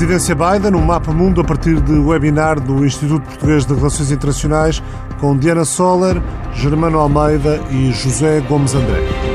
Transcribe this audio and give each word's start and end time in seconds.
presidência 0.00 0.34
Biden, 0.34 0.74
um 0.74 0.82
mapa 0.82 1.12
mundo 1.12 1.42
a 1.42 1.44
partir 1.44 1.78
de 1.78 1.92
webinar 1.92 2.58
do 2.58 2.86
Instituto 2.86 3.22
Português 3.22 3.66
de 3.66 3.74
Relações 3.74 4.10
Internacionais 4.10 4.82
com 5.20 5.36
Diana 5.36 5.66
Soller, 5.66 6.22
Germano 6.54 6.98
Almeida 6.98 7.60
e 7.70 7.92
José 7.92 8.40
Gomes 8.48 8.74
André. 8.74 9.29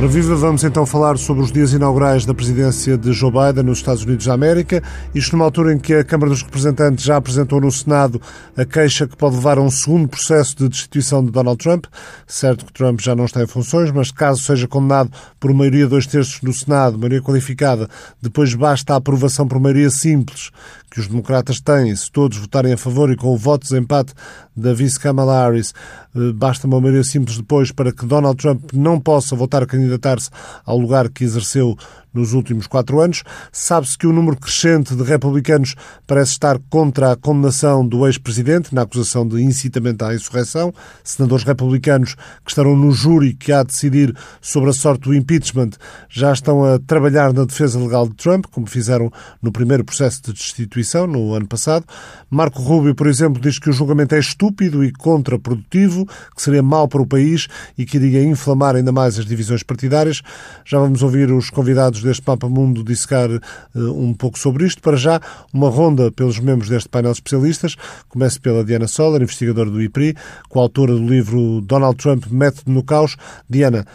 Ora 0.00 0.08
viva, 0.08 0.34
vamos 0.34 0.64
então 0.64 0.86
falar 0.86 1.18
sobre 1.18 1.42
os 1.42 1.52
dias 1.52 1.74
inaugurais 1.74 2.24
da 2.24 2.32
presidência 2.32 2.96
de 2.96 3.12
Joe 3.12 3.30
Biden 3.30 3.64
nos 3.64 3.80
Estados 3.80 4.02
Unidos 4.02 4.24
da 4.24 4.32
América. 4.32 4.82
Isto 5.14 5.36
numa 5.36 5.44
altura 5.44 5.74
em 5.74 5.78
que 5.78 5.92
a 5.92 6.02
Câmara 6.02 6.30
dos 6.30 6.40
Representantes 6.40 7.04
já 7.04 7.16
apresentou 7.16 7.60
no 7.60 7.70
Senado 7.70 8.18
a 8.56 8.64
queixa 8.64 9.06
que 9.06 9.14
pode 9.14 9.36
levar 9.36 9.58
a 9.58 9.60
um 9.60 9.70
segundo 9.70 10.08
processo 10.08 10.56
de 10.56 10.70
destituição 10.70 11.22
de 11.22 11.30
Donald 11.30 11.62
Trump. 11.62 11.84
Certo 12.26 12.64
que 12.64 12.72
Trump 12.72 12.98
já 12.98 13.14
não 13.14 13.26
está 13.26 13.42
em 13.42 13.46
funções, 13.46 13.90
mas 13.90 14.10
caso 14.10 14.40
seja 14.40 14.66
condenado 14.66 15.10
por 15.38 15.52
maioria 15.52 15.86
dois 15.86 16.06
terços 16.06 16.40
no 16.40 16.54
Senado, 16.54 16.96
maioria 16.96 17.20
qualificada, 17.20 17.86
depois 18.22 18.54
basta 18.54 18.94
a 18.94 18.96
aprovação 18.96 19.46
por 19.46 19.60
maioria 19.60 19.90
simples 19.90 20.50
que 20.90 20.98
os 20.98 21.06
democratas 21.06 21.60
têm, 21.60 21.94
se 21.94 22.10
todos 22.10 22.36
votarem 22.36 22.72
a 22.72 22.76
favor 22.76 23.10
e 23.10 23.16
com 23.16 23.28
o 23.28 23.36
voto 23.36 23.62
de 23.62 23.68
desempate 23.68 24.12
da 24.56 24.74
vice 24.74 24.98
Kamala 24.98 25.44
Harris, 25.44 25.72
eh, 26.14 26.32
basta 26.34 26.66
uma 26.66 26.80
maioria 26.80 27.04
simples 27.04 27.36
depois 27.36 27.70
para 27.70 27.92
que 27.92 28.04
Donald 28.04 28.36
Trump 28.36 28.72
não 28.72 28.98
possa 28.98 29.36
voltar 29.36 29.62
a 29.62 29.66
candidatar-se 29.66 30.30
ao 30.64 30.76
lugar 30.76 31.08
que 31.08 31.22
exerceu 31.22 31.76
nos 32.12 32.32
últimos 32.32 32.66
quatro 32.66 33.00
anos. 33.00 33.22
Sabe-se 33.52 33.96
que 33.96 34.06
o 34.06 34.12
número 34.12 34.36
crescente 34.36 34.94
de 34.94 35.02
republicanos 35.02 35.74
parece 36.06 36.32
estar 36.32 36.58
contra 36.68 37.12
a 37.12 37.16
condenação 37.16 37.86
do 37.86 38.06
ex-presidente 38.06 38.74
na 38.74 38.82
acusação 38.82 39.26
de 39.26 39.42
incitamento 39.42 40.04
à 40.04 40.14
insurreição. 40.14 40.72
Senadores 41.02 41.44
republicanos 41.44 42.14
que 42.14 42.50
estarão 42.50 42.76
no 42.76 42.92
júri 42.92 43.34
que 43.34 43.52
há 43.52 43.62
de 43.62 43.68
decidir 43.72 44.14
sobre 44.40 44.70
a 44.70 44.72
sorte 44.72 45.02
do 45.02 45.14
impeachment 45.14 45.70
já 46.08 46.32
estão 46.32 46.64
a 46.64 46.78
trabalhar 46.78 47.32
na 47.32 47.44
defesa 47.44 47.78
legal 47.78 48.08
de 48.08 48.14
Trump, 48.14 48.46
como 48.50 48.66
fizeram 48.66 49.10
no 49.40 49.52
primeiro 49.52 49.84
processo 49.84 50.22
de 50.22 50.32
destituição 50.32 51.06
no 51.06 51.34
ano 51.34 51.46
passado. 51.46 51.84
Marco 52.28 52.62
Rubio, 52.62 52.94
por 52.94 53.06
exemplo, 53.06 53.40
diz 53.40 53.58
que 53.58 53.70
o 53.70 53.72
julgamento 53.72 54.14
é 54.14 54.18
estúpido 54.18 54.84
e 54.84 54.92
contraprodutivo, 54.92 56.06
que 56.34 56.42
seria 56.42 56.62
mau 56.62 56.88
para 56.88 57.02
o 57.02 57.06
país 57.06 57.48
e 57.76 57.84
que 57.84 57.96
iria 57.96 58.22
inflamar 58.22 58.76
ainda 58.76 58.92
mais 58.92 59.18
as 59.18 59.26
divisões 59.26 59.62
partidárias. 59.62 60.22
Já 60.64 60.78
vamos 60.78 61.02
ouvir 61.02 61.30
os 61.32 61.50
convidados 61.50 61.99
membros 62.00 62.02
deste 62.02 62.22
Papa 62.22 62.48
Mundo 62.48 62.82
dissecar 62.82 63.30
uh, 63.30 63.78
um 63.92 64.12
pouco 64.14 64.38
sobre 64.38 64.66
isto. 64.66 64.82
Para 64.82 64.96
já, 64.96 65.20
uma 65.52 65.68
ronda 65.68 66.10
pelos 66.10 66.38
membros 66.38 66.68
deste 66.68 66.88
painel 66.88 67.12
de 67.12 67.18
especialistas. 67.18 67.76
Começo 68.08 68.40
pela 68.40 68.64
Diana 68.64 68.88
Soller, 68.88 69.22
investigadora 69.22 69.70
do 69.70 69.80
IPRI, 69.80 70.16
coautora 70.48 70.92
do 70.92 71.06
livro 71.06 71.60
Donald 71.60 71.96
Trump, 71.96 72.26
Método 72.30 72.72
no 72.72 72.82
Caos. 72.82 73.16
Diana, 73.48 73.86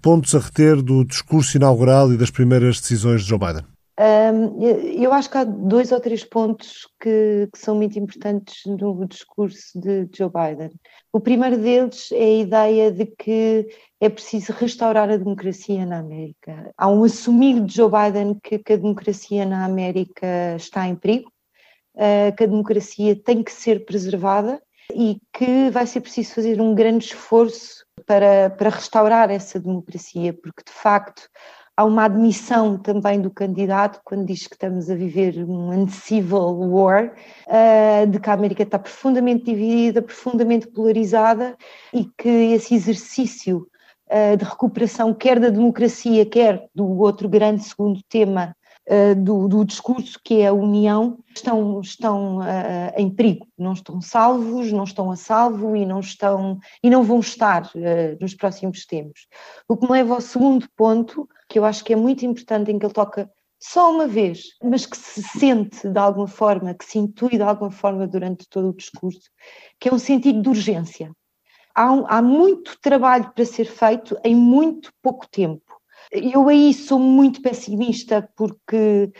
pontos 0.00 0.34
a 0.34 0.38
reter 0.38 0.80
do 0.80 1.04
discurso 1.04 1.56
inaugural 1.56 2.12
e 2.12 2.16
das 2.16 2.30
primeiras 2.30 2.80
decisões 2.80 3.22
de 3.22 3.28
Joe 3.28 3.38
Biden? 3.38 3.73
Um, 3.96 4.60
eu 4.60 5.12
acho 5.12 5.30
que 5.30 5.38
há 5.38 5.44
dois 5.44 5.92
ou 5.92 6.00
três 6.00 6.24
pontos 6.24 6.88
que, 7.00 7.48
que, 7.52 7.58
são 7.58 7.76
muito 7.76 7.96
importantes 7.96 8.62
no 8.66 9.06
discurso 9.06 9.78
de 9.78 10.08
Joe 10.12 10.28
Biden. 10.28 10.72
O 11.12 11.20
primeiro 11.20 11.56
deles 11.56 12.10
é 12.10 12.24
a 12.24 12.38
ideia 12.38 12.90
de 12.90 13.06
que 13.06 13.68
é 14.00 14.08
preciso 14.08 14.52
restaurar 14.52 15.08
a 15.08 15.16
democracia 15.16 15.86
na 15.86 15.98
América. 15.98 16.72
Há 16.76 16.88
um 16.88 17.04
assumir 17.04 17.60
de 17.60 17.76
Joe 17.76 17.88
Biden 17.88 18.36
que, 18.42 18.58
que 18.58 18.72
a 18.72 18.76
democracia 18.76 19.46
na 19.46 19.64
América 19.64 20.56
está 20.56 20.88
em 20.88 20.96
perigo, 20.96 21.32
uh, 21.94 22.34
que 22.36 22.42
a 22.42 22.48
democracia 22.48 23.14
tem 23.14 23.44
que 23.44 23.52
ser 23.52 23.84
preservada 23.84 24.60
e 24.92 25.20
que 25.32 25.70
vai 25.70 25.86
ser 25.86 26.00
preciso 26.00 26.34
fazer 26.34 26.60
um 26.60 26.74
grande 26.74 27.06
esforço 27.06 27.86
para, 28.04 28.50
para 28.50 28.70
restaurar 28.70 29.30
essa 29.30 29.60
democracia, 29.60 30.34
porque 30.34 30.64
de 30.66 30.72
facto 30.72 31.28
Há 31.76 31.84
uma 31.84 32.04
admissão 32.04 32.78
também 32.78 33.20
do 33.20 33.30
candidato, 33.30 34.00
quando 34.04 34.26
diz 34.26 34.46
que 34.46 34.54
estamos 34.54 34.88
a 34.88 34.94
viver 34.94 35.44
um 35.44 35.70
uncivil 35.70 36.54
war, 36.70 37.12
uh, 37.48 38.06
de 38.06 38.20
que 38.20 38.30
a 38.30 38.32
América 38.32 38.62
está 38.62 38.78
profundamente 38.78 39.44
dividida, 39.44 40.00
profundamente 40.00 40.68
polarizada 40.68 41.56
e 41.92 42.04
que 42.16 42.28
esse 42.28 42.76
exercício 42.76 43.66
uh, 44.06 44.36
de 44.36 44.44
recuperação, 44.44 45.12
quer 45.12 45.40
da 45.40 45.48
democracia, 45.48 46.24
quer 46.24 46.68
do 46.72 46.86
outro 47.00 47.28
grande 47.28 47.64
segundo 47.64 48.00
tema 48.08 48.54
uh, 48.88 49.14
do, 49.14 49.48
do, 49.48 49.64
discurso, 49.64 50.18
que 50.22 50.40
é 50.40 50.48
a 50.48 50.52
união, 50.52 51.18
estão, 51.34 51.80
estão 51.80 52.38
uh, 52.38 52.92
em 52.96 53.10
perigo, 53.10 53.46
não 53.58 53.72
estão 53.72 54.00
salvos, 54.00 54.70
não 54.72 54.84
estão 54.84 55.10
a 55.10 55.16
salvo 55.16 55.76
e 55.76 55.84
não 55.84 56.00
estão 56.00 56.58
e 56.82 56.90
não 56.90 57.02
vão 57.02 57.20
estar 57.20 57.64
uh, 57.74 58.16
nos 58.20 58.34
próximos 58.34 58.86
tempos. 58.86 59.26
O 59.68 59.76
que 59.76 59.86
me 59.86 59.92
leva 59.92 60.14
ao 60.14 60.20
segundo 60.20 60.68
ponto, 60.76 61.28
que 61.54 61.58
eu 61.60 61.64
acho 61.64 61.84
que 61.84 61.92
é 61.92 61.96
muito 61.96 62.26
importante, 62.26 62.72
em 62.72 62.80
que 62.80 62.84
ele 62.84 62.92
toca 62.92 63.30
só 63.60 63.88
uma 63.88 64.08
vez, 64.08 64.42
mas 64.60 64.86
que 64.86 64.96
se 64.96 65.22
sente 65.22 65.88
de 65.88 65.98
alguma 66.00 66.26
forma, 66.26 66.74
que 66.74 66.84
se 66.84 66.98
intui 66.98 67.36
de 67.36 67.42
alguma 67.42 67.70
forma 67.70 68.08
durante 68.08 68.48
todo 68.48 68.70
o 68.70 68.74
discurso, 68.74 69.30
que 69.78 69.88
é 69.88 69.94
um 69.94 69.98
sentido 70.00 70.42
de 70.42 70.48
urgência. 70.48 71.12
Há, 71.72 71.92
um, 71.92 72.04
há 72.08 72.20
muito 72.20 72.76
trabalho 72.80 73.30
para 73.32 73.44
ser 73.44 73.66
feito 73.66 74.18
em 74.24 74.34
muito 74.34 74.90
pouco 75.00 75.28
tempo. 75.28 75.62
Eu 76.10 76.48
aí 76.48 76.74
sou 76.74 76.98
muito 76.98 77.40
pessimista 77.40 78.28
porque 78.34 79.12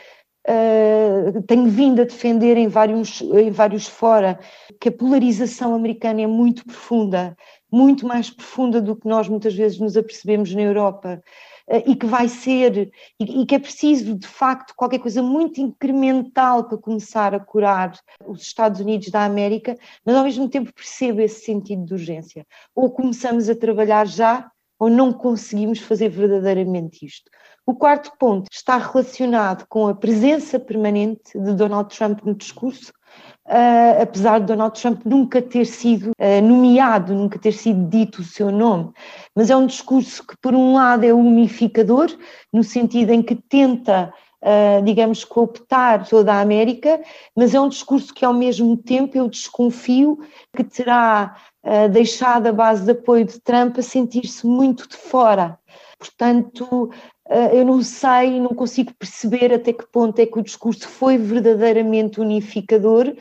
uh, 0.45 1.41
tenho 1.43 1.69
vindo 1.69 2.01
a 2.01 2.05
defender 2.05 2.57
em 2.57 2.67
vários, 2.67 3.21
em 3.21 3.49
vários 3.49 3.87
fora 3.87 4.37
que 4.81 4.89
a 4.89 4.91
polarização 4.91 5.73
americana 5.73 6.19
é 6.19 6.27
muito 6.27 6.65
profunda, 6.65 7.33
muito 7.71 8.05
mais 8.05 8.29
profunda 8.29 8.81
do 8.81 8.93
que 8.93 9.07
nós 9.07 9.29
muitas 9.29 9.55
vezes 9.55 9.79
nos 9.79 9.95
apercebemos 9.95 10.53
na 10.53 10.63
Europa. 10.63 11.23
Uh, 11.67 11.81
e 11.87 11.95
que 11.95 12.05
vai 12.05 12.27
ser, 12.27 12.91
e, 13.19 13.41
e, 13.41 13.45
que 13.45 13.55
é 13.55 13.59
preciso 13.59 14.15
de 14.15 14.27
facto 14.27 14.75
qualquer 14.75 14.99
coisa 14.99 15.23
muito 15.23 15.59
incremental 15.59 16.65
para 16.65 16.77
começar 16.77 17.33
a 17.33 17.39
curar 17.39 17.99
os 18.23 18.43
Estados 18.43 18.79
Unidos 18.79 19.09
da 19.09 19.25
América, 19.25 19.75
mas 20.05 20.15
ao 20.15 20.23
mesmo 20.23 20.47
tempo 20.47 20.71
percebo 20.71 21.21
esse 21.21 21.43
sentido 21.43 21.83
de 21.83 21.93
urgência. 21.93 22.45
Ou 22.75 22.91
começamos 22.91 23.49
a 23.49 23.55
trabalhar 23.55 24.05
já, 24.05 24.51
ou 24.77 24.89
não 24.89 25.11
conseguimos 25.11 25.79
fazer 25.79 26.09
verdadeiramente 26.09 27.05
isto. 27.05 27.31
O 27.65 27.73
quarto 27.73 28.11
ponto 28.19 28.47
está 28.51 28.77
relacionado 28.77 29.65
com 29.67 29.87
a 29.87 29.95
presença 29.95 30.59
permanente 30.59 31.31
de 31.33 31.53
Donald 31.53 31.89
Trump 31.95 32.21
no 32.23 32.35
discurso, 32.35 32.93
uh, 33.45 34.01
apesar 34.01 34.39
de 34.39 34.47
Donald 34.47 34.79
Trump 34.79 35.01
nunca 35.05 35.41
ter 35.41 35.65
sido 35.65 36.11
uh, 36.11 36.41
nomeado, 36.41 37.13
nunca 37.13 37.39
ter 37.39 37.51
sido 37.51 37.87
dito 37.89 38.21
o 38.21 38.25
seu 38.25 38.51
nome. 38.51 38.91
Mas 39.35 39.49
é 39.49 39.55
um 39.55 39.65
discurso 39.65 40.25
que, 40.25 40.35
por 40.37 40.53
um 40.53 40.73
lado, 40.73 41.05
é 41.05 41.13
unificador, 41.13 42.07
no 42.51 42.63
sentido 42.63 43.11
em 43.11 43.21
que 43.21 43.35
tenta 43.35 44.13
Uh, 44.43 44.79
digamos, 44.83 45.25
cooptar 45.25 46.07
toda 46.07 46.31
a 46.31 46.39
América, 46.39 47.01
mas 47.35 47.55
é 47.55 47.59
um 47.59 47.67
discurso 47.67 48.13
que, 48.13 48.23
ao 48.23 48.33
mesmo 48.33 48.77
tempo, 48.77 49.17
eu 49.17 49.27
desconfio 49.27 50.19
que 50.55 50.63
terá 50.63 51.35
deixado 51.91 52.45
a 52.45 52.53
base 52.53 52.85
de 52.85 52.91
apoio 52.91 53.25
de 53.25 53.39
Trump 53.39 53.79
a 53.79 53.81
sentir-se 53.81 54.45
muito 54.45 54.87
de 54.87 54.97
fora. 54.97 55.57
Portanto, 55.97 56.91
eu 57.29 57.65
não 57.65 57.81
sei, 57.81 58.39
não 58.39 58.49
consigo 58.49 58.93
perceber 58.93 59.53
até 59.53 59.73
que 59.73 59.85
ponto 59.91 60.19
é 60.19 60.25
que 60.25 60.39
o 60.39 60.43
discurso 60.43 60.87
foi 60.87 61.17
verdadeiramente 61.17 62.19
unificador, 62.19 63.13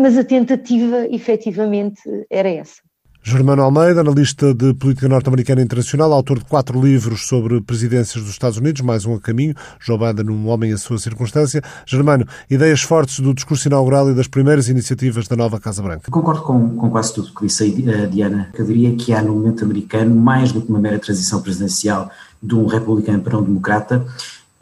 mas 0.00 0.18
a 0.18 0.24
tentativa, 0.24 1.06
efetivamente, 1.08 2.02
era 2.30 2.48
essa. 2.48 2.82
Germano 3.24 3.62
Almeida, 3.62 4.00
analista 4.00 4.52
de 4.52 4.74
política 4.74 5.08
norte-americana 5.08 5.62
internacional, 5.62 6.12
autor 6.12 6.40
de 6.40 6.44
quatro 6.44 6.84
livros 6.84 7.28
sobre 7.28 7.60
presidências 7.60 8.20
dos 8.20 8.32
Estados 8.32 8.58
Unidos, 8.58 8.80
mais 8.80 9.06
um 9.06 9.14
a 9.14 9.20
caminho, 9.20 9.54
Joe 9.78 9.96
Biden, 9.96 10.28
um 10.28 10.48
homem 10.48 10.72
em 10.72 10.76
sua 10.76 10.98
circunstância. 10.98 11.62
Germano, 11.86 12.26
ideias 12.50 12.82
fortes 12.82 13.20
do 13.20 13.32
discurso 13.32 13.68
inaugural 13.68 14.10
e 14.10 14.14
das 14.14 14.26
primeiras 14.26 14.68
iniciativas 14.68 15.28
da 15.28 15.36
nova 15.36 15.60
Casa 15.60 15.80
Branca. 15.80 16.10
Concordo 16.10 16.42
com, 16.42 16.74
com 16.74 16.90
quase 16.90 17.14
tudo 17.14 17.28
o 17.28 17.34
que 17.34 17.46
disse 17.46 17.72
a 17.88 18.06
Diana, 18.06 18.50
que 18.52 18.60
eu 18.60 18.66
diria 18.66 18.96
que 18.96 19.14
há 19.14 19.22
no 19.22 19.34
momento 19.34 19.64
americano, 19.64 20.16
mais 20.16 20.50
do 20.50 20.60
que 20.60 20.68
uma 20.68 20.80
mera 20.80 20.98
transição 20.98 21.40
presidencial 21.40 22.10
de 22.42 22.54
um 22.54 22.66
republicano 22.66 23.22
para 23.22 23.38
um 23.38 23.42
democrata, 23.42 24.04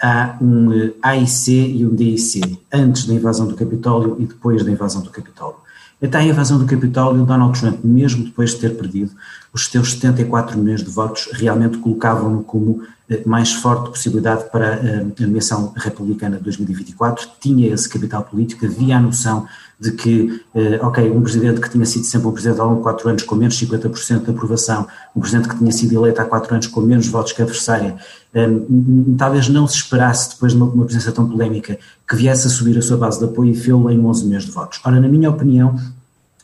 há 0.00 0.37
um 0.41 0.73
eh, 0.73 0.93
AIC 1.03 1.49
e 1.50 1.87
um 1.87 1.94
DIC, 1.94 2.61
antes 2.73 3.06
da 3.06 3.15
invasão 3.15 3.47
do 3.47 3.55
Capitólio 3.55 4.17
e 4.19 4.27
depois 4.27 4.65
da 4.65 4.71
invasão 4.71 5.03
do 5.03 5.11
Capitólio. 5.11 5.56
Até 6.03 6.19
a 6.19 6.25
invasão 6.25 6.59
do 6.59 6.65
Capitólio, 6.65 7.27
Donald 7.27 7.59
Trump, 7.61 7.85
mesmo 7.85 8.25
depois 8.25 8.50
de 8.50 8.56
ter 8.56 8.75
perdido, 8.75 9.12
os 9.53 9.67
seus 9.67 9.93
74 9.93 10.59
milhões 10.59 10.82
de 10.82 10.91
votos 10.91 11.29
realmente 11.32 11.77
colocavam-no 11.79 12.43
como 12.43 12.82
eh, 13.09 13.23
mais 13.27 13.53
forte 13.53 13.91
possibilidade 13.91 14.50
para 14.50 14.77
eh, 14.77 15.06
a 15.19 15.23
nomeação 15.23 15.73
republicana 15.77 16.38
de 16.38 16.44
2024. 16.44 17.29
Tinha 17.41 17.73
esse 17.73 17.88
capital 17.88 18.23
político, 18.23 18.65
havia 18.65 18.97
a 18.97 19.00
noção 19.00 19.47
de 19.81 19.93
que, 19.93 20.43
eh, 20.55 20.79
ok, 20.82 21.11
um 21.11 21.23
presidente 21.23 21.59
que 21.59 21.71
tinha 21.71 21.87
sido 21.87 22.05
sempre 22.05 22.29
um 22.29 22.32
presidente 22.32 22.61
ao 22.61 22.67
longo 22.67 22.79
de 22.79 22.82
quatro 22.82 23.09
anos 23.09 23.23
com 23.23 23.35
menos 23.35 23.59
50% 23.59 24.25
de 24.25 24.31
aprovação, 24.31 24.87
um 25.17 25.21
presidente 25.21 25.49
que 25.49 25.56
tinha 25.56 25.73
sido 25.73 25.94
eleito 25.94 26.21
há 26.21 26.27
quatro 26.27 26.53
anos 26.53 26.67
com 26.67 26.82
menos 26.82 27.09
votos 27.09 27.32
que 27.32 27.41
a 27.41 27.44
adversária, 27.44 27.97
talvez 29.17 29.49
não 29.49 29.67
se 29.67 29.77
esperasse, 29.77 30.35
depois 30.35 30.53
de 30.53 30.59
uma, 30.59 30.85
presença 30.85 31.11
tão 31.12 31.27
polémica, 31.27 31.79
que 32.06 32.15
viesse 32.15 32.47
a 32.47 32.50
subir 32.50 32.77
a 32.77 32.82
sua 32.82 32.99
base 32.99 33.19
de 33.19 33.25
apoio 33.25 33.53
e 33.53 33.55
fê-lo 33.55 33.91
em 33.91 34.05
11 34.05 34.27
milhões 34.27 34.44
de 34.44 34.50
votos. 34.50 34.81
Ora, 34.85 35.00
na 35.00 35.09
minha 35.09 35.31
opinião, 35.31 35.75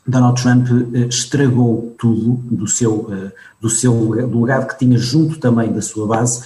Donald 0.07 0.41
Trump 0.41 0.69
estragou 0.95 1.95
tudo 1.99 2.41
do 2.51 2.67
seu, 2.67 3.11
do 3.61 3.69
seu 3.69 3.93
do 4.27 4.41
legado 4.41 4.67
que 4.69 4.79
tinha 4.79 4.97
junto 4.97 5.39
também 5.39 5.71
da 5.71 5.83
sua 5.83 6.07
base 6.07 6.43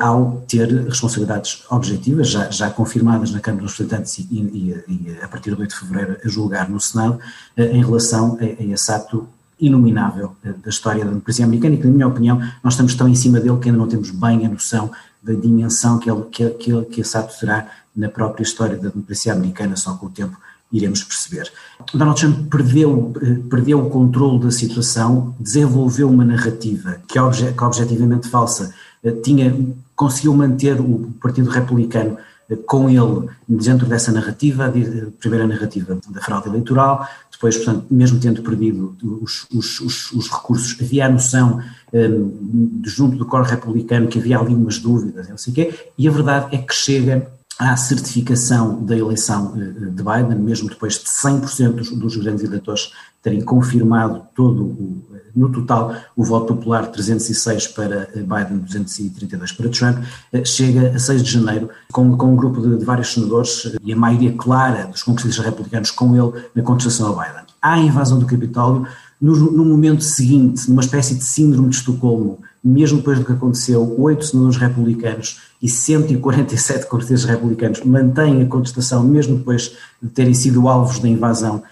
ao 0.00 0.42
ter 0.48 0.68
responsabilidades 0.84 1.62
objetivas, 1.70 2.28
já, 2.28 2.50
já 2.50 2.70
confirmadas 2.70 3.30
na 3.30 3.40
Câmara 3.40 3.64
dos 3.64 3.72
Representantes 3.72 4.18
e, 4.18 4.24
e, 4.30 4.84
e, 4.88 5.18
a 5.22 5.28
partir 5.28 5.54
do 5.54 5.60
8 5.60 5.70
de 5.70 5.78
fevereiro 5.78 6.16
a 6.24 6.28
julgar 6.28 6.68
no 6.68 6.80
Senado, 6.80 7.18
em 7.56 7.84
relação 7.84 8.38
a, 8.40 8.44
a 8.44 8.64
esse 8.64 8.90
ato 8.90 9.28
inominável 9.60 10.36
da 10.42 10.68
história 10.68 11.04
da 11.04 11.10
democracia 11.10 11.44
americana 11.44 11.74
e 11.74 11.78
que, 11.78 11.86
na 11.86 11.92
minha 11.92 12.06
opinião, 12.08 12.38
nós 12.62 12.74
estamos 12.74 12.94
tão 12.94 13.08
em 13.08 13.14
cima 13.14 13.40
dele 13.40 13.58
que 13.58 13.68
ainda 13.68 13.78
não 13.78 13.88
temos 13.88 14.10
bem 14.10 14.46
a 14.46 14.48
noção 14.48 14.90
da 15.22 15.32
dimensão 15.32 15.98
que, 15.98 16.10
ele, 16.10 16.22
que, 16.30 16.50
que, 16.50 16.82
que 16.84 17.00
esse 17.00 17.16
ato 17.16 17.38
terá 17.38 17.66
na 17.94 18.08
própria 18.08 18.42
história 18.42 18.76
da 18.76 18.90
democracia 18.90 19.32
americana, 19.32 19.74
só 19.76 19.94
com 19.94 20.06
o 20.06 20.10
tempo 20.10 20.36
iremos 20.72 21.02
perceber. 21.02 21.50
Donald 21.94 22.20
Trump 22.20 22.50
perdeu, 22.50 23.12
perdeu 23.48 23.86
o 23.86 23.90
controle 23.90 24.40
da 24.40 24.50
situação, 24.50 25.34
desenvolveu 25.38 26.10
uma 26.10 26.24
narrativa 26.24 27.00
que, 27.06 27.18
obje, 27.18 27.52
que 27.52 27.64
objetivamente 27.64 28.28
falsa, 28.28 28.64
eh, 28.64 28.85
tinha, 29.22 29.54
conseguiu 29.94 30.34
manter 30.34 30.80
o 30.80 31.12
Partido 31.20 31.50
Republicano 31.50 32.18
eh, 32.50 32.56
com 32.56 32.88
ele 32.88 33.28
dentro 33.48 33.86
dessa 33.86 34.12
narrativa, 34.12 34.66
a 34.66 35.10
primeira 35.18 35.46
narrativa 35.46 35.98
da 36.08 36.20
fraude 36.20 36.48
eleitoral, 36.48 37.06
depois, 37.30 37.56
portanto, 37.56 37.86
mesmo 37.90 38.18
tendo 38.18 38.42
perdido 38.42 38.96
os, 39.22 39.46
os, 39.52 39.80
os, 39.80 40.12
os 40.12 40.28
recursos, 40.28 40.76
havia 40.80 41.06
a 41.06 41.08
noção 41.08 41.60
um, 41.92 42.80
junto 42.84 43.16
do 43.16 43.26
coro 43.26 43.44
republicano 43.44 44.08
que 44.08 44.18
havia 44.18 44.38
ali 44.38 44.54
umas 44.54 44.78
dúvidas, 44.78 45.28
não 45.28 45.36
sei 45.36 45.52
o 45.52 45.54
quê, 45.54 45.74
e 45.98 46.08
a 46.08 46.10
verdade 46.10 46.54
é 46.54 46.58
que 46.58 46.74
chega 46.74 47.30
à 47.58 47.76
certificação 47.76 48.84
da 48.84 48.96
eleição 48.96 49.54
eh, 49.56 49.90
de 49.90 50.02
Biden, 50.02 50.38
mesmo 50.38 50.68
depois 50.68 50.94
de 50.94 51.06
100% 51.06 51.98
dos, 51.98 52.16
grandes 52.16 52.44
eleitores 52.44 52.92
terem 53.22 53.40
confirmado 53.40 54.22
todo 54.34 54.64
o, 54.64 55.02
eh, 55.14 55.15
no 55.36 55.50
total 55.50 55.94
o 56.16 56.24
voto 56.24 56.54
popular 56.54 56.86
306 56.86 57.68
para 57.68 58.08
eh, 58.14 58.20
Biden, 58.20 58.58
232 58.58 59.52
para 59.52 59.68
Trump, 59.68 59.98
chega 60.44 60.96
a 60.96 60.98
6 60.98 61.22
de 61.22 61.30
janeiro 61.32 61.68
com, 61.92 62.16
com 62.16 62.32
um 62.32 62.36
grupo 62.36 62.60
de, 62.60 62.78
de 62.78 62.84
vários 62.84 63.12
senadores 63.12 63.70
e 63.84 63.92
a 63.92 63.96
maioria 63.96 64.32
clara 64.32 64.86
dos 64.86 65.02
congressistas 65.02 65.44
republicanos 65.44 65.90
com 65.90 66.16
ele 66.16 66.44
na 66.54 66.62
contestação 66.62 67.08
a 67.12 67.24
Biden. 67.24 67.44
Há 67.60 67.74
a 67.74 67.78
invasão 67.78 68.18
do 68.18 68.26
Capitólio, 68.26 68.86
no, 69.20 69.34
no 69.52 69.64
momento 69.64 70.02
seguinte, 70.02 70.68
numa 70.68 70.82
espécie 70.82 71.14
de 71.14 71.24
síndrome 71.24 71.68
de 71.68 71.76
Estocolmo, 71.76 72.38
mesmo 72.62 72.98
depois 72.98 73.18
do 73.18 73.24
que 73.24 73.32
aconteceu, 73.32 73.94
oito 74.00 74.24
senadores 74.24 74.56
republicanos 74.56 75.40
e 75.62 75.68
147 75.68 76.86
congressistas 76.86 77.28
republicanos 77.28 77.82
mantêm 77.84 78.42
a 78.42 78.46
contestação, 78.46 79.04
mesmo 79.04 79.36
depois 79.36 79.76
de 80.02 80.08
terem 80.08 80.34
sido 80.34 80.68
alvos 80.68 80.98
da 80.98 81.08
invasão 81.08 81.62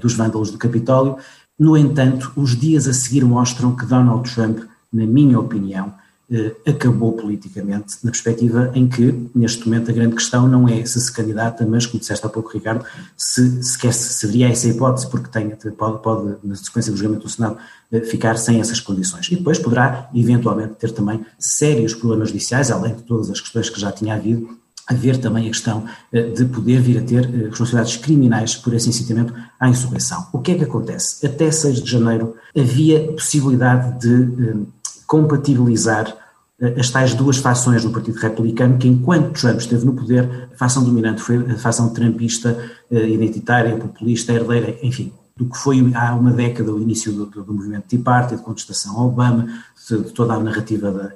dos 0.00 0.14
vândalos 0.14 0.50
do 0.50 0.58
Capitólio. 0.58 1.16
No 1.60 1.76
entanto, 1.76 2.32
os 2.36 2.58
dias 2.58 2.88
a 2.88 2.92
seguir 2.94 3.22
mostram 3.22 3.76
que 3.76 3.84
Donald 3.84 4.34
Trump, 4.34 4.60
na 4.90 5.04
minha 5.04 5.38
opinião, 5.38 5.92
eh, 6.32 6.56
acabou 6.66 7.12
politicamente, 7.12 7.98
na 8.02 8.10
perspectiva 8.10 8.70
em 8.74 8.88
que, 8.88 9.28
neste 9.34 9.68
momento, 9.68 9.90
a 9.90 9.92
grande 9.92 10.14
questão 10.14 10.48
não 10.48 10.66
é 10.66 10.82
se 10.86 10.98
se 10.98 11.12
candidata, 11.12 11.66
mas, 11.66 11.84
como 11.84 12.00
disseste 12.00 12.24
há 12.24 12.30
pouco, 12.30 12.48
Ricardo, 12.50 12.82
se, 13.14 13.62
se, 13.62 13.78
quer, 13.78 13.92
se 13.92 14.24
haveria 14.24 14.48
essa 14.48 14.68
hipótese, 14.68 15.10
porque 15.10 15.28
tem, 15.28 15.50
pode, 15.76 16.02
pode, 16.02 16.36
na 16.42 16.54
sequência 16.54 16.90
do 16.90 16.96
julgamento 16.96 17.24
do 17.24 17.30
Senado, 17.30 17.58
eh, 17.92 18.00
ficar 18.00 18.38
sem 18.38 18.58
essas 18.58 18.80
condições. 18.80 19.28
E 19.30 19.36
depois 19.36 19.58
poderá, 19.58 20.08
eventualmente, 20.14 20.76
ter 20.76 20.92
também 20.92 21.26
sérios 21.38 21.92
problemas 21.92 22.28
judiciais, 22.28 22.70
além 22.70 22.94
de 22.94 23.02
todas 23.02 23.30
as 23.30 23.38
questões 23.38 23.68
que 23.68 23.78
já 23.78 23.92
tinha 23.92 24.14
havido, 24.14 24.58
haver 24.90 25.16
também 25.18 25.46
a 25.46 25.50
questão 25.50 25.84
eh, 26.12 26.30
de 26.30 26.44
poder 26.46 26.80
vir 26.80 26.98
a 26.98 27.02
ter 27.02 27.24
responsabilidades 27.24 27.96
criminais 27.96 28.56
por 28.56 28.74
esse 28.74 28.88
incitamento 28.88 29.32
à 29.58 29.68
insurreição. 29.68 30.26
O 30.32 30.40
que 30.40 30.52
é 30.52 30.54
que 30.56 30.64
acontece? 30.64 31.24
Até 31.24 31.50
6 31.50 31.82
de 31.82 31.90
janeiro 31.90 32.34
havia 32.56 33.12
possibilidade 33.12 34.00
de 34.00 34.66
compatibilizar 35.06 36.14
eh, 36.60 36.74
as 36.78 36.90
tais 36.90 37.14
duas 37.14 37.36
fações 37.36 37.84
do 37.84 37.90
Partido 37.90 38.18
Republicano, 38.18 38.78
que 38.78 38.88
enquanto 38.88 39.40
Trump 39.40 39.60
esteve 39.60 39.86
no 39.86 39.94
poder, 39.94 40.48
a 40.52 40.56
fação 40.56 40.82
dominante 40.82 41.22
foi 41.22 41.36
a 41.36 41.56
fação 41.56 41.90
trumpista, 41.90 42.58
eh, 42.90 43.08
identitária, 43.08 43.76
populista, 43.76 44.32
herdeira, 44.32 44.76
enfim, 44.82 45.12
do 45.36 45.46
que 45.46 45.56
foi 45.56 45.90
há 45.94 46.14
uma 46.14 46.32
década 46.32 46.70
o 46.70 46.82
início 46.82 47.12
do, 47.12 47.26
do, 47.26 47.54
movimento 47.54 47.86
Tea 47.88 48.00
Party, 48.00 48.36
de 48.36 48.42
contestação 48.42 48.98
ao 48.98 49.06
Obama, 49.06 49.46
de, 49.88 50.02
de 50.02 50.12
toda 50.12 50.34
a 50.34 50.40
narrativa 50.40 50.92
da, 50.92 51.12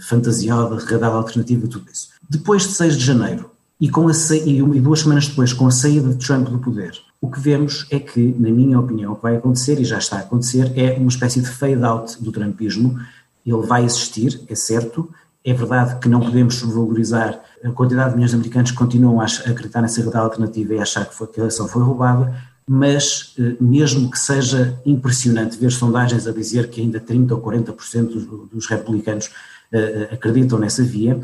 fantasiosa, 0.00 0.84
redada 0.86 1.14
alternativa, 1.14 1.66
tudo 1.66 1.90
isso. 1.90 2.10
Depois 2.28 2.62
de 2.62 2.74
6 2.74 2.96
de 2.96 3.04
janeiro, 3.04 3.50
e, 3.80 3.90
com 3.90 4.08
a, 4.08 4.12
e, 4.12 4.80
duas 4.80 5.00
semanas 5.00 5.28
depois, 5.28 5.52
com 5.52 5.66
a 5.66 5.70
saída 5.70 6.08
de 6.08 6.26
Trump 6.26 6.48
do 6.48 6.58
poder, 6.58 6.92
o 7.20 7.30
que 7.30 7.38
vemos 7.38 7.86
é 7.90 7.98
que, 7.98 8.34
na 8.38 8.50
minha 8.50 8.78
opinião, 8.78 9.12
o 9.12 9.16
que 9.16 9.22
vai 9.22 9.36
acontecer, 9.36 9.78
e 9.80 9.84
já 9.84 9.98
está 9.98 10.16
a 10.16 10.20
acontecer, 10.20 10.72
é 10.76 10.96
uma 10.98 11.08
espécie 11.08 11.40
de 11.40 11.48
fade-out 11.48 12.22
do 12.22 12.32
trumpismo. 12.32 12.98
Ele 13.44 13.66
vai 13.66 13.84
existir, 13.84 14.40
é 14.48 14.54
certo. 14.54 15.10
É 15.44 15.52
verdade 15.52 15.98
que 16.00 16.08
não 16.08 16.20
podemos 16.20 16.60
valorizar 16.62 17.40
a 17.64 17.70
quantidade 17.70 18.10
de 18.10 18.16
milhões 18.16 18.30
de 18.30 18.36
americanos 18.36 18.70
que 18.70 18.76
continuam 18.76 19.20
a 19.20 19.24
acreditar 19.24 19.80
nessa 19.80 20.00
realidade 20.00 20.24
alternativa 20.24 20.74
e 20.74 20.78
achar 20.78 21.06
que, 21.06 21.14
foi, 21.14 21.26
que 21.28 21.40
a 21.40 21.44
eleição 21.44 21.68
foi 21.68 21.82
roubada, 21.82 22.34
mas 22.66 23.34
eh, 23.38 23.56
mesmo 23.60 24.10
que 24.10 24.18
seja 24.18 24.76
impressionante 24.84 25.56
ver 25.56 25.70
sondagens 25.70 26.26
a 26.26 26.32
dizer 26.32 26.68
que 26.68 26.80
ainda 26.80 26.98
30% 26.98 27.30
ou 27.30 27.40
40% 27.40 28.06
dos, 28.08 28.50
dos 28.50 28.66
republicanos 28.66 29.26
uh, 29.72 30.12
acreditam 30.12 30.58
nessa 30.58 30.82
via, 30.82 31.20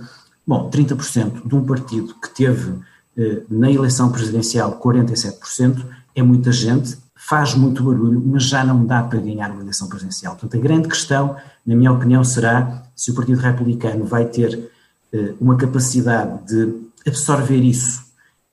bom, 0.47 0.71
30% 0.71 1.47
de 1.47 1.55
um 1.55 1.65
partido 1.65 2.15
que 2.15 2.29
teve 2.35 2.75
eh, 3.17 3.43
na 3.49 3.71
eleição 3.71 4.11
presidencial 4.11 4.81
47%, 4.81 5.85
é 6.15 6.23
muita 6.23 6.53
gente, 6.53 6.97
faz 7.15 7.55
muito 7.55 7.85
barulho, 7.85 8.23
mas 8.25 8.45
já 8.45 8.65
não 8.65 8.85
dá 8.85 9.03
para 9.03 9.21
ganhar 9.21 9.51
uma 9.51 9.63
eleição 9.63 9.89
presidencial. 9.89 10.35
Portanto, 10.35 10.59
a 10.59 10.63
grande 10.63 10.89
questão, 10.89 11.37
na 11.65 11.75
minha 11.77 11.93
opinião, 11.93 12.25
será 12.25 12.83
se 12.97 13.11
o 13.11 13.15
Partido 13.15 13.39
Republicano 13.39 14.05
vai 14.05 14.25
ter 14.27 14.71
uh, 15.13 15.37
uma 15.41 15.57
capacidade 15.57 16.47
de 16.47 16.75
absorver 17.07 17.59
isso 17.59 18.03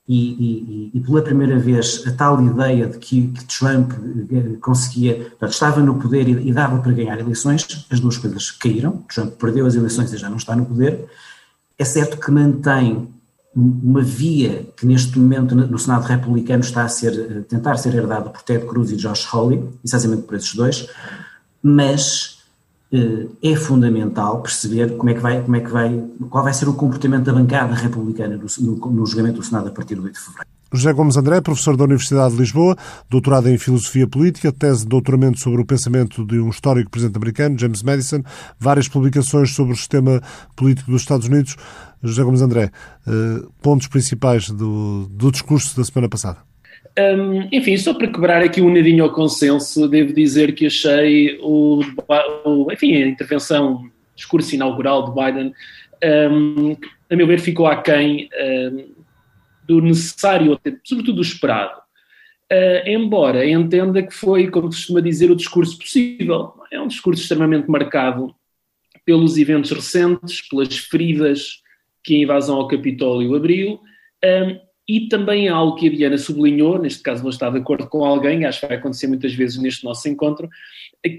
e, 0.08 0.90
e, 0.92 0.98
e, 0.98 1.00
pela 1.00 1.22
primeira 1.22 1.56
vez 1.56 2.02
a 2.06 2.10
tal 2.10 2.42
ideia 2.42 2.88
de 2.88 2.98
que, 2.98 3.28
que 3.28 3.44
Trump 3.44 3.92
eh, 3.92 4.56
conseguia, 4.60 5.14
portanto, 5.14 5.52
estava 5.52 5.80
no 5.80 5.94
poder 6.00 6.28
e, 6.28 6.48
e, 6.48 6.52
dava 6.52 6.78
para 6.80 6.90
ganhar 6.90 7.20
eleições, 7.20 7.86
as 7.88 8.00
duas 8.00 8.18
coisas 8.18 8.50
caíram, 8.50 9.04
Trump 9.12 9.34
perdeu 9.34 9.66
as 9.66 9.76
eleições 9.76 10.12
e 10.12 10.16
já 10.16 10.28
não 10.28 10.36
está 10.36 10.56
no 10.56 10.66
poder. 10.66 11.06
É 11.80 11.84
certo 11.86 12.18
que 12.18 12.30
mantém 12.30 13.08
uma 13.56 14.02
via 14.02 14.68
que 14.76 14.84
neste 14.84 15.18
momento 15.18 15.54
no 15.54 15.78
Senado 15.78 16.04
republicano 16.04 16.62
está 16.62 16.84
a 16.84 16.88
ser, 16.90 17.38
a 17.38 17.42
tentar 17.48 17.78
ser 17.78 17.94
herdada 17.94 18.28
por 18.28 18.42
Ted 18.42 18.66
Cruz 18.66 18.90
e 18.90 18.96
Josh 18.96 19.26
Hawley, 19.32 19.66
essencialmente 19.82 20.24
por 20.24 20.36
esses 20.36 20.54
dois, 20.54 20.86
mas 21.62 22.42
eh, 22.92 23.26
é 23.42 23.56
fundamental 23.56 24.42
perceber 24.42 24.94
como 24.98 25.08
é 25.08 25.14
que 25.14 25.20
vai, 25.20 25.42
como 25.42 25.56
é 25.56 25.60
que 25.60 25.70
vai, 25.70 26.04
qual 26.28 26.44
vai 26.44 26.52
ser 26.52 26.68
o 26.68 26.74
comportamento 26.74 27.24
da 27.24 27.32
bancada 27.32 27.74
republicana 27.74 28.36
no, 28.36 28.46
no, 28.60 28.92
no 28.92 29.06
julgamento 29.06 29.38
do 29.38 29.42
Senado 29.42 29.68
a 29.68 29.72
partir 29.72 29.94
do 29.94 30.02
8 30.02 30.12
de 30.12 30.20
fevereiro. 30.20 30.59
José 30.72 30.92
Gomes 30.92 31.16
André, 31.16 31.40
professor 31.40 31.76
da 31.76 31.84
Universidade 31.84 32.34
de 32.34 32.40
Lisboa, 32.40 32.76
doutorado 33.08 33.48
em 33.48 33.58
Filosofia 33.58 34.06
Política, 34.06 34.52
tese 34.52 34.82
de 34.82 34.88
doutoramento 34.88 35.40
sobre 35.40 35.60
o 35.60 35.66
pensamento 35.66 36.24
de 36.24 36.38
um 36.38 36.48
histórico 36.48 36.90
presidente 36.90 37.16
americano, 37.16 37.58
James 37.58 37.82
Madison, 37.82 38.22
várias 38.58 38.86
publicações 38.86 39.50
sobre 39.50 39.72
o 39.72 39.76
sistema 39.76 40.20
político 40.54 40.90
dos 40.90 41.02
Estados 41.02 41.26
Unidos. 41.26 41.56
José 42.02 42.22
Gomes 42.22 42.40
André, 42.40 42.70
eh, 43.06 43.46
pontos 43.60 43.88
principais 43.88 44.48
do, 44.48 45.06
do 45.10 45.30
discurso 45.30 45.76
da 45.76 45.84
semana 45.84 46.08
passada. 46.08 46.38
Um, 46.98 47.48
enfim, 47.52 47.76
só 47.76 47.92
para 47.92 48.08
quebrar 48.08 48.42
aqui 48.42 48.60
um 48.60 48.72
nadinho 48.72 49.04
ao 49.04 49.12
consenso, 49.12 49.88
devo 49.88 50.12
dizer 50.12 50.54
que 50.54 50.66
achei 50.66 51.38
o, 51.42 51.80
o 52.44 52.72
enfim, 52.72 52.94
a 52.94 53.06
intervenção, 53.06 53.90
discurso 54.16 54.54
inaugural 54.54 55.06
de 55.06 55.14
Biden, 55.14 55.52
um, 56.32 56.76
a 57.10 57.16
meu 57.16 57.26
ver, 57.26 57.38
ficou 57.38 57.66
aquém 57.66 58.28
um, 58.72 58.99
do 59.70 59.80
necessário, 59.80 60.58
sobretudo 60.84 61.14
do 61.14 61.22
esperado. 61.22 61.78
Uh, 62.52 62.88
embora 62.88 63.48
entenda 63.48 64.02
que 64.02 64.12
foi, 64.12 64.50
como 64.50 64.66
costuma 64.66 65.00
dizer, 65.00 65.30
o 65.30 65.36
discurso 65.36 65.78
possível. 65.78 66.54
É 66.72 66.80
um 66.80 66.88
discurso 66.88 67.22
extremamente 67.22 67.70
marcado 67.70 68.34
pelos 69.04 69.38
eventos 69.38 69.70
recentes, 69.70 70.46
pelas 70.48 70.76
feridas 70.76 71.62
que 72.02 72.16
a 72.16 72.18
invasão 72.18 72.56
ao 72.56 72.66
Capitólio 72.66 73.36
abriu, 73.36 73.80
um, 74.24 74.60
e 74.88 75.08
também 75.08 75.48
algo 75.48 75.76
que 75.76 75.86
a 75.86 75.90
Diana 75.90 76.18
sublinhou, 76.18 76.80
neste 76.80 77.02
caso 77.02 77.22
vou 77.22 77.30
estar 77.30 77.50
de 77.50 77.58
acordo 77.58 77.86
com 77.86 78.04
alguém, 78.04 78.44
acho 78.44 78.60
que 78.60 78.66
vai 78.66 78.76
acontecer 78.76 79.06
muitas 79.06 79.32
vezes 79.32 79.56
neste 79.58 79.84
nosso 79.84 80.08
encontro, 80.08 80.48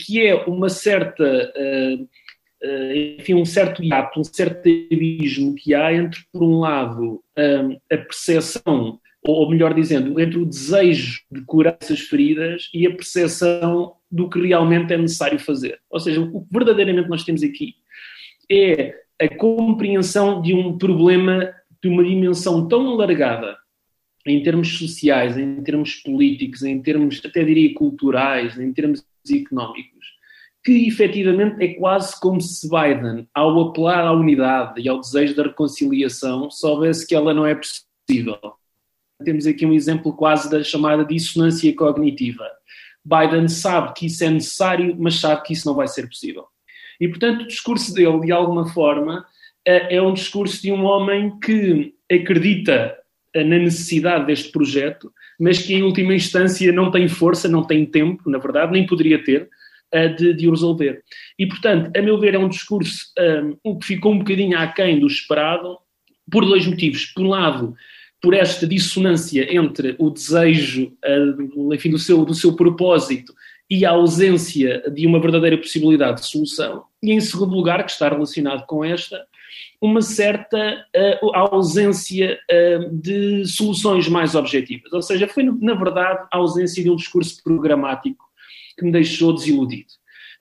que 0.02 0.26
é 0.26 0.36
uma 0.44 0.68
certa, 0.68 1.24
uh, 1.24 2.10
enfim, 3.18 3.34
um 3.34 3.46
certo 3.46 3.84
hiato, 3.84 4.20
um 4.20 4.24
certo 4.24 4.68
abismo 4.92 5.56
que 5.56 5.74
há 5.74 5.94
entre, 5.94 6.22
por 6.32 6.44
um 6.44 6.60
lado, 6.60 7.24
um, 7.38 7.78
a 7.92 7.98
percepção, 7.98 9.00
ou 9.24 9.50
melhor 9.50 9.74
dizendo, 9.74 10.20
entre 10.20 10.38
o 10.38 10.46
desejo 10.46 11.22
de 11.32 11.42
curar 11.42 11.78
essas 11.80 12.02
feridas 12.02 12.70
e 12.74 12.86
a 12.86 12.92
percepção 12.92 13.94
do 14.12 14.30
que 14.30 14.40
realmente 14.40 14.94
é 14.94 14.98
necessário 14.98 15.40
fazer. 15.40 15.80
Ou 15.90 16.00
seja, 16.00 16.22
o 16.22 16.42
que 16.42 16.48
verdadeiramente 16.52 17.10
nós 17.10 17.24
temos 17.24 17.44
aqui 17.44 17.76
é 18.52 18.96
a 19.20 19.30
compreensão 19.36 20.42
de 20.42 20.54
um 20.54 20.78
problema 20.78 21.54
de 21.82 21.90
uma 21.90 22.04
dimensão 22.04 22.68
tão 22.68 22.90
alargada 22.90 23.58
em 24.26 24.42
termos 24.44 24.78
sociais, 24.78 25.38
em 25.38 25.64
termos 25.64 25.96
políticos, 25.96 26.64
em 26.64 26.80
termos, 26.80 27.22
até 27.26 27.44
diria, 27.44 27.74
culturais, 27.74 28.60
em 28.60 28.72
termos 28.72 29.04
económicos, 29.30 30.21
que 30.64 30.88
efetivamente 30.88 31.64
é 31.64 31.74
quase 31.74 32.20
como 32.20 32.40
se 32.40 32.70
Biden, 32.70 33.28
ao 33.34 33.60
apelar 33.60 34.06
à 34.06 34.12
unidade 34.12 34.80
e 34.80 34.88
ao 34.88 35.00
desejo 35.00 35.36
da 35.36 35.44
reconciliação, 35.44 36.52
soubesse 36.52 37.08
que 37.08 37.16
ela 37.16 37.34
não 37.34 37.46
é 37.46 37.56
possível. 37.56 38.38
Temos 39.24 39.48
aqui 39.48 39.66
um 39.66 39.74
exemplo 39.74 40.14
quase 40.14 40.50
da 40.50 40.64
chamada 40.64 41.04
dissonância 41.04 41.76
cognitiva. 41.76 42.46
Biden 43.04 43.48
sabe 43.48 43.94
que 43.94 44.06
isso 44.06 44.24
é 44.24 44.30
necessário, 44.30 44.96
mas 45.00 45.20
sabe 45.20 45.42
que 45.44 45.54
isso 45.54 45.68
não 45.68 45.76
vai 45.76 45.88
ser 45.88 46.08
possível. 46.08 46.46
E, 47.00 47.08
portanto, 47.08 47.42
o 47.42 47.48
discurso 47.48 47.94
dele, 47.94 48.20
de 48.20 48.32
alguma 48.32 48.68
forma, 48.68 49.26
é, 49.66 49.96
é 49.96 50.02
um 50.02 50.14
discurso 50.14 50.62
de 50.62 50.72
um 50.72 50.84
homem 50.86 51.40
que 51.40 51.96
acredita 52.12 52.96
na 53.34 53.58
necessidade 53.58 54.26
deste 54.26 54.52
projeto, 54.52 55.12
mas 55.40 55.60
que 55.60 55.74
em 55.74 55.84
última 55.84 56.14
instância 56.14 56.72
não 56.72 56.92
tem 56.92 57.08
força, 57.08 57.48
não 57.48 57.64
tem 57.64 57.86
tempo, 57.86 58.30
na 58.30 58.38
verdade, 58.38 58.72
nem 58.72 58.86
poderia 58.86 59.24
ter, 59.24 59.50
de, 60.18 60.34
de 60.34 60.48
o 60.48 60.52
resolver. 60.52 61.02
E, 61.38 61.46
portanto, 61.46 61.92
a 61.96 62.02
meu 62.02 62.20
ver, 62.20 62.34
é 62.34 62.40
um 62.40 62.50
discurso 62.50 63.08
um, 63.66 63.78
que 63.78 63.86
ficou 63.86 64.14
um 64.14 64.20
bocadinho 64.20 64.58
aquém 64.58 65.00
do 65.00 65.08
esperado, 65.08 65.78
por 66.32 66.46
dois 66.46 66.66
motivos. 66.66 67.06
Por 67.08 67.24
um 67.24 67.30
lado, 67.30 67.76
por 68.22 68.34
esta 68.34 68.68
dissonância 68.68 69.54
entre 69.54 69.96
o 69.98 70.10
desejo, 70.10 70.94
uh, 71.06 71.74
enfim, 71.74 71.90
do 71.90 72.00
seu, 72.00 72.24
do 72.24 72.34
seu 72.34 72.56
propósito 72.56 73.34
e 73.70 73.86
a 73.86 73.92
ausência 73.92 74.84
de 74.92 75.08
uma 75.08 75.20
verdadeira 75.20 75.58
possibilidade 75.58 76.22
de 76.22 76.28
solução. 76.28 76.84
E, 77.02 77.12
em 77.12 77.20
segundo 77.20 77.56
lugar, 77.56 77.84
que 77.84 77.92
está 77.92 78.08
relacionado 78.10 78.66
com 78.66 78.84
esta, 78.84 79.26
uma 79.82 80.02
certa 80.02 80.86
uh, 81.22 81.36
ausência 81.36 82.40
uh, 82.50 82.96
de 82.96 83.46
soluções 83.46 84.08
mais 84.08 84.36
objetivas. 84.36 84.92
Ou 84.94 85.02
seja, 85.02 85.28
foi, 85.28 85.44
na 85.44 85.74
verdade, 85.74 86.28
a 86.32 86.38
ausência 86.38 86.84
de 86.84 86.90
um 86.90 86.96
discurso 86.96 87.42
programático 87.44 88.31
que 88.82 88.86
me 88.86 88.92
deixou 88.92 89.34
desiludido. 89.34 89.90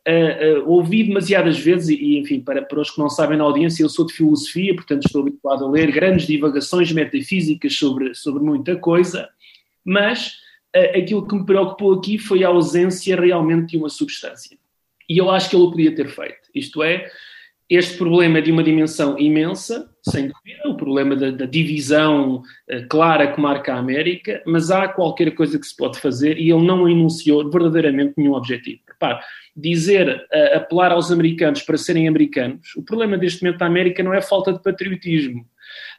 Uh, 0.08 0.62
uh, 0.62 0.70
ouvi 0.70 1.04
demasiadas 1.04 1.58
vezes, 1.58 1.90
e 1.90 2.16
enfim, 2.16 2.40
para, 2.40 2.62
para 2.62 2.80
os 2.80 2.90
que 2.90 2.98
não 2.98 3.10
sabem 3.10 3.36
na 3.36 3.44
audiência, 3.44 3.82
eu 3.82 3.88
sou 3.88 4.06
de 4.06 4.14
filosofia, 4.14 4.74
portanto 4.74 5.04
estou 5.04 5.20
habituado 5.20 5.64
a 5.64 5.70
ler 5.70 5.92
grandes 5.92 6.26
divagações 6.26 6.90
metafísicas 6.90 7.74
sobre, 7.74 8.14
sobre 8.14 8.42
muita 8.42 8.76
coisa, 8.76 9.28
mas 9.84 10.38
uh, 10.74 10.98
aquilo 10.98 11.26
que 11.28 11.34
me 11.34 11.44
preocupou 11.44 11.92
aqui 11.92 12.16
foi 12.16 12.42
a 12.42 12.48
ausência 12.48 13.14
realmente 13.14 13.72
de 13.72 13.76
uma 13.76 13.90
substância. 13.90 14.56
E 15.06 15.18
eu 15.18 15.30
acho 15.30 15.50
que 15.50 15.56
ele 15.56 15.64
o 15.64 15.70
podia 15.70 15.94
ter 15.94 16.08
feito. 16.08 16.48
Isto 16.54 16.82
é, 16.82 17.10
este 17.70 17.96
problema 17.96 18.42
de 18.42 18.50
uma 18.50 18.64
dimensão 18.64 19.16
imensa, 19.16 19.88
sem 20.02 20.26
dúvida, 20.26 20.68
o 20.68 20.76
problema 20.76 21.14
da, 21.14 21.30
da, 21.30 21.46
divisão 21.46 22.38
uh, 22.38 22.88
clara 22.88 23.32
que 23.32 23.40
marca 23.40 23.72
a 23.72 23.78
América, 23.78 24.42
mas 24.44 24.72
há 24.72 24.88
qualquer 24.88 25.30
coisa 25.30 25.56
que 25.56 25.64
se 25.64 25.76
pode 25.76 26.00
fazer 26.00 26.36
e 26.36 26.50
ele 26.50 26.66
não 26.66 26.88
enunciou 26.88 27.48
verdadeiramente 27.48 28.14
nenhum 28.16 28.32
objetivo. 28.32 28.80
Repare, 28.88 29.20
dizer, 29.54 30.08
uh, 30.08 30.56
apelar 30.56 30.90
aos 30.90 31.12
americanos 31.12 31.62
para 31.62 31.78
serem 31.78 32.08
americanos, 32.08 32.74
o 32.76 32.82
problema 32.82 33.16
deste 33.16 33.44
momento 33.44 33.60
da 33.60 33.66
América 33.66 34.02
não 34.02 34.12
é 34.12 34.20
falta 34.20 34.52
de 34.52 34.60
patriotismo, 34.60 35.46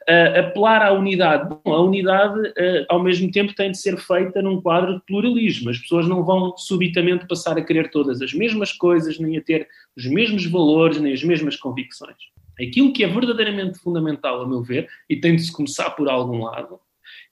uh, 0.10 0.40
apelar 0.40 0.82
à 0.82 0.92
unidade. 0.94 1.50
Bom, 1.64 1.74
a 1.74 1.82
unidade, 1.82 2.40
uh, 2.40 2.86
ao 2.90 3.02
mesmo 3.02 3.32
tempo, 3.32 3.54
tem 3.54 3.72
de 3.72 3.78
ser 3.78 3.98
feita 3.98 4.42
num 4.42 4.62
quadro 4.62 4.96
de 4.96 5.02
pluralismo. 5.06 5.70
As 5.70 5.78
pessoas 5.78 6.08
não 6.08 6.24
vão 6.24 6.56
subitamente 6.58 7.28
passar 7.28 7.58
a 7.58 7.64
querer 7.64 7.90
todas 7.92 8.22
as 8.22 8.34
mesmas 8.34 8.72
coisas, 8.74 9.20
nem 9.20 9.38
a 9.38 9.42
ter 9.42 9.68
os 9.96 10.06
mesmos 10.06 10.46
valores, 10.46 11.00
nem 11.00 11.14
as 11.14 11.24
mesmas 11.24 11.56
convicções. 11.56 12.18
Aquilo 12.60 12.94
que 12.94 13.04
é 13.04 13.08
verdadeiramente 13.08 13.80
fundamental, 13.80 14.42
a 14.42 14.48
meu 14.48 14.62
ver, 14.62 14.88
e 15.10 15.16
tem 15.16 15.36
de 15.36 15.42
se 15.42 15.52
começar 15.52 15.90
por 15.92 16.10
algum 16.10 16.44
lado, 16.44 16.80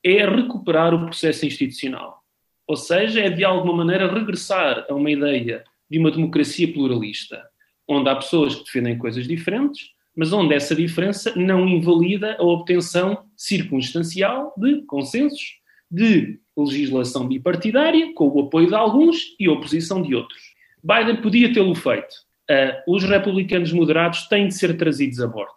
é 0.03 0.25
recuperar 0.25 0.93
o 0.93 1.05
processo 1.05 1.45
institucional. 1.45 2.23
Ou 2.67 2.75
seja, 2.75 3.21
é 3.21 3.29
de 3.29 3.43
alguma 3.43 3.77
maneira 3.77 4.11
regressar 4.11 4.85
a 4.89 4.93
uma 4.93 5.09
ideia 5.09 5.63
de 5.89 5.99
uma 5.99 6.11
democracia 6.11 6.71
pluralista, 6.71 7.43
onde 7.87 8.09
há 8.09 8.15
pessoas 8.15 8.55
que 8.55 8.63
defendem 8.63 8.97
coisas 8.97 9.27
diferentes, 9.27 9.89
mas 10.19 10.33
onde 10.33 10.53
essa 10.53 10.75
diferença 10.75 11.31
não 11.33 11.65
invalida 11.65 12.35
a 12.37 12.43
obtenção 12.43 13.23
circunstancial 13.37 14.53
de 14.57 14.81
consensos, 14.81 15.59
de 15.89 16.37
legislação 16.57 17.25
bipartidária, 17.25 18.13
com 18.13 18.27
o 18.27 18.41
apoio 18.41 18.67
de 18.67 18.75
alguns 18.75 19.33
e 19.39 19.47
oposição 19.47 20.01
de 20.01 20.13
outros. 20.13 20.41
Biden 20.83 21.21
podia 21.21 21.53
tê-lo 21.53 21.73
feito. 21.73 22.13
Uh, 22.51 22.93
os 22.93 23.05
republicanos 23.05 23.71
moderados 23.71 24.27
têm 24.27 24.49
de 24.49 24.55
ser 24.55 24.75
trazidos 24.75 25.21
a 25.21 25.27
bordo. 25.27 25.53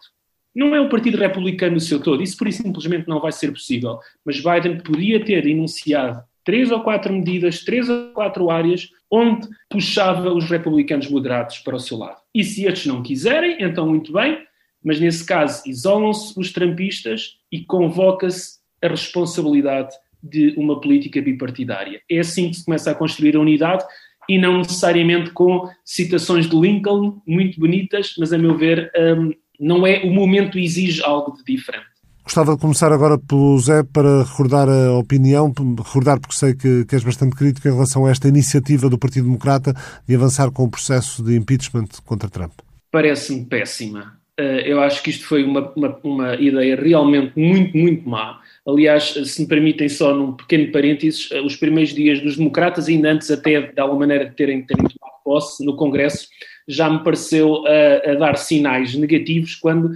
Não 0.55 0.73
é 0.73 0.79
o 0.79 0.87
Partido 0.87 1.17
Republicano 1.17 1.73
no 1.73 1.81
seu 1.81 2.01
todo, 2.01 2.23
isso 2.23 2.37
por 2.37 2.49
simplesmente 2.49 3.05
não 3.05 3.19
vai 3.19 3.33
ser 3.33 3.51
possível. 3.51 3.99
Mas 4.23 4.37
Biden 4.39 4.79
podia 4.79 5.25
ter 5.25 5.45
enunciado 5.45 6.23
três 6.41 6.71
ou 6.71 6.79
quatro 6.79 7.11
medidas, 7.11 7.65
três 7.65 7.89
ou 7.89 8.13
quatro 8.13 8.49
áreas 8.49 8.87
onde 9.11 9.45
puxava 9.69 10.33
os 10.33 10.45
republicanos 10.45 11.09
moderados 11.09 11.59
para 11.59 11.75
o 11.75 11.79
seu 11.79 11.97
lado. 11.97 12.21
E 12.33 12.45
se 12.45 12.63
estes 12.63 12.85
não 12.85 13.03
quiserem, 13.03 13.57
então 13.59 13.89
muito 13.89 14.13
bem, 14.13 14.41
mas 14.83 14.99
nesse 14.99 15.25
caso 15.25 15.61
isolam-se 15.65 16.37
os 16.39 16.51
trampistas 16.51 17.37
e 17.51 17.63
convoca-se 17.63 18.59
a 18.83 18.87
responsabilidade 18.87 19.95
de 20.21 20.53
uma 20.57 20.79
política 20.79 21.21
bipartidária. 21.21 22.01
É 22.09 22.19
assim 22.19 22.49
que 22.49 22.57
se 22.57 22.65
começa 22.65 22.91
a 22.91 22.95
construir 22.95 23.35
a 23.35 23.39
unidade 23.39 23.83
e 24.29 24.37
não 24.37 24.57
necessariamente 24.57 25.31
com 25.31 25.69
citações 25.83 26.47
de 26.47 26.55
Lincoln 26.55 27.21
muito 27.27 27.59
bonitas, 27.59 28.15
mas 28.17 28.31
a 28.31 28.37
meu 28.37 28.57
ver 28.57 28.89
um, 29.17 29.31
não 29.59 29.85
é 29.85 30.01
o 30.03 30.11
momento 30.11 30.57
exige 30.57 31.03
algo 31.03 31.35
de 31.35 31.43
diferente. 31.43 31.93
Gostava 32.23 32.55
de 32.55 32.61
começar 32.61 32.91
agora 32.93 33.17
pelo 33.17 33.59
Zé 33.59 33.83
para 33.83 34.23
recordar 34.23 34.69
a 34.69 34.93
opinião, 34.97 35.51
recordar 35.77 36.21
porque 36.21 36.35
sei 36.35 36.55
que, 36.55 36.85
que 36.85 36.95
és 36.95 37.03
bastante 37.03 37.35
crítico 37.35 37.67
em 37.67 37.71
relação 37.71 38.05
a 38.05 38.11
esta 38.11 38.29
iniciativa 38.29 38.89
do 38.89 38.97
Partido 38.97 39.25
Democrata 39.25 39.73
de 40.07 40.15
avançar 40.15 40.49
com 40.51 40.63
o 40.63 40.71
processo 40.71 41.21
de 41.21 41.35
impeachment 41.35 41.87
contra 42.05 42.29
Trump. 42.29 42.53
Parece-me 42.89 43.45
péssima. 43.45 44.22
Eh, 44.37 44.71
eu 44.71 44.81
acho 44.81 45.03
que 45.03 45.11
isto 45.11 45.25
foi 45.25 45.43
uma, 45.43 45.71
uma, 45.75 45.99
uma, 46.03 46.35
ideia 46.35 46.75
realmente 46.75 47.33
muito, 47.35 47.77
muito 47.77 48.09
má. 48.09 48.41
Aliás, 48.67 49.13
se 49.13 49.41
me 49.41 49.47
permitem 49.47 49.87
só 49.87 50.13
num 50.13 50.33
pequeno 50.33 50.71
parênteses, 50.71 51.29
eh, 51.31 51.41
os 51.41 51.55
primeiros 51.55 51.93
dias 51.93 52.19
dos 52.19 52.37
democratas, 52.37 52.87
ainda 52.87 53.11
antes 53.11 53.29
até 53.29 53.61
de 53.61 53.79
alguma 53.79 54.01
maneira 54.01 54.25
de 54.25 54.35
terem, 54.35 54.63
terem 54.65 54.85
tomado 54.85 55.13
posse 55.23 55.63
no 55.63 55.75
Congresso, 55.75 56.27
já 56.67 56.89
me 56.89 57.03
pareceu 57.03 57.65
a, 57.65 58.11
a, 58.11 58.15
dar 58.15 58.37
sinais 58.37 58.95
negativos 58.95 59.55
quando 59.55 59.91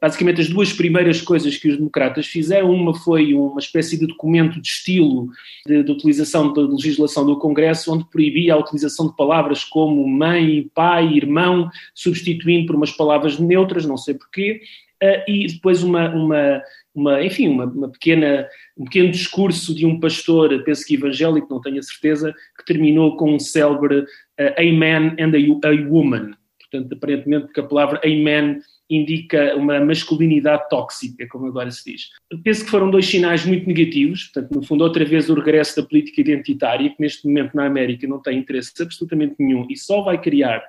basicamente 0.00 0.40
as 0.40 0.48
duas 0.48 0.72
primeiras 0.72 1.20
coisas 1.20 1.56
que 1.56 1.68
os 1.68 1.76
democratas 1.76 2.26
fizeram, 2.26 2.70
uma 2.70 2.94
foi 2.94 3.34
uma 3.34 3.60
espécie 3.60 3.98
de 3.98 4.06
documento 4.06 4.60
de 4.60 4.68
estilo 4.68 5.28
de, 5.66 5.82
de 5.82 5.92
utilização 5.92 6.52
da 6.52 6.62
legislação 6.62 7.26
do 7.26 7.38
Congresso, 7.38 7.92
onde 7.92 8.08
proibia 8.10 8.54
a 8.54 8.58
utilização 8.58 9.08
de 9.08 9.16
palavras 9.16 9.64
como 9.64 10.06
mãe, 10.06 10.70
pai, 10.74 11.14
irmão, 11.14 11.68
substituindo 11.94 12.66
por 12.66 12.76
umas 12.76 12.90
palavras 12.90 13.38
neutras, 13.38 13.84
não 13.84 13.96
sei 13.96 14.14
porquê, 14.14 14.60
uh, 15.02 15.30
e 15.30 15.46
depois 15.46 15.82
uma, 15.82 16.08
uma, 16.10 16.62
uma 16.94 17.24
enfim, 17.24 17.48
uma, 17.48 17.64
uma, 17.64 17.88
pequena, 17.88 18.46
um 18.76 18.84
pequeno 18.84 19.10
discurso 19.10 19.74
de 19.74 19.86
um 19.86 19.98
pastor, 19.98 20.62
penso 20.64 20.84
que 20.86 20.94
evangélico, 20.94 21.48
não 21.50 21.60
tenho 21.60 21.78
a 21.78 21.82
certeza, 21.82 22.34
que 22.58 22.64
terminou 22.64 23.16
com 23.16 23.34
um 23.34 23.38
célebre 23.38 24.00
uh, 24.00 24.06
a 24.38 24.72
man 24.72 25.16
and 25.18 25.32
a, 25.34 25.68
a 25.68 25.88
woman. 25.88 26.32
Portanto, 26.60 26.92
aparentemente, 26.92 27.46
porque 27.46 27.60
a 27.60 27.66
palavra 27.66 28.00
amen 28.04 28.60
indica 28.88 29.56
uma 29.56 29.80
masculinidade 29.80 30.68
tóxica, 30.68 31.26
como 31.28 31.46
agora 31.46 31.70
se 31.70 31.92
diz. 31.92 32.10
Penso 32.42 32.64
que 32.64 32.70
foram 32.70 32.90
dois 32.90 33.06
sinais 33.06 33.44
muito 33.44 33.66
negativos, 33.66 34.24
portanto, 34.24 34.54
no 34.54 34.62
fundo, 34.62 34.84
outra 34.84 35.04
vez 35.04 35.28
o 35.28 35.34
regresso 35.34 35.80
da 35.80 35.86
política 35.86 36.20
identitária, 36.20 36.90
que 36.90 37.00
neste 37.00 37.26
momento 37.26 37.54
na 37.54 37.66
América 37.66 38.06
não 38.06 38.20
tem 38.20 38.38
interesse 38.38 38.72
absolutamente 38.80 39.36
nenhum 39.38 39.66
e 39.70 39.76
só 39.76 40.02
vai 40.02 40.20
criar, 40.20 40.62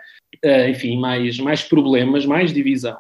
uh, 0.44 0.70
enfim, 0.70 0.98
mais, 0.98 1.38
mais 1.40 1.64
problemas, 1.64 2.26
mais 2.26 2.54
divisão. 2.54 2.98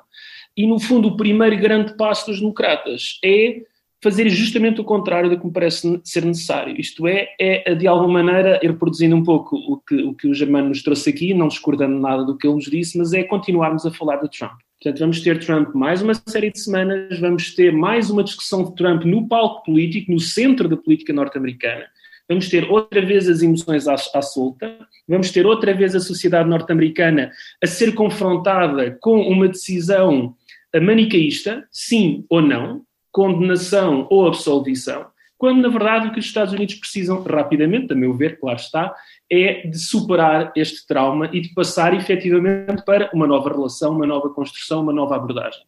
E, 0.56 0.66
no 0.66 0.80
fundo, 0.80 1.10
o 1.10 1.18
primeiro 1.18 1.58
grande 1.58 1.96
passo 1.96 2.28
dos 2.28 2.40
democratas 2.40 3.20
é 3.24 3.62
fazer 4.01 4.30
justamente 4.30 4.80
o 4.80 4.84
contrário 4.84 5.30
do 5.30 5.39
que 5.39 5.46
me 5.46 5.51
parece 5.51 6.00
ser 6.04 6.24
necessário. 6.24 6.80
Isto 6.80 7.08
é, 7.08 7.30
é 7.39 7.75
de 7.75 7.88
alguma 7.88 8.24
maneira, 8.24 8.60
reproduzindo 8.62 9.16
um 9.16 9.24
pouco 9.24 9.56
o 9.56 9.77
que 9.77 9.96
o, 9.96 10.13
que 10.13 10.27
o 10.27 10.34
Germano 10.34 10.70
nos 10.70 10.84
trouxe 10.84 11.10
aqui, 11.10 11.34
não 11.34 11.48
discordando 11.48 12.00
nada 12.00 12.24
do 12.24 12.38
que 12.38 12.48
ele 12.48 12.56
nos 12.56 12.66
disse, 12.66 12.98
mas 12.98 13.13
é 13.13 13.24
continuarmos 13.24 13.86
a 13.86 13.92
falar 13.92 14.18
de 14.18 14.30
Trump. 14.30 14.60
Portanto, 14.82 15.00
vamos 15.00 15.22
ter 15.22 15.39
Trump 15.39 15.74
mais 15.74 16.04
uma 16.04 16.13
série 16.13 16.51
de 16.51 16.60
semanas, 16.60 17.20
vamos 17.20 17.56
ter 17.56 17.74
mais 17.74 18.12
uma 18.12 18.24
discussão 18.24 18.63
de 18.63 18.75
Trump 18.75 19.04
no 19.06 19.27
palco 19.27 19.66
político, 19.66 20.12
no 20.12 20.20
centro 20.20 20.70
da 20.70 20.77
política 20.77 21.12
norte-americana. 21.12 21.86
Vamos 22.30 22.50
ter 22.50 22.70
outra 22.70 23.04
vez 23.04 23.27
as 23.27 23.42
emoções 23.42 23.88
à, 23.88 23.96
à 23.96 24.22
solta, 24.22 24.77
vamos 25.08 25.32
ter 25.32 25.48
outra 25.48 25.74
vez 25.74 25.96
a 25.96 26.00
sociedade 26.00 26.48
norte-americana 26.48 27.32
a 27.63 27.66
ser 27.66 27.96
confrontada 27.96 28.96
com 29.01 29.22
uma 29.22 29.48
decisão 29.48 30.36
manicaísta, 30.80 31.66
sim 31.72 32.25
ou 32.30 32.42
não, 32.42 32.84
condenação 33.18 34.06
ou 34.12 34.28
absolvição, 34.28 35.08
quando 35.40 35.60
na 35.60 35.70
verdade 35.70 36.08
o 36.08 36.12
que 36.12 36.20
os 36.20 36.26
Estados 36.26 36.54
Unidos 36.54 36.76
precisam 36.76 37.24
rapidamente, 37.24 37.92
a 37.92 37.96
meu 37.96 38.14
ver, 38.14 38.40
claro 38.40 38.60
está, 38.60 38.94
é 39.28 39.66
de 39.66 39.80
superar 39.80 40.52
este 40.56 40.86
trauma 40.86 41.28
e 41.34 41.42
de 41.42 41.50
passar 41.50 41.96
efetivamente 41.96 42.86
para 42.86 43.10
uma 43.12 43.26
nova 43.26 43.50
relação, 43.50 43.96
uma 43.96 44.06
nova 44.06 44.30
construção, 44.30 44.84
uma 44.84 44.94
nova 44.94 45.16
abordagem. 45.16 45.62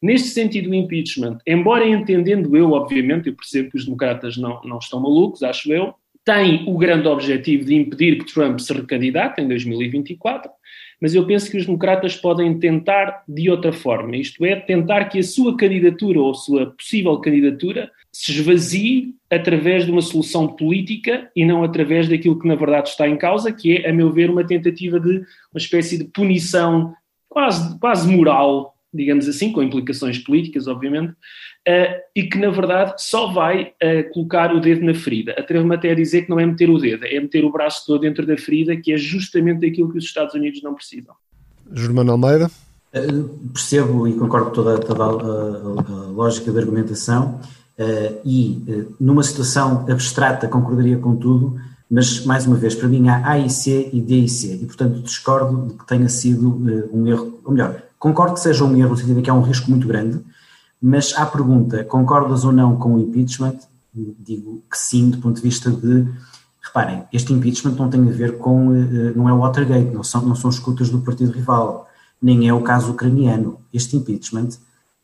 Neste 0.00 0.28
sentido, 0.28 0.70
o 0.70 0.74
impeachment, 0.74 1.38
embora 1.44 1.84
entendendo 1.84 2.56
eu, 2.56 2.70
obviamente, 2.70 3.28
eu 3.28 3.34
percebo 3.34 3.70
que 3.70 3.78
os 3.78 3.84
democratas 3.84 4.36
não, 4.36 4.60
não 4.62 4.78
estão 4.78 5.00
malucos, 5.00 5.42
acho 5.42 5.72
eu, 5.72 5.92
tem 6.24 6.64
o 6.68 6.76
grande 6.76 7.08
objetivo 7.08 7.64
de 7.64 7.74
impedir 7.74 8.18
que 8.18 8.32
Trump 8.32 8.58
se 8.60 8.72
recandidate 8.72 9.40
em 9.40 9.48
2024, 9.48 10.50
mas 11.00 11.14
eu 11.14 11.26
penso 11.26 11.50
que 11.50 11.56
os 11.56 11.66
democratas 11.66 12.14
podem 12.14 12.58
tentar 12.58 13.24
de 13.26 13.50
outra 13.50 13.72
forma, 13.72 14.16
isto 14.16 14.44
é, 14.44 14.54
tentar 14.54 15.06
que 15.06 15.18
a 15.18 15.22
sua 15.22 15.56
candidatura 15.56 16.20
ou 16.20 16.30
a 16.30 16.34
sua 16.34 16.66
possível 16.66 17.18
candidatura 17.18 17.90
se 18.12 18.30
esvazie 18.30 19.14
através 19.28 19.84
de 19.84 19.90
uma 19.90 20.02
solução 20.02 20.46
política 20.46 21.30
e 21.34 21.44
não 21.44 21.64
através 21.64 22.08
daquilo 22.08 22.38
que 22.38 22.46
na 22.46 22.54
verdade 22.54 22.90
está 22.90 23.08
em 23.08 23.16
causa, 23.16 23.52
que 23.52 23.78
é, 23.78 23.90
a 23.90 23.92
meu 23.92 24.12
ver, 24.12 24.30
uma 24.30 24.46
tentativa 24.46 25.00
de 25.00 25.24
uma 25.52 25.58
espécie 25.58 25.98
de 25.98 26.04
punição 26.04 26.94
quase, 27.28 27.78
quase 27.80 28.08
moral, 28.14 28.71
digamos 28.92 29.26
assim, 29.28 29.52
com 29.52 29.62
implicações 29.62 30.18
políticas, 30.18 30.66
obviamente, 30.66 31.12
uh, 31.12 32.00
e 32.14 32.24
que 32.24 32.38
na 32.38 32.50
verdade 32.50 32.94
só 32.98 33.32
vai 33.32 33.72
uh, 33.82 34.12
colocar 34.12 34.54
o 34.54 34.60
dedo 34.60 34.84
na 34.84 34.94
ferida. 34.94 35.32
Atrevo-me 35.32 35.74
até 35.74 35.90
a 35.90 35.94
dizer 35.94 36.22
que 36.22 36.30
não 36.30 36.38
é 36.38 36.44
meter 36.44 36.68
o 36.68 36.78
dedo, 36.78 37.04
é 37.06 37.18
meter 37.18 37.44
o 37.44 37.52
braço 37.52 37.86
todo 37.86 38.00
dentro 38.00 38.26
da 38.26 38.36
ferida, 38.36 38.76
que 38.76 38.92
é 38.92 38.96
justamente 38.96 39.64
aquilo 39.64 39.90
que 39.90 39.98
os 39.98 40.04
Estados 40.04 40.34
Unidos 40.34 40.62
não 40.62 40.74
precisam. 40.74 41.14
Germano 41.72 42.12
Almeida? 42.12 42.50
Uh, 42.94 43.48
percebo 43.52 44.06
e 44.06 44.12
concordo 44.12 44.46
com 44.46 44.52
toda, 44.52 44.78
toda 44.78 45.04
a, 45.04 45.06
a, 45.06 45.10
a, 45.10 46.06
lógica 46.08 46.52
da 46.52 46.60
argumentação 46.60 47.40
e 48.24 48.62
numa 49.00 49.24
situação 49.24 49.86
abstrata 49.90 50.46
concordaria 50.46 50.98
com 50.98 51.16
tudo, 51.16 51.58
mas 51.90 52.24
mais 52.24 52.46
uma 52.46 52.54
vez, 52.54 52.76
para 52.76 52.86
mim 52.86 53.08
há 53.08 53.28
AIC 53.30 53.90
e 53.92 54.00
DIC 54.00 54.62
e 54.62 54.66
portanto 54.66 55.00
discordo 55.00 55.68
de 55.68 55.78
que 55.78 55.86
tenha 55.86 56.08
sido 56.08 56.48
um 56.92 57.06
erro, 57.08 57.40
ou 57.44 57.50
melhor, 57.50 57.82
concordo 58.02 58.34
que 58.34 58.40
seja 58.40 58.64
um 58.64 58.76
erro 58.76 58.90
no 58.90 58.96
sentido 58.96 59.14
de 59.18 59.22
que 59.22 59.30
há 59.30 59.34
um 59.34 59.42
risco 59.42 59.70
muito 59.70 59.86
grande, 59.86 60.20
mas 60.82 61.14
à 61.16 61.24
pergunta, 61.24 61.84
concordas 61.84 62.44
ou 62.44 62.50
não 62.50 62.74
com 62.76 62.96
o 62.96 63.00
impeachment? 63.00 63.58
Digo 63.94 64.60
que 64.68 64.76
sim, 64.76 65.10
do 65.10 65.18
ponto 65.18 65.36
de 65.36 65.42
vista 65.42 65.70
de. 65.70 66.08
Reparem, 66.60 67.04
este 67.12 67.32
impeachment 67.32 67.76
não 67.76 67.88
tem 67.88 68.00
a 68.00 68.12
ver 68.12 68.38
com. 68.38 68.74
Eh, 68.74 69.12
não 69.14 69.28
é 69.28 69.32
o 69.32 69.38
Watergate, 69.38 69.94
não 69.94 70.02
são, 70.02 70.22
não 70.22 70.34
são 70.34 70.50
escutas 70.50 70.90
do 70.90 70.98
partido 71.00 71.30
rival, 71.30 71.88
nem 72.20 72.48
é 72.48 72.52
o 72.52 72.60
caso 72.62 72.90
ucraniano. 72.90 73.60
Este 73.72 73.96
impeachment 73.96 74.48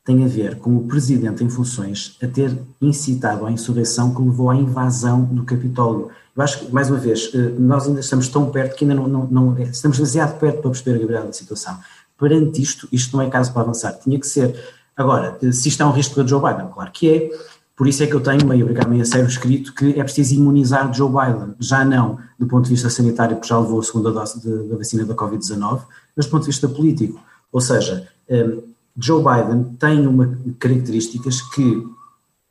tem 0.04 0.24
a 0.24 0.28
ver 0.28 0.56
com 0.56 0.76
o 0.76 0.88
presidente 0.88 1.44
em 1.44 1.50
funções 1.50 2.16
a 2.20 2.26
ter 2.26 2.58
incitado 2.82 3.46
à 3.46 3.52
insurreição 3.52 4.12
que 4.12 4.22
levou 4.22 4.50
à 4.50 4.56
invasão 4.56 5.22
do 5.22 5.44
Capitólio. 5.44 6.08
Eu 6.34 6.42
acho 6.42 6.60
que, 6.60 6.72
mais 6.72 6.90
uma 6.90 6.98
vez, 6.98 7.30
eh, 7.32 7.54
nós 7.58 7.86
ainda 7.86 8.00
estamos 8.00 8.26
tão 8.28 8.50
perto 8.50 8.74
que 8.74 8.84
ainda 8.84 8.96
não, 8.96 9.06
não, 9.06 9.26
não 9.26 9.58
estamos 9.58 9.98
demasiado 9.98 10.36
perto 10.40 10.62
para 10.62 10.70
perceber 10.70 10.96
a 10.96 10.98
gravidade 10.98 11.26
da 11.28 11.32
situação. 11.32 11.78
Perante 12.18 12.60
isto, 12.60 12.88
isto 12.90 13.16
não 13.16 13.22
é 13.22 13.30
caso 13.30 13.52
para 13.52 13.62
avançar. 13.62 13.92
Tinha 13.92 14.18
que 14.18 14.26
ser 14.26 14.54
Agora, 14.98 15.38
se 15.52 15.68
isto 15.68 15.80
é 15.80 15.86
um 15.86 15.92
risco 15.92 16.16
para 16.16 16.26
Joe 16.26 16.42
Biden, 16.42 16.68
claro 16.74 16.90
que 16.90 17.08
é, 17.08 17.30
por 17.76 17.86
isso 17.86 18.02
é 18.02 18.06
que 18.08 18.14
eu 18.14 18.20
tenho, 18.20 18.44
meio 18.44 18.64
obrigado 18.64 18.88
meio 18.88 19.02
a 19.02 19.04
sério, 19.04 19.28
escrito 19.28 19.72
que 19.72 19.92
é 19.92 20.02
preciso 20.02 20.34
imunizar 20.34 20.92
Joe 20.92 21.08
Biden, 21.08 21.54
já 21.60 21.84
não 21.84 22.18
do 22.36 22.48
ponto 22.48 22.64
de 22.64 22.70
vista 22.70 22.90
sanitário, 22.90 23.36
porque 23.36 23.48
já 23.48 23.60
levou 23.60 23.78
a 23.78 23.82
segunda 23.84 24.10
dose 24.10 24.44
da 24.68 24.76
vacina 24.76 25.04
da 25.04 25.14
Covid-19, 25.14 25.82
mas 26.16 26.26
do 26.26 26.30
ponto 26.30 26.40
de 26.40 26.48
vista 26.48 26.68
político. 26.68 27.20
Ou 27.52 27.60
seja, 27.60 28.08
um, 28.28 28.62
Joe 28.96 29.22
Biden 29.22 29.76
tem 29.78 30.04
uma 30.04 30.36
características 30.58 31.40
que 31.42 31.86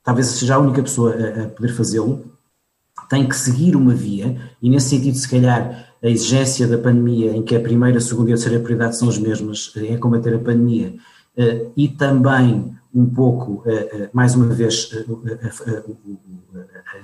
talvez 0.01 0.27
seja 0.27 0.55
a 0.55 0.59
única 0.59 0.81
pessoa 0.81 1.13
a, 1.13 1.43
a 1.43 1.47
poder 1.49 1.73
fazê-lo, 1.73 2.23
tem 3.09 3.27
que 3.27 3.35
seguir 3.35 3.75
uma 3.75 3.93
via, 3.93 4.39
e 4.61 4.69
nesse 4.69 4.87
sentido, 4.87 5.17
se 5.17 5.27
calhar, 5.27 5.86
a 6.03 6.07
exigência 6.07 6.67
da 6.67 6.77
pandemia, 6.77 7.35
em 7.35 7.41
que 7.41 7.55
a 7.55 7.59
primeira, 7.59 7.97
a 7.97 8.01
segunda 8.01 8.29
e 8.29 8.33
a 8.33 8.35
terceira 8.35 8.59
prioridade 8.59 8.97
são 8.97 9.09
as 9.09 9.17
mesmas, 9.17 9.73
é 9.75 9.97
combater 9.97 10.33
a 10.35 10.39
pandemia, 10.39 10.95
eh, 11.37 11.67
e 11.77 11.87
também 11.87 12.75
um 12.93 13.05
pouco, 13.05 13.61
eh, 13.65 13.89
eh, 13.93 14.09
mais 14.11 14.33
uma 14.33 14.47
vez, 14.47 14.89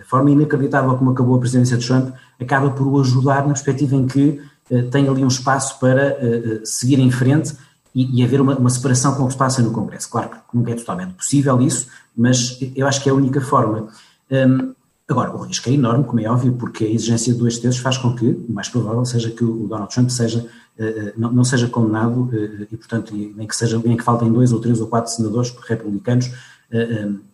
a 0.02 0.06
forma 0.06 0.32
inacreditável 0.32 0.96
como 0.98 1.12
acabou 1.12 1.36
a 1.36 1.40
presidência 1.40 1.78
de 1.78 1.86
Trump 1.86 2.16
acaba 2.40 2.72
por 2.72 2.88
o 2.88 3.00
ajudar 3.00 3.42
na 3.42 3.54
perspectiva 3.54 3.96
em 3.96 4.08
que 4.08 4.42
tem 4.90 5.08
ali 5.08 5.24
um 5.24 5.28
espaço 5.28 5.80
para 5.80 6.18
seguir 6.64 6.98
em 6.98 7.12
frente 7.12 7.54
e, 7.94 8.24
haver 8.24 8.42
uma, 8.42 8.58
uma, 8.58 8.70
separação 8.70 9.14
com 9.14 9.24
o 9.24 9.28
que 9.28 9.34
se 9.34 9.38
passa 9.38 9.62
no 9.62 9.72
Congresso. 9.72 10.10
Claro 10.10 10.30
que 10.30 10.38
nunca 10.58 10.72
é 10.72 10.76
totalmente 10.76 11.14
possível 11.14 11.62
isso, 11.62 11.88
mas 12.16 12.58
eu 12.76 12.88
acho 12.88 13.04
que 13.04 13.10
é 13.10 13.12
a 13.12 13.16
única 13.16 13.40
forma. 13.40 13.90
Um, 14.32 14.74
agora, 15.14 15.36
o 15.36 15.44
risco 15.44 15.70
é 15.70 15.74
enorme, 15.74 16.04
como 16.04 16.20
é 16.20 16.30
óbvio, 16.30 16.54
porque 16.54 16.84
a 16.84 16.90
exigência 16.90 17.34
de 17.34 17.40
dois 17.40 17.58
terços 17.58 17.82
faz 17.82 17.98
com 17.98 18.14
que, 18.14 18.26
o 18.26 18.52
mais 18.52 18.68
provável 18.68 19.06
seja 19.06 19.30
que 19.30 19.44
o 19.44 19.68
Donald 19.68 19.94
Trump 19.94 20.10
seja 20.10 20.46
eh, 20.78 20.84
eh, 20.84 21.14
não, 21.16 21.44
seja 21.44 21.68
condenado 21.68 22.30
eh, 22.34 22.68
e, 22.72 22.78
portanto, 22.78 23.14
nem 23.14 23.48
que, 23.48 23.56
seja, 23.56 23.80
nem 23.84 23.96
que 23.96 24.04
faltem 24.04 24.32
dois 24.32 24.52
ou 24.52 24.60
três 24.60 24.82
ou 24.82 24.88
quatro 24.88 25.12
senadores 25.12 25.56
republicanos. 25.68 26.32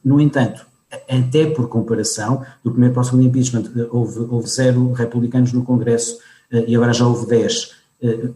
No 0.04 0.20
entanto, 0.20 0.66
até 1.10 1.46
por 1.46 1.70
comparação, 1.70 2.44
do 2.62 2.72
primeiro 2.72 2.94
para 2.94 3.02
o 3.02 3.04
segundo 3.06 3.24
impeachment 3.24 3.64
houve, 3.90 4.20
houve 4.20 4.50
zero 4.50 4.92
republicanos 4.92 5.54
no 5.54 5.64
Congresso 5.64 6.18
e 6.52 6.76
agora 6.76 6.92
já 6.92 7.08
houve 7.08 7.26
dez, 7.26 7.74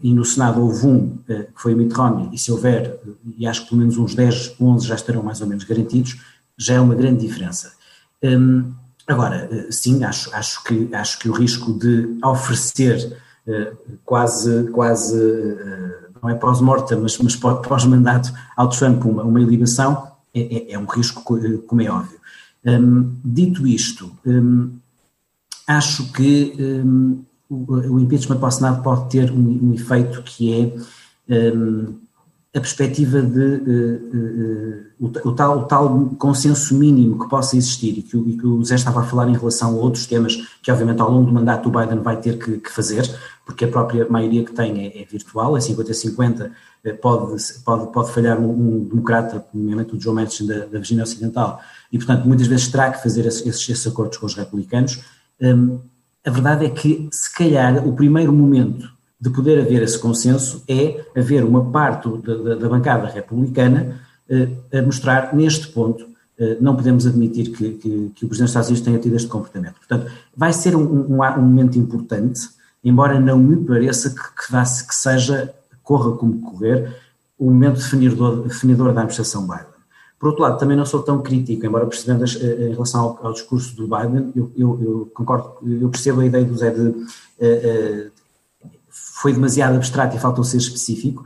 e 0.02 0.14
no 0.14 0.24
Senado 0.24 0.62
houve 0.62 0.86
um, 0.86 1.18
que 1.26 1.46
foi 1.56 1.74
o 1.74 1.76
Mitt 1.76 1.94
Romney, 1.94 2.30
e 2.32 2.38
se 2.38 2.50
houver, 2.50 2.98
e 3.36 3.46
acho 3.46 3.64
que 3.64 3.68
pelo 3.68 3.80
menos 3.80 3.98
uns 3.98 4.14
10, 4.14 4.56
11 4.58 4.86
já 4.86 4.94
estarão 4.94 5.22
mais 5.22 5.42
ou 5.42 5.46
menos 5.46 5.64
garantidos, 5.64 6.18
já 6.56 6.74
é 6.74 6.80
uma 6.80 6.94
grande 6.94 7.26
diferença. 7.26 7.72
Agora, 9.06 9.48
sim, 9.70 10.02
acho, 10.02 10.34
acho, 10.34 10.64
que, 10.64 10.88
acho 10.94 11.18
que 11.18 11.28
o 11.28 11.32
risco 11.32 11.78
de 11.78 12.18
oferecer 12.24 13.20
eh, 13.46 13.72
quase, 14.04 14.64
quase 14.70 15.20
eh, 15.20 16.04
não 16.22 16.30
é 16.30 16.34
pós-mortem, 16.34 16.98
mas, 16.98 17.18
mas 17.18 17.36
pós-mandato 17.36 18.32
ao 18.56 18.70
Trump 18.70 19.04
uma, 19.04 19.22
uma 19.22 19.40
eliminação, 19.40 20.10
é, 20.34 20.40
é, 20.40 20.72
é, 20.72 20.78
um 20.78 20.86
risco, 20.86 21.22
como 21.66 21.82
é 21.82 21.90
óbvio. 21.90 22.18
Um, 22.64 23.14
dito 23.22 23.66
isto, 23.66 24.10
um, 24.24 24.78
acho 25.66 26.10
que 26.12 26.54
um, 26.58 27.22
o, 27.50 27.74
o, 27.74 28.00
impeachment 28.00 28.38
para 28.38 28.48
o 28.48 28.50
Senado 28.50 28.82
pode 28.82 29.10
ter 29.10 29.30
um, 29.30 29.68
um 29.68 29.74
efeito 29.74 30.22
que 30.22 30.74
é 31.28 31.36
a 32.54 32.60
perspectiva 32.60 33.20
de 33.20 33.40
uh, 33.40 35.00
uh, 35.00 35.06
o, 35.24 35.28
o, 35.28 35.34
tal, 35.34 35.58
o, 35.58 35.62
tal, 35.64 36.06
consenso 36.16 36.76
mínimo 36.76 37.18
que 37.18 37.28
possa 37.28 37.56
existir 37.56 37.98
e 37.98 38.02
que, 38.02 38.16
e 38.16 38.38
que, 38.38 38.46
o 38.46 38.64
Zé 38.64 38.76
estava 38.76 39.00
a 39.00 39.02
falar 39.02 39.28
em 39.28 39.36
relação 39.36 39.70
a 39.70 39.80
outros 39.80 40.06
temas 40.06 40.36
que 40.62 40.70
obviamente 40.70 41.00
ao 41.00 41.10
longo 41.10 41.26
do 41.26 41.32
mandato 41.32 41.68
o 41.68 41.72
Biden 41.72 41.98
vai 41.98 42.20
ter 42.20 42.38
que, 42.38 42.58
que 42.58 42.70
fazer, 42.70 43.12
porque 43.44 43.64
a 43.64 43.68
própria 43.68 44.08
maioria 44.08 44.44
que 44.44 44.52
tem 44.52 44.86
é, 44.86 45.02
é 45.02 45.04
virtual, 45.04 45.56
é 45.56 45.60
50-50, 45.60 46.52
pode, 47.02 47.42
pode, 47.64 47.92
pode 47.92 48.12
falhar 48.12 48.38
um, 48.38 48.50
um 48.50 48.84
democrata, 48.84 49.44
nomeadamente 49.52 49.96
o 49.96 50.00
Joe 50.00 50.14
Manchin 50.14 50.46
da, 50.46 50.58
da, 50.60 50.78
Virgínia 50.78 51.02
Ocidental, 51.02 51.60
e 51.90 51.98
portanto 51.98 52.24
muitas 52.24 52.46
vezes 52.46 52.68
terá 52.68 52.92
que 52.92 53.02
fazer 53.02 53.26
esses, 53.26 53.68
esses 53.68 53.86
acordos 53.86 54.16
com 54.16 54.26
os 54.26 54.34
republicanos. 54.34 55.00
Um, 55.40 55.80
a 56.24 56.30
verdade 56.30 56.66
é 56.66 56.70
que 56.70 57.08
se 57.10 57.34
calhar 57.34 57.86
o 57.86 57.92
primeiro 57.94 58.32
momento 58.32 58.93
de 59.24 59.30
poder 59.30 59.58
haver 59.58 59.82
esse 59.82 59.98
consenso 59.98 60.62
é 60.68 61.02
haver 61.16 61.42
uma 61.44 61.64
parte 61.70 62.10
da, 62.18 62.56
da 62.56 62.68
bancada 62.68 63.08
republicana 63.08 63.98
eh, 64.28 64.50
a 64.70 64.82
mostrar 64.82 65.34
neste 65.34 65.68
ponto 65.68 66.04
eh, 66.38 66.58
não 66.60 66.76
podemos 66.76 67.06
admitir 67.06 67.50
que, 67.50 67.70
que, 67.72 68.12
que, 68.14 68.24
o 68.26 68.28
Presidente 68.28 68.38
dos 68.38 68.50
Estados 68.50 68.68
Unidos 68.68 68.84
tenha 68.84 68.98
tido 68.98 69.16
este 69.16 69.28
comportamento. 69.28 69.76
Portanto, 69.76 70.12
vai 70.36 70.52
ser 70.52 70.76
um, 70.76 70.82
um, 70.82 71.22
um 71.22 71.42
momento 71.42 71.78
importante, 71.78 72.40
embora 72.84 73.18
não 73.18 73.38
me 73.38 73.56
pareça 73.64 74.10
que, 74.10 74.16
que, 74.20 74.52
vá, 74.52 74.62
que 74.62 74.94
seja, 74.94 75.54
corra 75.82 76.12
como 76.18 76.42
correr, 76.42 76.94
o 77.38 77.46
momento 77.46 77.76
definidor, 77.76 78.42
definidor 78.42 78.92
da 78.92 79.00
administração 79.00 79.46
Biden. 79.46 79.72
Por 80.18 80.28
outro 80.28 80.42
lado, 80.42 80.58
também 80.58 80.76
não 80.76 80.84
sou 80.84 81.02
tão 81.02 81.22
crítico, 81.22 81.64
embora 81.64 81.86
percebendo 81.86 82.24
eh, 82.24 82.68
em 82.68 82.72
relação 82.72 83.00
ao, 83.00 83.26
ao, 83.26 83.32
discurso 83.32 83.74
do 83.74 83.88
Biden, 83.88 84.32
eu, 84.36 84.52
eu, 84.54 84.82
eu, 84.82 85.10
concordo, 85.14 85.54
eu 85.66 85.88
percebo 85.88 86.20
a 86.20 86.26
ideia 86.26 86.44
do 86.44 86.58
Zé 86.58 86.70
de 86.70 86.88
uh, 86.88 88.10
foi 88.94 89.32
demasiado 89.32 89.76
abstrato 89.76 90.16
e 90.16 90.20
faltou 90.20 90.44
ser 90.44 90.58
específico, 90.58 91.24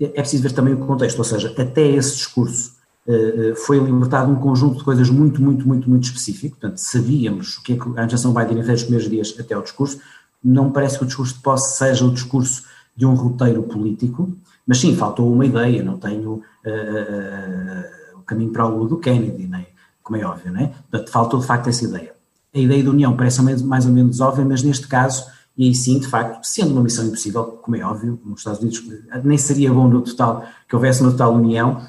é 0.00 0.08
preciso 0.08 0.42
ver 0.42 0.52
também 0.52 0.74
o 0.74 0.78
contexto, 0.78 1.18
ou 1.18 1.24
seja, 1.24 1.54
até 1.56 1.86
esse 1.86 2.16
discurso 2.16 2.72
uh, 3.06 3.54
foi 3.54 3.78
libertado 3.78 4.32
um 4.32 4.36
conjunto 4.36 4.78
de 4.78 4.84
coisas 4.84 5.10
muito, 5.10 5.40
muito, 5.40 5.66
muito, 5.66 5.88
muito 5.88 6.04
específico, 6.04 6.56
portanto 6.58 6.78
sabíamos 6.78 7.58
o 7.58 7.62
que 7.62 7.74
é 7.74 7.76
que 7.76 7.82
a 7.82 7.86
administração 7.86 8.32
vai 8.32 8.46
dizer 8.46 8.72
nos 8.72 8.82
primeiros 8.82 9.10
dias 9.10 9.34
até 9.38 9.54
ao 9.54 9.62
discurso, 9.62 10.00
não 10.42 10.72
parece 10.72 10.98
que 10.98 11.04
o 11.04 11.06
discurso 11.06 11.34
de 11.34 11.40
posse 11.40 11.78
seja 11.78 12.04
o 12.04 12.12
discurso 12.12 12.64
de 12.96 13.06
um 13.06 13.14
roteiro 13.14 13.62
político, 13.62 14.30
mas 14.66 14.78
sim, 14.78 14.94
faltou 14.96 15.32
uma 15.32 15.46
ideia, 15.46 15.82
não 15.82 15.98
tenho 15.98 16.32
uh, 16.32 16.36
uh, 16.36 18.18
o 18.18 18.22
caminho 18.22 18.50
para 18.50 18.66
o 18.66 18.76
lua 18.76 18.88
do 18.88 18.98
Kennedy, 18.98 19.46
né? 19.46 19.66
como 20.02 20.16
é 20.16 20.24
óbvio, 20.24 20.52
né? 20.52 20.72
portanto 20.90 21.10
faltou 21.10 21.40
de 21.40 21.46
facto 21.46 21.68
essa 21.68 21.84
ideia. 21.84 22.12
A 22.54 22.58
ideia 22.58 22.84
da 22.84 22.90
União 22.90 23.16
parece 23.16 23.40
mais 23.64 23.86
ou 23.86 23.92
menos 23.92 24.20
óbvia, 24.20 24.44
mas 24.44 24.62
neste 24.62 24.86
caso 24.86 25.24
e 25.56 25.66
aí 25.66 25.74
sim, 25.74 25.98
de 25.98 26.06
facto, 26.06 26.44
sendo 26.44 26.72
uma 26.72 26.82
missão 26.82 27.06
impossível, 27.06 27.44
como 27.44 27.76
é 27.76 27.84
óbvio, 27.84 28.18
nos 28.24 28.40
Estados 28.40 28.60
Unidos 28.60 28.82
nem 29.22 29.36
seria 29.36 29.72
bom 29.72 29.86
no 29.86 30.00
total 30.00 30.46
que 30.68 30.74
houvesse 30.74 31.02
uma 31.02 31.10
total 31.10 31.34
união, 31.34 31.82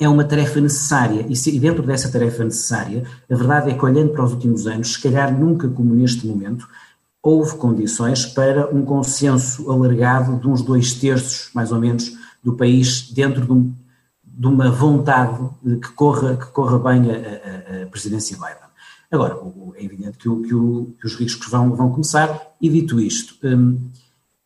é 0.00 0.08
uma 0.08 0.24
tarefa 0.24 0.60
necessária 0.60 1.24
e, 1.28 1.36
se, 1.36 1.56
dentro 1.58 1.82
dessa 1.82 2.10
tarefa 2.10 2.42
necessária, 2.42 3.04
a 3.30 3.34
verdade 3.36 3.70
é 3.70 3.74
que 3.74 3.84
olhando 3.84 4.12
para 4.12 4.24
os 4.24 4.32
últimos 4.32 4.66
anos, 4.66 4.94
se 4.94 5.00
calhar 5.00 5.32
nunca 5.32 5.68
como 5.68 5.94
neste 5.94 6.26
momento, 6.26 6.68
houve 7.22 7.56
condições 7.56 8.26
para 8.26 8.68
um 8.74 8.84
consenso 8.84 9.70
alargado 9.70 10.36
de 10.38 10.48
uns 10.48 10.62
dois 10.62 10.94
terços, 10.94 11.50
mais 11.54 11.70
ou 11.72 11.78
menos, 11.78 12.12
do 12.42 12.54
país 12.54 13.10
dentro 13.12 13.46
de 13.46 13.52
um, 13.52 13.72
de 14.22 14.46
uma 14.46 14.70
vontade 14.70 15.38
que 15.62 15.92
corra, 15.92 16.36
que 16.36 16.46
corra 16.46 16.78
bem 16.78 17.10
a, 17.10 17.14
a, 17.14 17.82
a 17.84 17.86
presidência 17.86 18.36
Biden. 18.36 18.63
Agora, 19.14 19.38
é 19.76 19.84
evidente 19.84 20.18
que, 20.18 20.28
o, 20.28 20.42
que, 20.42 20.54
o, 20.54 20.94
que, 21.00 21.06
os 21.06 21.14
riscos 21.14 21.48
vão, 21.48 21.74
vão 21.74 21.90
começar, 21.90 22.54
e 22.60 22.68
dito 22.68 23.00
isto, 23.00 23.36
hum, 23.46 23.78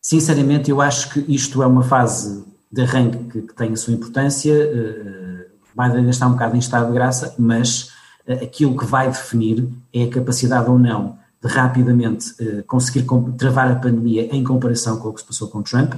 sinceramente 0.01 0.71
eu 0.71 0.81
acho 0.81 1.11
que 1.11 1.25
isto 1.33 1.63
é 1.63 1.67
uma 1.67 1.83
fase 1.83 2.45
de 2.71 2.83
arranque 2.83 3.25
que, 3.25 3.43
que 3.43 3.55
tem 3.55 3.73
a 3.73 3.77
sua 3.77 3.95
importância, 3.95 4.53
uh, 4.53 5.29
Biden 5.75 5.99
ainda 5.99 6.11
está 6.11 6.27
um 6.27 6.33
bocado 6.33 6.57
em 6.57 6.59
estado 6.59 6.89
de 6.89 6.93
graça, 6.93 7.35
mas 7.39 7.93
uh, 8.27 8.45
aquilo 8.45 8.77
que 8.77 8.85
vai 8.85 9.09
definir 9.09 9.67
é 9.93 10.05
a 10.05 10.11
capacidade 10.11 10.69
ou 10.69 10.79
não 10.79 11.17
de 11.43 11.49
rapidamente 11.49 12.33
uh, 12.43 12.63
conseguir 12.65 13.07
travar 13.39 13.71
a 13.71 13.77
pandemia 13.77 14.29
em 14.35 14.45
comparação 14.45 14.99
com 14.99 15.09
o 15.09 15.15
que 15.15 15.21
se 15.21 15.27
passou 15.27 15.49
com 15.49 15.63
Trump, 15.63 15.95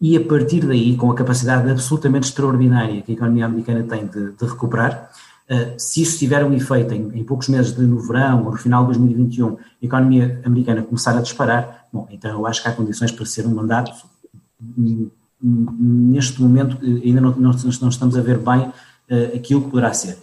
e 0.00 0.16
a 0.16 0.24
partir 0.24 0.66
daí, 0.66 0.96
com 0.96 1.10
a 1.10 1.14
capacidade 1.14 1.70
absolutamente 1.70 2.26
extraordinária 2.28 3.00
que 3.00 3.12
a 3.12 3.14
economia 3.14 3.46
americana 3.46 3.82
tem 3.84 4.06
de, 4.06 4.32
de 4.32 4.44
recuperar, 4.44 5.10
se 5.78 6.02
isso 6.02 6.18
tiver 6.18 6.44
um 6.44 6.52
efeito 6.52 6.92
em, 6.92 7.20
em, 7.20 7.24
poucos 7.24 7.48
meses 7.48 7.72
de 7.72 7.82
no 7.82 8.00
verão 8.00 8.44
ou 8.44 8.50
no 8.50 8.56
final 8.56 8.84
de 8.84 8.98
2021, 8.98 9.54
a 9.54 9.58
economia 9.80 10.40
americana 10.44 10.82
começar 10.82 11.16
a 11.16 11.20
disparar, 11.20 11.86
bom, 11.92 12.08
então 12.10 12.32
eu 12.32 12.46
acho 12.46 12.62
que 12.62 12.68
há 12.68 12.72
condições 12.72 13.12
para 13.12 13.24
ser 13.24 13.46
um 13.46 13.54
mandato. 13.54 13.92
Neste 15.40 16.42
momento 16.42 16.78
ainda 16.82 17.20
não, 17.20 17.30
não, 17.30 17.50
não 17.52 17.88
estamos 17.88 18.16
a 18.16 18.20
ver 18.20 18.38
bem 18.38 18.60
uh, 18.60 19.36
aquilo 19.36 19.62
que 19.62 19.70
poderá 19.70 19.92
ser, 19.92 20.18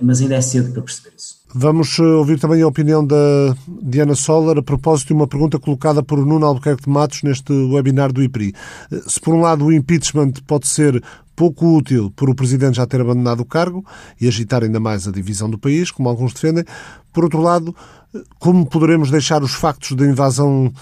mas 0.00 0.22
ainda 0.22 0.34
é 0.34 0.40
cedo 0.40 0.72
para 0.72 0.80
perceber 0.80 1.14
isso. 1.16 1.43
Vamos 1.56 1.96
ouvir 2.00 2.40
também 2.40 2.62
a 2.62 2.66
opinião 2.66 3.06
da 3.06 3.54
Diana 3.80 4.16
Soller 4.16 4.58
a 4.58 4.62
propósito 4.62 5.08
de 5.08 5.12
uma 5.14 5.28
pergunta 5.28 5.56
colocada 5.56 6.02
por 6.02 6.18
Nuno 6.26 6.44
Albuquerque 6.44 6.82
de 6.82 6.90
Matos 6.90 7.22
neste 7.22 7.52
webinar 7.52 8.12
do 8.12 8.20
IPRI. 8.20 8.52
Se 9.06 9.20
por 9.20 9.32
um 9.32 9.40
lado 9.40 9.66
o 9.66 9.72
impeachment 9.72 10.32
pode 10.48 10.66
ser 10.66 11.00
pouco 11.36 11.76
útil 11.76 12.12
por 12.16 12.28
o 12.28 12.34
Presidente 12.34 12.78
já 12.78 12.86
ter 12.86 13.00
abandonado 13.00 13.40
o 13.40 13.44
cargo 13.44 13.84
e 14.20 14.26
agitar 14.26 14.64
ainda 14.64 14.80
mais 14.80 15.06
a 15.06 15.12
divisão 15.12 15.48
do 15.48 15.56
país, 15.56 15.92
como 15.92 16.08
alguns 16.08 16.32
defendem, 16.32 16.64
por 17.12 17.22
outro 17.22 17.40
lado, 17.40 17.74
como 18.38 18.64
poderemos 18.66 19.10
deixar 19.10 19.42
os 19.42 19.54
factos 19.54 19.96
da 19.96 20.06
invasão 20.06 20.72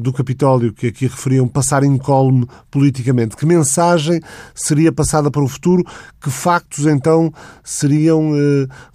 do 0.00 0.12
Capitólio, 0.12 0.72
que 0.72 0.88
aqui 0.88 1.06
referiam, 1.06 1.46
passar 1.46 1.84
incólume 1.84 2.46
politicamente? 2.70 3.36
Que 3.36 3.46
mensagem 3.46 4.20
seria 4.54 4.92
passada 4.92 5.30
para 5.30 5.42
o 5.42 5.48
futuro? 5.48 5.84
Que 6.20 6.30
factos, 6.30 6.86
então, 6.86 7.32
seriam 7.62 8.32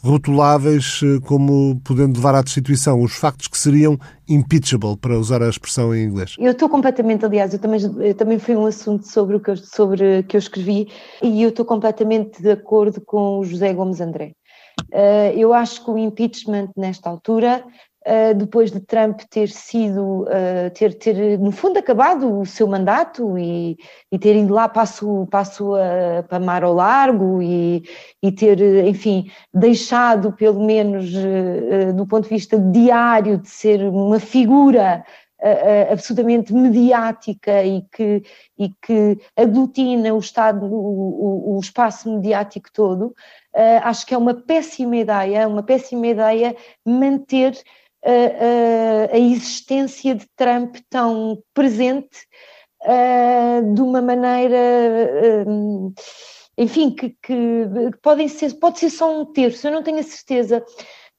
rotuláveis 0.02 1.02
como 1.22 1.80
podendo 1.84 2.18
levar 2.18 2.36
à 2.36 2.42
destituição? 2.42 3.02
Os 3.02 3.14
factos 3.14 3.48
que 3.48 3.58
seriam 3.58 3.98
impeachable, 4.28 4.98
para 4.98 5.18
usar 5.18 5.42
a 5.42 5.50
expressão 5.50 5.94
em 5.94 6.04
inglês. 6.04 6.36
Eu 6.38 6.52
estou 6.52 6.70
completamente, 6.70 7.26
aliás, 7.26 7.54
eu 7.54 7.60
também, 7.60 7.80
eu 7.82 8.14
também 8.14 8.38
foi 8.38 8.56
um 8.56 8.66
assunto 8.66 9.08
sobre 9.08 9.36
o 9.36 9.40
que 9.40 9.52
eu, 9.52 9.58
sobre 9.58 10.24
que 10.24 10.36
eu 10.36 10.40
escrevi 10.40 10.88
e 11.22 11.42
eu 11.42 11.50
estou 11.50 11.66
completamente 11.66 12.42
de 12.42 12.52
acordo 12.52 13.02
com 13.02 13.40
o 13.40 13.44
José 13.44 13.74
Gomes 13.74 14.00
André. 14.00 14.34
Uh, 14.94 15.36
eu 15.36 15.54
acho 15.54 15.84
que 15.84 15.92
o 15.92 15.98
impeachment, 15.98 16.70
nesta 16.76 17.10
altura, 17.10 17.64
uh, 18.06 18.34
depois 18.36 18.72
de 18.72 18.80
Trump 18.80 19.22
ter 19.30 19.50
sido, 19.50 20.24
uh, 20.24 20.70
ter, 20.74 20.94
ter, 20.96 21.38
no 21.40 21.52
fundo, 21.52 21.78
acabado 21.78 22.40
o 22.40 22.46
seu 22.46 22.68
mandato 22.68 23.38
e, 23.38 23.78
e 24.12 24.20
ter 24.20 24.36
ido 24.36 24.54
lá 24.54 24.72
sua, 24.86 25.28
para, 25.28 25.42
a 25.42 26.24
para 26.24 26.40
Mar 26.40 26.64
ao 26.64 26.74
Largo 26.74 27.42
e, 27.42 27.84
e 28.22 28.32
ter, 28.32 28.60
enfim, 28.86 29.30
deixado, 29.54 30.32
pelo 30.34 30.64
menos 30.66 31.12
do 31.96 32.06
ponto 32.06 32.24
de 32.24 32.30
vista 32.30 32.58
diário, 32.58 33.38
de 33.38 33.50
ser 33.50 33.82
uma 33.82 34.20
figura 34.20 35.04
Uh, 35.42 35.94
absolutamente 35.94 36.54
mediática 36.54 37.64
e 37.64 37.82
que, 37.94 38.24
e 38.58 38.74
que 38.82 39.18
aglutina 39.38 40.14
o 40.14 40.20
Estado, 40.20 40.66
o, 40.66 41.54
o, 41.54 41.56
o 41.56 41.60
espaço 41.62 42.14
mediático 42.14 42.68
todo, 42.74 43.16
uh, 43.56 43.80
acho 43.84 44.06
que 44.06 44.14
é 44.14 44.18
uma 44.18 44.34
péssima 44.34 44.98
ideia, 44.98 45.48
uma 45.48 45.64
péssima 45.64 46.08
ideia 46.08 46.54
manter 46.86 47.58
uh, 48.06 49.14
a 49.14 49.18
existência 49.18 50.16
de 50.16 50.26
Trump 50.36 50.78
tão 50.90 51.42
presente 51.54 52.28
de 53.76 53.82
uma 53.82 54.02
maneira 54.02 55.46
enfim, 56.60 56.92
que, 56.92 57.16
que, 57.24 57.66
podem 58.02 58.28
ser, 58.28 58.54
pode 58.60 58.80
ser 58.80 58.90
só 58.90 59.22
um 59.22 59.26
terço, 59.26 59.66
eu 59.66 59.72
não 59.72 59.82
tenho 59.82 60.00
a 60.00 60.04
certeza. 60.04 60.64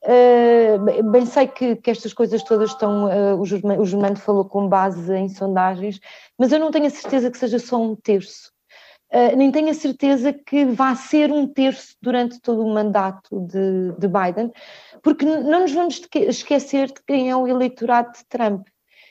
Uh, 0.02 1.10
bem 1.10 1.24
sei 1.24 1.46
que, 1.46 1.76
que, 1.76 1.90
estas 1.90 2.12
coisas 2.12 2.42
todas 2.42 2.70
estão, 2.70 3.06
uh, 3.06 3.40
o, 3.40 3.44
Germano, 3.46 4.16
falou 4.16 4.44
com 4.44 4.68
base 4.68 5.14
em 5.14 5.30
sondagens, 5.30 5.98
mas 6.38 6.52
eu 6.52 6.58
não 6.58 6.70
tenho 6.70 6.86
a 6.86 6.90
certeza 6.90 7.30
que 7.30 7.38
seja 7.38 7.58
só 7.58 7.80
um 7.80 7.96
terço. 7.96 8.49
Uh, 9.12 9.36
nem 9.36 9.50
tenho 9.50 9.70
a 9.70 9.74
certeza 9.74 10.32
que 10.32 10.64
vá 10.64 10.94
ser 10.94 11.32
um 11.32 11.46
terço 11.46 11.96
durante 12.00 12.40
todo 12.40 12.64
o 12.64 12.72
mandato 12.72 13.40
de, 13.40 13.92
de 13.98 14.06
Biden, 14.06 14.52
porque 15.02 15.24
não 15.24 15.60
nos 15.60 15.72
vamos 15.72 16.00
esquecer 16.14 16.86
de 16.88 17.02
quem 17.04 17.28
é 17.28 17.34
o 17.34 17.48
eleitorado 17.48 18.12
de 18.12 18.24
Trump. 18.26 18.68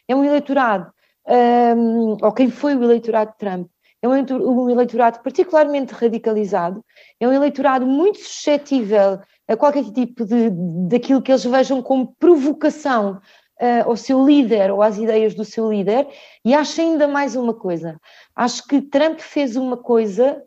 É 0.07 0.15
um 0.15 0.23
eleitorado, 0.23 0.89
um, 1.27 2.17
ou 2.21 2.31
quem 2.31 2.49
foi 2.49 2.75
o 2.75 2.83
eleitorado 2.83 3.31
de 3.31 3.37
Trump, 3.37 3.69
é 4.01 4.07
um 4.07 4.69
eleitorado 4.69 5.19
particularmente 5.21 5.93
radicalizado, 5.93 6.83
é 7.19 7.27
um 7.27 7.33
eleitorado 7.33 7.85
muito 7.85 8.19
suscetível 8.19 9.19
a 9.47 9.57
qualquer 9.57 9.83
tipo 9.91 10.23
de 10.23 10.49
daquilo 10.87 11.21
que 11.21 11.31
eles 11.31 11.43
vejam 11.43 11.81
como 11.81 12.15
provocação 12.17 13.19
uh, 13.61 13.89
ao 13.89 13.95
seu 13.95 14.25
líder 14.25 14.71
ou 14.71 14.81
às 14.81 14.97
ideias 14.97 15.33
do 15.33 15.45
seu 15.45 15.71
líder, 15.71 16.07
e 16.43 16.53
acho 16.53 16.81
ainda 16.81 17.07
mais 17.07 17.35
uma 17.35 17.53
coisa. 17.53 17.99
Acho 18.35 18.65
que 18.67 18.81
Trump 18.81 19.19
fez 19.19 19.55
uma 19.55 19.77
coisa 19.77 20.43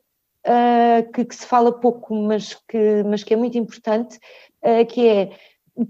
uh, 0.47 1.13
que, 1.13 1.25
que, 1.25 1.35
se 1.35 1.47
fala 1.47 1.73
pouco, 1.73 2.15
mas 2.15 2.55
que, 2.69 3.03
mas 3.05 3.23
que 3.23 3.35
é 3.35 3.37
muito 3.37 3.59
importante, 3.59 4.19
uh, 4.65 4.87
que 4.87 5.09
é 5.09 5.31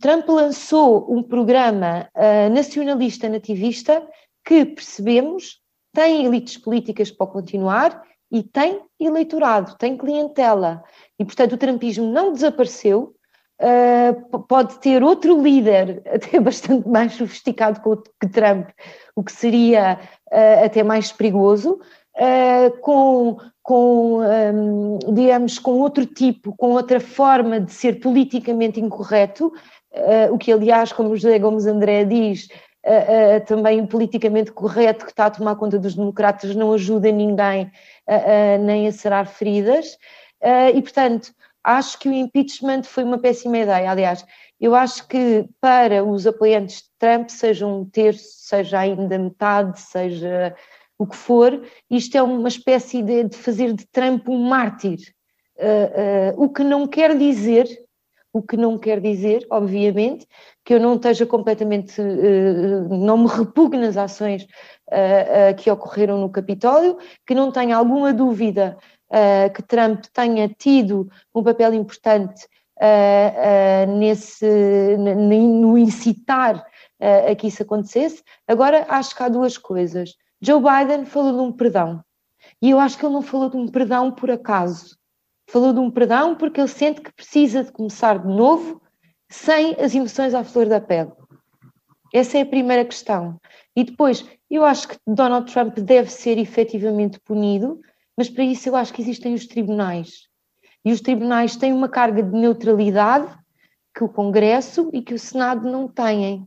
Trump 0.01 0.29
lançou 0.29 1.13
um 1.13 1.25
programa 1.25 2.09
nacionalista 2.53 3.29
nativista 3.29 4.07
que 4.45 4.65
percebemos 4.65 5.61
tem 5.93 6.25
elites 6.25 6.57
políticas 6.57 7.11
para 7.11 7.27
continuar 7.27 8.03
e 8.31 8.43
tem 8.43 8.81
eleitorado, 8.99 9.77
tem 9.77 9.97
clientela. 9.97 10.83
E, 11.19 11.25
portanto, 11.25 11.53
o 11.53 11.59
trumpismo 11.59 12.07
não 12.07 12.33
desapareceu, 12.33 13.15
uh, 13.61 14.38
pode 14.41 14.79
ter 14.81 15.03
outro 15.03 15.41
líder, 15.41 16.03
até 16.12 16.41
bastante 16.41 16.88
mais 16.88 17.12
sofisticado 17.12 17.81
que 18.21 18.29
Trump, 18.29 18.69
o 19.15 19.23
que 19.23 19.33
seria 19.33 19.99
uh, 20.33 20.65
até 20.65 20.83
mais 20.83 21.12
perigoso, 21.12 21.81
uh, 22.17 22.79
com, 22.81 23.38
com 23.62 24.21
um, 24.21 24.99
digamos, 25.15 25.59
com 25.59 25.73
outro 25.73 26.07
tipo, 26.07 26.55
com 26.57 26.71
outra 26.73 27.01
forma 27.01 27.61
de 27.61 27.73
ser 27.73 28.01
politicamente 28.01 28.81
incorreto, 28.81 29.53
o 30.31 30.38
que, 30.38 30.51
aliás, 30.51 30.91
como 30.91 31.15
José 31.15 31.38
Gomes 31.38 31.67
André 31.67 32.07
diz, 32.07 32.49
Uh, 32.85 33.37
uh, 33.37 33.47
também 33.47 33.87
politicamente 33.87 34.51
correto 34.51 35.05
que 35.05 35.12
está 35.12 35.27
a 35.27 35.31
tomar 35.31 35.55
conta 35.55 35.79
dos 35.79 35.95
democratas 35.95 36.53
não 36.57 36.73
ajuda 36.73 37.12
ninguém 37.12 37.71
uh, 38.09 38.59
nem 38.61 38.88
a 38.88 38.93
sarar 38.93 39.29
feridas. 39.29 39.97
e, 40.75 40.83
portanto, 40.83 41.33
acho 41.64 41.98
que 41.98 42.09
o 42.09 42.12
impeachment 42.12 42.83
foi 42.85 43.05
uma 43.05 43.18
péssima 43.18 43.59
ideia. 43.59 43.90
Aliás, 43.90 44.25
eu 44.61 44.75
acho 44.75 45.07
que 45.09 45.48
para 45.61 46.05
os 46.05 46.27
apoiantes 46.27 46.83
de 46.83 46.88
Trump, 46.98 47.29
seja 47.29 47.66
um 47.66 47.85
terço, 47.85 48.25
seja 48.38 48.79
ainda 48.79 49.18
metade, 49.18 49.81
seja 49.81 50.55
o 51.03 51.07
que 51.07 51.16
for, 51.16 51.61
isto 51.90 52.16
é 52.16 52.22
uma 52.22 52.48
espécie 52.48 53.03
de, 53.03 53.25
de 53.25 53.37
fazer 53.37 53.72
de 53.72 53.85
Trump 53.87 54.29
um 54.29 54.38
mártir. 54.48 54.98
Uh, 55.57 56.38
uh, 56.38 56.44
o 56.44 56.48
que 56.48 56.62
não 56.62 56.87
quer 56.87 57.18
dizer, 57.18 57.66
o 58.33 58.40
que 58.40 58.57
não 58.57 58.79
quer 58.79 59.01
dizer, 59.01 59.44
obviamente, 59.51 60.27
que 60.64 60.75
eu 60.75 60.81
não 60.81 60.94
esteja 60.94 61.27
completamente, 61.27 62.01
uh, 62.01 62.88
não 62.88 63.18
me 63.18 63.27
repugna 63.27 63.88
as 63.88 63.96
ações 63.96 64.46
que 65.57 65.70
ocorreram 65.70 66.20
no 66.20 66.29
Capitólio, 66.29 66.98
que 67.27 67.35
não 67.35 67.51
tenha 67.51 67.75
alguma 67.75 68.12
dúvida 68.12 68.77
uh, 69.12 69.53
que 69.53 69.62
Trump 69.62 70.05
tenha 70.12 70.48
tido 70.48 71.11
um 71.35 71.42
papel 71.42 71.75
importante 71.75 72.46
uh, 72.81 73.87
uh, 73.87 73.98
nesse, 73.98 74.96
no 74.96 75.77
incitar 75.77 76.64
a 77.29 77.35
que 77.35 77.48
isso 77.48 77.64
acontecesse. 77.64 78.22
Agora, 78.46 78.87
acho 78.88 79.16
que 79.16 79.22
há 79.25 79.29
duas 79.29 79.59
coisas. 79.59 80.14
Joe 80.40 80.62
Biden 80.62 81.05
falou 81.05 81.33
de 81.33 81.40
um 81.40 81.51
perdão. 81.51 82.01
E 82.61 82.70
eu 82.70 82.79
acho 82.79 82.96
que 82.96 83.05
ele 83.05 83.12
não 83.12 83.22
falou 83.22 83.51
de 83.51 83.57
um 83.57 83.66
perdão 83.66 84.12
por 84.12 84.31
acaso. 84.31 84.96
Falou 85.48 85.72
de 85.72 85.81
um 85.81 85.90
perdão 85.90 86.37
porque 86.37 86.61
ele 86.61 86.68
sente 86.68 87.01
que 87.01 87.12
precisa 87.12 87.64
de 87.64 87.72
começar 87.72 88.20
de 88.20 88.29
novo, 88.29 88.81
sem 89.29 89.75
as 89.81 89.92
emoções 89.96 90.33
à 90.33 90.44
flor 90.44 90.66
da 90.66 90.81
pele. 90.81 91.11
Essa 92.14 92.38
é 92.38 92.42
a 92.42 92.46
primeira 92.46 92.85
questão. 92.85 93.37
E 93.75 93.83
depois, 93.83 94.25
eu 94.48 94.64
acho 94.64 94.87
que 94.87 94.96
Donald 95.05 95.53
Trump 95.53 95.77
deve 95.79 96.09
ser 96.09 96.38
efetivamente 96.38 97.18
punido, 97.18 97.81
mas 98.23 98.31
para 98.31 98.45
isso 98.45 98.69
eu 98.69 98.77
acho 98.77 98.93
que 98.93 99.03
existem 99.03 99.35
os 99.35 99.49
tribunais. 99.49 100.29
E 100.85 100.93
os 100.93 101.01
tribunais 101.01 101.57
têm 101.57 101.73
uma 101.73 101.89
carga 101.89 102.23
de 102.23 102.31
neutralidade 102.31 103.27
que 103.93 104.05
o 104.05 104.09
Congresso 104.09 104.89
e 104.93 105.03
que 105.03 105.13
o 105.13 105.19
Senado 105.19 105.69
não 105.69 105.89
têm. 105.89 106.47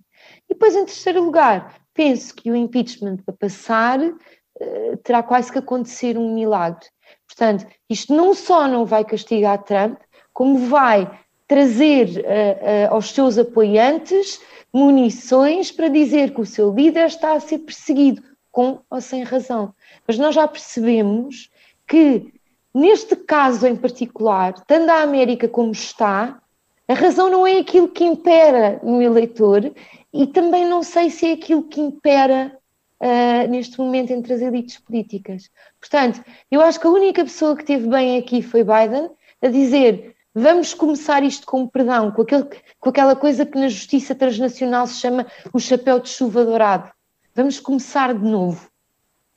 E 0.49 0.53
depois, 0.53 0.73
em 0.73 0.85
terceiro 0.85 1.21
lugar, 1.21 1.75
penso 1.93 2.33
que 2.33 2.49
o 2.49 2.55
impeachment 2.55 3.17
para 3.17 3.35
passar 3.35 3.99
uh, 3.99 4.97
terá 5.03 5.21
quase 5.21 5.51
que 5.51 5.57
acontecer 5.57 6.17
um 6.17 6.33
milagre. 6.33 6.87
Portanto, 7.27 7.67
isto 7.89 8.15
não 8.15 8.33
só 8.33 8.69
não 8.69 8.85
vai 8.85 9.03
castigar 9.03 9.61
Trump, 9.63 9.99
como 10.31 10.69
vai 10.69 11.11
trazer 11.45 12.07
uh, 12.07 12.91
uh, 12.91 12.93
aos 12.93 13.11
seus 13.11 13.37
apoiantes 13.37 14.39
munições 14.73 15.73
para 15.73 15.89
dizer 15.89 16.33
que 16.33 16.39
o 16.39 16.45
seu 16.45 16.73
líder 16.73 17.07
está 17.07 17.33
a 17.33 17.39
ser 17.41 17.59
perseguido, 17.59 18.23
com 18.49 18.79
ou 18.89 19.01
sem 19.01 19.23
razão. 19.23 19.75
Mas 20.07 20.17
nós 20.17 20.33
já 20.33 20.47
percebemos 20.47 21.53
que, 21.87 22.33
neste 22.73 23.15
caso 23.15 23.67
em 23.67 23.75
particular, 23.75 24.53
tanto 24.65 24.89
a 24.91 25.01
América 25.01 25.47
como 25.47 25.71
está, 25.71 26.41
a 26.87 26.93
razão 26.93 27.29
não 27.29 27.47
é 27.47 27.59
aquilo 27.59 27.87
que 27.87 28.03
impera 28.03 28.79
no 28.83 29.01
eleitor 29.01 29.71
e 30.13 30.27
também 30.27 30.67
não 30.67 30.83
sei 30.83 31.09
se 31.09 31.27
é 31.27 31.33
aquilo 31.33 31.63
que 31.63 31.81
impera 31.81 32.55
uh, 33.01 33.49
neste 33.49 33.79
momento 33.79 34.11
entre 34.11 34.33
as 34.33 34.41
elites 34.41 34.77
políticas. 34.77 35.49
Portanto, 35.79 36.23
eu 36.51 36.61
acho 36.61 36.79
que 36.79 36.87
a 36.87 36.91
única 36.91 37.23
pessoa 37.23 37.55
que 37.55 37.65
teve 37.65 37.87
bem 37.87 38.17
aqui 38.17 38.41
foi 38.41 38.63
Biden, 38.63 39.09
a 39.41 39.47
dizer 39.47 40.15
vamos 40.33 40.73
começar 40.73 41.23
isto 41.23 41.47
com 41.47 41.65
perdão, 41.67 42.11
com, 42.11 42.21
aquele, 42.21 42.49
com 42.79 42.89
aquela 42.89 43.15
coisa 43.15 43.45
que 43.45 43.57
na 43.57 43.69
justiça 43.69 44.13
transnacional 44.13 44.85
se 44.85 44.99
chama 44.99 45.25
o 45.53 45.59
chapéu 45.59 45.99
de 45.99 46.09
chuva 46.09 46.43
dourado. 46.43 46.91
Vamos 47.33 47.59
começar 47.59 48.13
de 48.13 48.23
novo. 48.23 48.69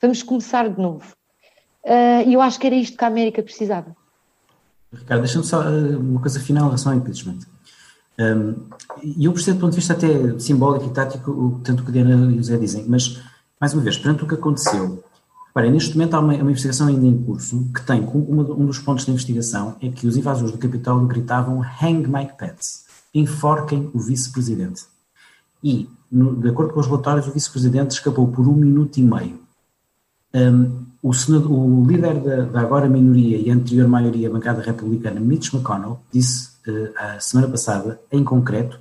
Vamos 0.01 0.21
começar 0.21 0.69
de 0.69 0.79
novo. 0.79 1.18
Uh, 1.83 2.27
e 2.27 2.33
eu 2.33 2.41
acho 2.41 2.59
que 2.59 2.67
era 2.67 2.75
isto 2.75 2.97
que 2.97 3.03
a 3.03 3.07
América 3.07 3.41
precisava. 3.41 3.95
Ricardo, 4.91 5.21
deixa-me 5.21 5.45
só 5.45 5.61
uh, 5.61 5.99
uma 5.99 6.19
coisa 6.19 6.39
final 6.39 6.63
em 6.63 6.67
relação 6.67 6.91
ao 6.91 6.97
impeachment. 6.97 7.39
E 9.01 9.23
eu 9.25 9.31
percebo 9.31 9.59
do 9.59 9.61
ponto 9.61 9.71
de 9.71 9.77
vista 9.77 9.93
até 9.93 10.37
simbólico 10.39 10.87
e 10.87 10.89
tático, 10.89 11.61
tanto 11.63 11.83
que 11.83 11.89
a 11.89 11.93
Diana 11.93 12.29
e 12.31 12.35
o 12.35 12.37
José 12.37 12.57
dizem, 12.57 12.83
mas, 12.85 13.21
mais 13.61 13.73
uma 13.73 13.81
vez, 13.81 13.97
perante 13.97 14.25
o 14.25 14.27
que 14.27 14.33
aconteceu, 14.33 15.01
reparem, 15.47 15.71
neste 15.71 15.97
momento 15.97 16.15
há 16.15 16.19
uma, 16.19 16.33
uma 16.33 16.51
investigação 16.51 16.87
ainda 16.87 17.05
em 17.05 17.23
curso 17.23 17.71
que 17.73 17.81
tem, 17.81 18.01
uma, 18.03 18.43
um 18.43 18.65
dos 18.65 18.79
pontos 18.79 19.05
da 19.05 19.13
investigação 19.13 19.77
é 19.81 19.87
que 19.87 20.05
os 20.05 20.17
invasores 20.17 20.51
do 20.51 20.57
Capitólio 20.57 21.07
gritavam 21.07 21.61
Hang 21.61 22.09
Mike 22.09 22.37
Pence, 22.37 22.81
enforquem 23.13 23.89
o 23.93 23.99
vice-presidente. 23.99 24.83
E, 25.63 25.89
no, 26.11 26.35
de 26.35 26.49
acordo 26.49 26.73
com 26.73 26.79
os 26.81 26.87
relatórios, 26.87 27.25
o 27.27 27.31
vice-presidente 27.31 27.91
escapou 27.91 28.27
por 28.27 28.47
um 28.49 28.53
minuto 28.53 28.97
e 28.97 29.03
meio. 29.03 29.39
Um, 30.33 30.88
o, 31.01 31.13
senador, 31.13 31.51
o, 31.51 31.85
líder 31.85 32.19
da, 32.19 32.41
da, 32.43 32.61
agora 32.61 32.87
minoria 32.87 33.37
e 33.37 33.49
anterior 33.49 33.87
maioria 33.87 34.29
bancada 34.29 34.61
republicana, 34.61 35.19
Mitch 35.19 35.53
McConnell, 35.53 35.99
disse 36.11 36.49
uh, 36.67 36.91
a 36.97 37.19
semana 37.19 37.47
passada, 37.47 37.99
em 38.11 38.23
concreto, 38.23 38.79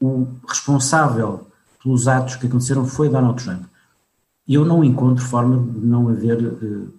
o 0.00 0.26
responsável 0.46 1.46
pelos 1.82 2.06
atos 2.06 2.36
que 2.36 2.46
aconteceram 2.46 2.84
foi 2.84 3.08
Donald 3.08 3.42
Trump. 3.42 3.62
Eu 4.46 4.64
não 4.64 4.84
encontro 4.84 5.24
forma 5.24 5.58
de 5.58 5.86
não 5.86 6.08
haver, 6.08 6.38
uh, 6.38 6.92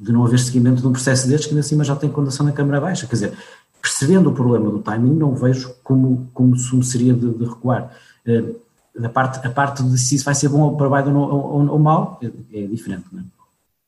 de 0.00 0.12
não 0.12 0.24
haver 0.24 0.38
seguimento 0.38 0.80
de 0.80 0.88
um 0.88 0.92
processo 0.92 1.28
destes 1.28 1.46
que 1.46 1.52
ainda 1.52 1.60
acima 1.60 1.84
já 1.84 1.94
tem 1.94 2.10
condenação 2.10 2.46
na 2.46 2.52
Câmara 2.52 2.80
Baixa. 2.80 3.06
Quer 3.06 3.14
dizer, 3.14 3.38
percebendo 3.82 4.30
o 4.30 4.34
problema 4.34 4.70
do 4.70 4.78
timing, 4.78 5.14
não 5.14 5.34
vejo 5.34 5.74
como, 5.84 6.30
como 6.32 6.56
seria 6.56 7.12
de, 7.12 7.34
de 7.34 7.44
recuar. 7.44 7.94
Uh, 8.26 8.64
a 9.02 9.08
parte, 9.08 9.46
a 9.46 9.50
parte 9.50 9.82
de 9.82 9.98
se 9.98 10.14
isso 10.14 10.24
vai 10.24 10.34
ser 10.34 10.48
bom 10.48 10.76
para 10.76 10.88
Biden 10.88 11.16
ou, 11.16 11.28
ou, 11.28 11.68
ou 11.68 11.78
mal 11.78 12.20
é, 12.22 12.26
é 12.26 12.66
diferente, 12.66 13.06
não 13.12 13.20
é? 13.20 13.24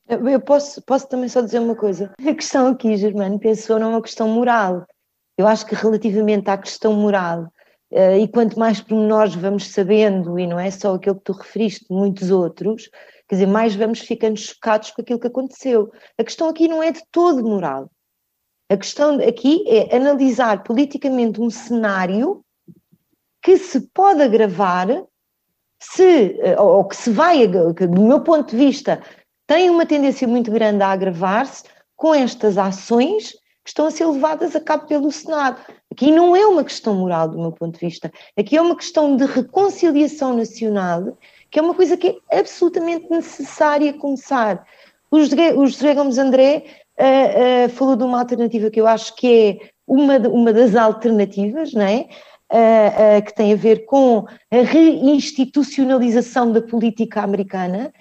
Eu 0.07 0.39
posso, 0.39 0.81
posso 0.83 1.07
também 1.07 1.27
só 1.27 1.41
dizer 1.41 1.59
uma 1.59 1.75
coisa. 1.75 2.13
A 2.19 2.33
questão 2.33 2.67
aqui, 2.67 2.95
Germano, 2.95 3.37
pensou 3.37 3.77
não 3.77 3.97
é 3.97 4.01
questão 4.01 4.29
moral. 4.29 4.85
Eu 5.37 5.45
acho 5.45 5.65
que 5.65 5.75
relativamente 5.75 6.49
à 6.49 6.57
questão 6.57 6.93
moral, 6.93 7.51
uh, 7.91 8.17
e 8.17 8.27
quanto 8.27 8.57
mais 8.57 8.79
pormenores 8.79 9.35
vamos 9.35 9.67
sabendo, 9.67 10.39
e 10.39 10.47
não 10.47 10.57
é 10.57 10.71
só 10.71 10.95
aquilo 10.95 11.15
que 11.15 11.25
tu 11.25 11.33
referiste, 11.33 11.85
muitos 11.89 12.31
outros, 12.31 12.89
quer 13.27 13.35
dizer, 13.35 13.47
mais 13.47 13.75
vamos 13.75 13.99
ficando 13.99 14.39
chocados 14.39 14.91
com 14.91 15.01
aquilo 15.01 15.19
que 15.19 15.27
aconteceu. 15.27 15.91
A 16.17 16.23
questão 16.23 16.47
aqui 16.47 16.67
não 16.69 16.81
é 16.81 16.91
de 16.91 17.01
todo 17.11 17.43
moral. 17.43 17.91
A 18.69 18.77
questão 18.77 19.19
aqui 19.19 19.63
é 19.67 19.95
analisar 19.95 20.63
politicamente 20.63 21.41
um 21.41 21.49
cenário 21.49 22.41
que 23.41 23.57
se 23.57 23.81
pode 23.93 24.21
agravar 24.21 24.87
se, 25.79 26.37
eh, 26.41 26.59
ou 26.59 26.85
que 26.85 26.95
se 26.95 27.09
vai, 27.11 27.47
do 27.47 28.01
meu 28.01 28.21
ponto 28.21 28.49
de 28.49 28.57
vista, 28.57 29.01
tem 29.47 29.69
uma 29.69 29.85
tendência 29.85 30.27
muito 30.27 30.51
grande 30.51 30.83
a 30.83 30.89
agravar-se 30.91 31.63
com 31.95 32.13
estas 32.13 32.57
ações 32.57 33.31
que 33.63 33.71
estão 33.71 33.87
a 33.87 33.91
ser 33.91 34.05
levadas 34.05 34.55
a 34.55 34.61
cabo 34.61 34.85
pelo 34.87 35.11
Senado. 35.11 35.59
Aqui 35.91 36.11
não 36.11 36.35
é 36.35 36.45
uma 36.45 36.63
questão 36.63 36.93
moral, 36.93 37.29
do 37.29 37.39
meu 37.39 37.51
ponto 37.51 37.79
de 37.79 37.85
vista, 37.85 38.11
aqui 38.37 38.55
é 38.55 38.61
uma 38.61 38.75
questão 38.75 39.15
de 39.15 39.25
reconciliação 39.25 40.35
nacional, 40.35 41.17
que 41.49 41.57
é 41.59 41.61
uma 41.61 41.73
coisa 41.73 41.97
que 41.97 42.19
é 42.29 42.39
absolutamente 42.39 43.09
necessária 43.09 43.93
começar. 43.93 44.65
O 45.09 45.19
José, 45.19 45.95
Gomes 45.95 46.17
André 46.17 46.65
uh, 46.99 47.65
uh, 47.65 47.69
falou 47.69 47.95
de 47.95 48.03
uma 48.03 48.19
alternativa 48.19 48.69
que 48.69 48.79
eu 48.79 48.87
acho 48.87 49.15
que 49.15 49.27
é 49.27 49.69
uma, 49.87 50.17
uma 50.27 50.51
das 50.51 50.75
alternativas, 50.75 51.73
não 51.73 51.83
é? 51.83 52.07
Uh, 52.51 53.21
que 53.25 53.33
tem 53.33 53.53
a 53.53 53.57
ver 53.57 53.85
com 53.85 54.25
a 54.51 54.61
reinstitucionalização 54.61 56.51
da 56.51 56.61
política 56.61 57.21
americana, 57.21 57.91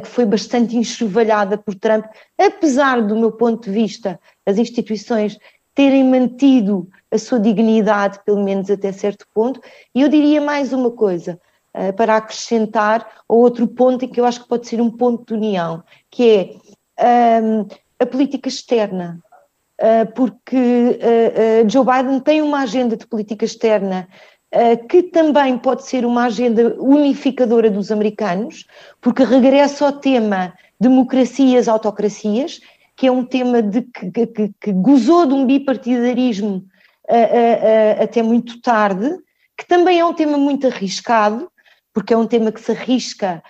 que 0.00 0.08
foi 0.08 0.24
bastante 0.24 0.76
enxovalhada 0.76 1.58
por 1.58 1.74
Trump, 1.74 2.06
apesar 2.38 3.02
do 3.02 3.16
meu 3.16 3.32
ponto 3.32 3.64
de 3.64 3.70
vista, 3.70 4.18
as 4.46 4.56
instituições 4.56 5.38
terem 5.74 6.04
mantido 6.04 6.88
a 7.10 7.18
sua 7.18 7.40
dignidade, 7.40 8.20
pelo 8.24 8.42
menos 8.42 8.70
até 8.70 8.92
certo 8.92 9.26
ponto. 9.34 9.60
E 9.94 10.02
eu 10.02 10.08
diria 10.08 10.40
mais 10.40 10.72
uma 10.72 10.90
coisa, 10.90 11.38
uh, 11.76 11.92
para 11.94 12.16
acrescentar 12.16 13.06
a 13.28 13.34
outro 13.34 13.66
ponto 13.66 14.04
em 14.04 14.08
que 14.08 14.20
eu 14.20 14.24
acho 14.24 14.42
que 14.42 14.48
pode 14.48 14.66
ser 14.66 14.80
um 14.80 14.90
ponto 14.90 15.26
de 15.26 15.34
união, 15.34 15.82
que 16.10 16.60
é 16.98 17.36
ehm, 17.38 17.66
a 17.98 18.06
política 18.06 18.48
externa. 18.48 19.20
Uh, 19.80 20.06
porque 20.14 21.00
Joe 21.68 21.84
Biden 21.84 22.20
tem 22.20 22.40
uma 22.40 22.60
agenda 22.60 22.96
de 22.96 23.04
política 23.08 23.44
externa 23.44 24.08
eh, 24.08 24.33
que 24.88 25.02
também 25.02 25.58
pode 25.58 25.84
ser 25.84 26.04
uma 26.06 26.24
agenda 26.24 26.76
unificadora 26.78 27.70
dos 27.70 27.90
americanos, 27.90 28.66
porque 29.00 29.24
regressa 29.24 29.86
ao 29.86 29.92
tema 29.92 30.54
democracias, 30.80 31.68
autocracias, 31.68 32.60
que 32.96 33.06
é 33.06 33.12
um 33.12 33.24
tema 33.24 33.62
de, 33.62 33.82
que, 33.82 34.26
que, 34.26 34.54
que 34.60 34.72
gozou 34.72 35.26
de 35.26 35.34
um 35.34 35.46
bipartidarismo 35.46 36.64
uh, 37.08 37.98
uh, 37.98 38.02
até 38.02 38.22
muito 38.22 38.60
tarde, 38.60 39.16
que 39.56 39.66
também 39.66 40.00
é 40.00 40.04
um 40.04 40.14
tema 40.14 40.36
muito 40.36 40.66
arriscado, 40.66 41.50
porque 41.92 42.12
é 42.12 42.16
um 42.16 42.26
tema 42.26 42.50
que 42.50 42.60
se 42.60 42.72
arrisca, 42.72 43.40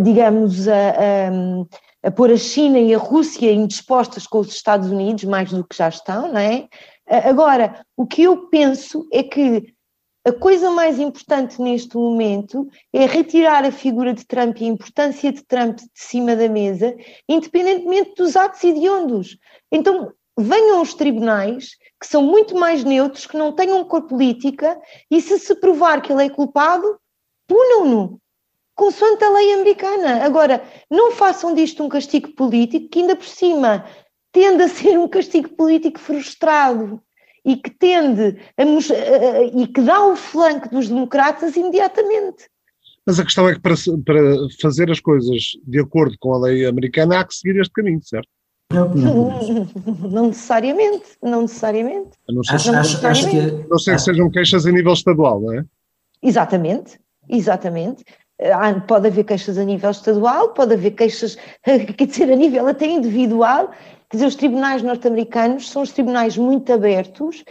digamos, 0.00 0.68
a, 0.68 1.28
a 2.04 2.10
pôr 2.12 2.30
a 2.30 2.36
China 2.36 2.78
e 2.78 2.94
a 2.94 2.98
Rússia 2.98 3.50
indispostas 3.50 4.24
com 4.24 4.38
os 4.38 4.54
Estados 4.54 4.92
Unidos, 4.92 5.24
mais 5.24 5.50
do 5.50 5.64
que 5.64 5.76
já 5.76 5.88
estão, 5.88 6.32
não 6.32 6.38
é? 6.38 6.68
Agora, 7.06 7.84
o 7.96 8.06
que 8.06 8.22
eu 8.22 8.48
penso 8.48 9.06
é 9.12 9.22
que 9.22 9.74
a 10.26 10.32
coisa 10.32 10.70
mais 10.70 10.98
importante 10.98 11.60
neste 11.60 11.96
momento 11.96 12.66
é 12.92 13.04
retirar 13.04 13.62
a 13.62 13.70
figura 13.70 14.14
de 14.14 14.24
Trump 14.26 14.58
e 14.58 14.64
a 14.64 14.68
importância 14.68 15.30
de 15.30 15.44
Trump 15.44 15.76
de 15.76 15.90
cima 15.94 16.34
da 16.34 16.48
mesa, 16.48 16.96
independentemente 17.28 18.14
dos 18.16 18.34
atos 18.34 18.64
hediondos. 18.64 19.36
Então, 19.70 20.12
venham 20.38 20.80
os 20.80 20.94
tribunais, 20.94 21.76
que 22.00 22.06
são 22.06 22.22
muito 22.22 22.54
mais 22.56 22.84
neutros, 22.84 23.26
que 23.26 23.36
não 23.36 23.52
tenham 23.52 23.84
cor 23.84 24.06
política, 24.06 24.80
e 25.10 25.20
se 25.20 25.38
se 25.38 25.54
provar 25.56 26.00
que 26.00 26.10
ele 26.10 26.24
é 26.24 26.30
culpado, 26.30 26.98
punam-no, 27.46 28.18
consoante 28.74 29.22
a 29.24 29.30
lei 29.30 29.52
americana. 29.52 30.24
Agora, 30.24 30.64
não 30.90 31.12
façam 31.12 31.54
disto 31.54 31.82
um 31.84 31.88
castigo 31.88 32.34
político, 32.34 32.88
que 32.88 33.00
ainda 33.00 33.14
por 33.14 33.26
cima 33.26 33.84
tende 34.34 34.64
a 34.64 34.68
ser 34.68 34.98
um 34.98 35.08
castigo 35.08 35.48
político 35.50 35.98
frustrado 35.98 37.00
e 37.44 37.56
que 37.56 37.70
tende 37.70 38.36
a, 38.58 38.64
e 39.54 39.66
que 39.68 39.80
dá 39.80 40.06
o 40.06 40.16
flanco 40.16 40.68
dos 40.68 40.88
democratas 40.88 41.56
imediatamente. 41.56 42.48
Mas 43.06 43.20
a 43.20 43.24
questão 43.24 43.48
é 43.48 43.54
que 43.54 43.60
para, 43.60 43.74
para, 44.04 44.20
fazer 44.60 44.90
as 44.90 44.98
coisas 44.98 45.52
de 45.66 45.78
acordo 45.78 46.16
com 46.18 46.34
a 46.34 46.38
lei 46.38 46.66
americana 46.66 47.20
há 47.20 47.24
que 47.24 47.34
seguir 47.34 47.60
este 47.60 47.72
caminho, 47.72 48.00
certo? 48.02 48.28
Não, 48.72 48.88
não, 48.88 49.68
não 50.10 50.26
necessariamente, 50.28 51.04
não 51.22 51.42
necessariamente. 51.42 52.10
A 52.28 52.32
não 52.32 52.42
ser, 52.42 52.54
acho, 52.54 52.72
não, 52.72 52.80
acho, 52.80 53.06
acho 53.06 53.30
que, 53.30 53.68
não 53.68 53.78
ser 53.78 53.94
que 53.94 54.02
sejam 54.02 54.30
queixas 54.30 54.66
a 54.66 54.72
nível 54.72 54.94
estadual, 54.94 55.40
não 55.40 55.52
é? 55.52 55.64
Exatamente, 56.22 56.98
exatamente. 57.28 58.04
Pode 58.88 59.06
haver 59.06 59.24
queixas 59.24 59.58
a 59.58 59.64
nível 59.64 59.90
estadual, 59.90 60.54
pode 60.54 60.74
haver 60.74 60.92
queixas, 60.92 61.36
quer 61.62 62.06
dizer, 62.06 62.32
a 62.32 62.36
nível 62.36 62.66
até 62.66 62.86
individual, 62.86 63.70
Quer 64.14 64.18
dizer, 64.18 64.26
os 64.28 64.36
tribunais 64.36 64.80
norte-americanos 64.80 65.68
são 65.68 65.82
os 65.82 65.90
tribunais 65.90 66.38
muito 66.38 66.72
abertos 66.72 67.42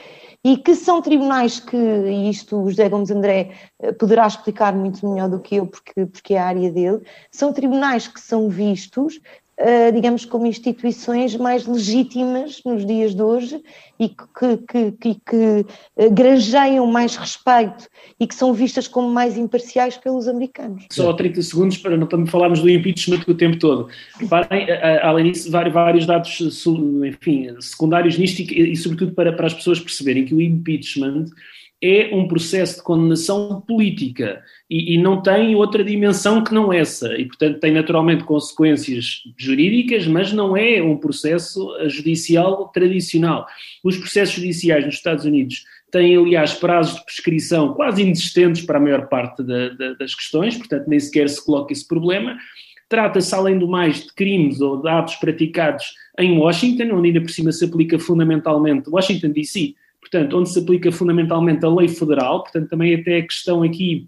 e 0.41 0.55
que 0.55 0.73
são 0.75 1.01
tribunais 1.01 1.59
que, 1.59 1.75
e 1.75 2.29
isto 2.29 2.57
o 2.57 2.69
José 2.69 2.87
Gomes 2.87 3.11
André 3.11 3.51
eh, 3.81 3.91
poderá 3.91 4.25
explicar 4.25 4.73
muito 4.73 5.05
melhor 5.05 5.27
do 5.27 5.41
que 5.41 5.57
eu, 5.57 5.67
porque, 5.67 6.05
porque 6.05 6.35
é 6.35 6.39
a 6.39 6.45
área 6.45 6.71
dele, 6.71 7.01
são 7.29 7.51
tribunais 7.51 8.07
que 8.07 8.21
são 8.21 8.47
vistos 8.47 9.19
digamos, 9.93 10.25
como 10.25 10.45
instituições 10.45 11.35
mais 11.35 11.65
legítimas 11.65 12.61
nos 12.65 12.85
dias 12.85 13.15
de 13.15 13.21
hoje 13.21 13.61
e 13.99 14.09
que, 14.09 14.57
que, 14.67 14.91
que, 14.91 15.15
que 15.15 15.65
granjeiam 16.11 16.85
mais 16.87 17.15
respeito 17.15 17.87
e 18.19 18.27
que 18.27 18.35
são 18.35 18.53
vistas 18.53 18.87
como 18.87 19.07
mais 19.09 19.37
imparciais 19.37 19.97
pelos 19.97 20.27
americanos. 20.27 20.85
Só 20.91 21.13
30 21.13 21.41
segundos 21.41 21.77
para 21.77 21.95
não 21.95 22.27
falarmos 22.27 22.61
do 22.61 22.69
impeachment 22.69 23.21
o 23.27 23.33
tempo 23.33 23.57
todo. 23.57 23.87
Reparem, 24.19 24.67
além 25.01 25.31
disso, 25.31 25.49
vários 25.49 26.05
dados 26.05 26.39
enfim, 27.05 27.55
secundários 27.59 28.17
nisto 28.17 28.41
e, 28.41 28.71
e 28.71 28.75
sobretudo 28.75 29.13
para, 29.13 29.31
para 29.31 29.47
as 29.47 29.53
pessoas 29.53 29.79
perceberem 29.79 30.25
que 30.25 30.35
o 30.35 30.41
impeachment 30.41 31.25
é 31.83 32.15
um 32.15 32.29
processo 32.29 32.77
de 32.77 32.83
condenação 32.83 33.59
política 33.59 34.41
e, 34.69 34.93
e, 34.93 34.97
não 34.97 35.21
tem 35.21 35.53
outra 35.53 35.83
dimensão 35.83 36.41
que 36.41 36.53
não 36.53 36.71
essa. 36.71 37.13
E, 37.17 37.25
portanto, 37.25 37.59
tem 37.59 37.73
naturalmente 37.73 38.23
consequências 38.23 39.21
jurídicas, 39.37 40.07
mas 40.07 40.31
não 40.31 40.55
é 40.55 40.81
um 40.81 40.95
processo 40.95 41.69
judicial 41.89 42.69
tradicional. 42.69 43.45
Os 43.83 43.97
processos 43.97 44.35
judiciais 44.35 44.85
nos 44.85 44.95
Estados 44.95 45.25
Unidos 45.25 45.65
têm, 45.91 46.15
aliás, 46.15 46.53
prazos 46.53 46.95
de 46.95 47.05
prescrição 47.05 47.73
quase 47.73 48.01
inexistentes 48.01 48.61
para 48.61 48.77
a 48.77 48.81
maior 48.81 49.09
parte 49.09 49.43
da, 49.43 49.67
da, 49.69 49.93
das 49.95 50.15
questões, 50.15 50.55
portanto, 50.55 50.87
nem 50.87 51.01
sequer 51.01 51.27
se 51.27 51.45
coloca 51.45 51.73
esse 51.73 51.85
problema. 51.85 52.37
Trata-se, 52.87 53.35
além 53.35 53.59
do 53.59 53.67
mais, 53.67 54.05
de 54.05 54.13
crimes 54.13 54.61
ou 54.61 54.81
de 54.81 54.87
atos 54.87 55.15
praticados 55.15 55.83
em 56.17 56.37
Washington, 56.37 56.95
onde 56.95 57.09
ainda 57.09 57.19
por 57.19 57.29
cima 57.29 57.51
se 57.51 57.65
aplica 57.65 57.99
fundamentalmente 57.99 58.89
Washington, 58.89 59.31
D.C., 59.31 59.75
portanto, 60.13 60.37
onde 60.37 60.49
se 60.49 60.59
aplica 60.59 60.91
fundamentalmente 60.91 61.65
a 61.65 61.69
lei 61.69 61.87
federal, 61.87 62.43
portanto, 62.43 62.69
também 62.69 62.93
até 62.93 63.17
a 63.17 63.23
questão 63.23 63.63
aqui 63.63 64.07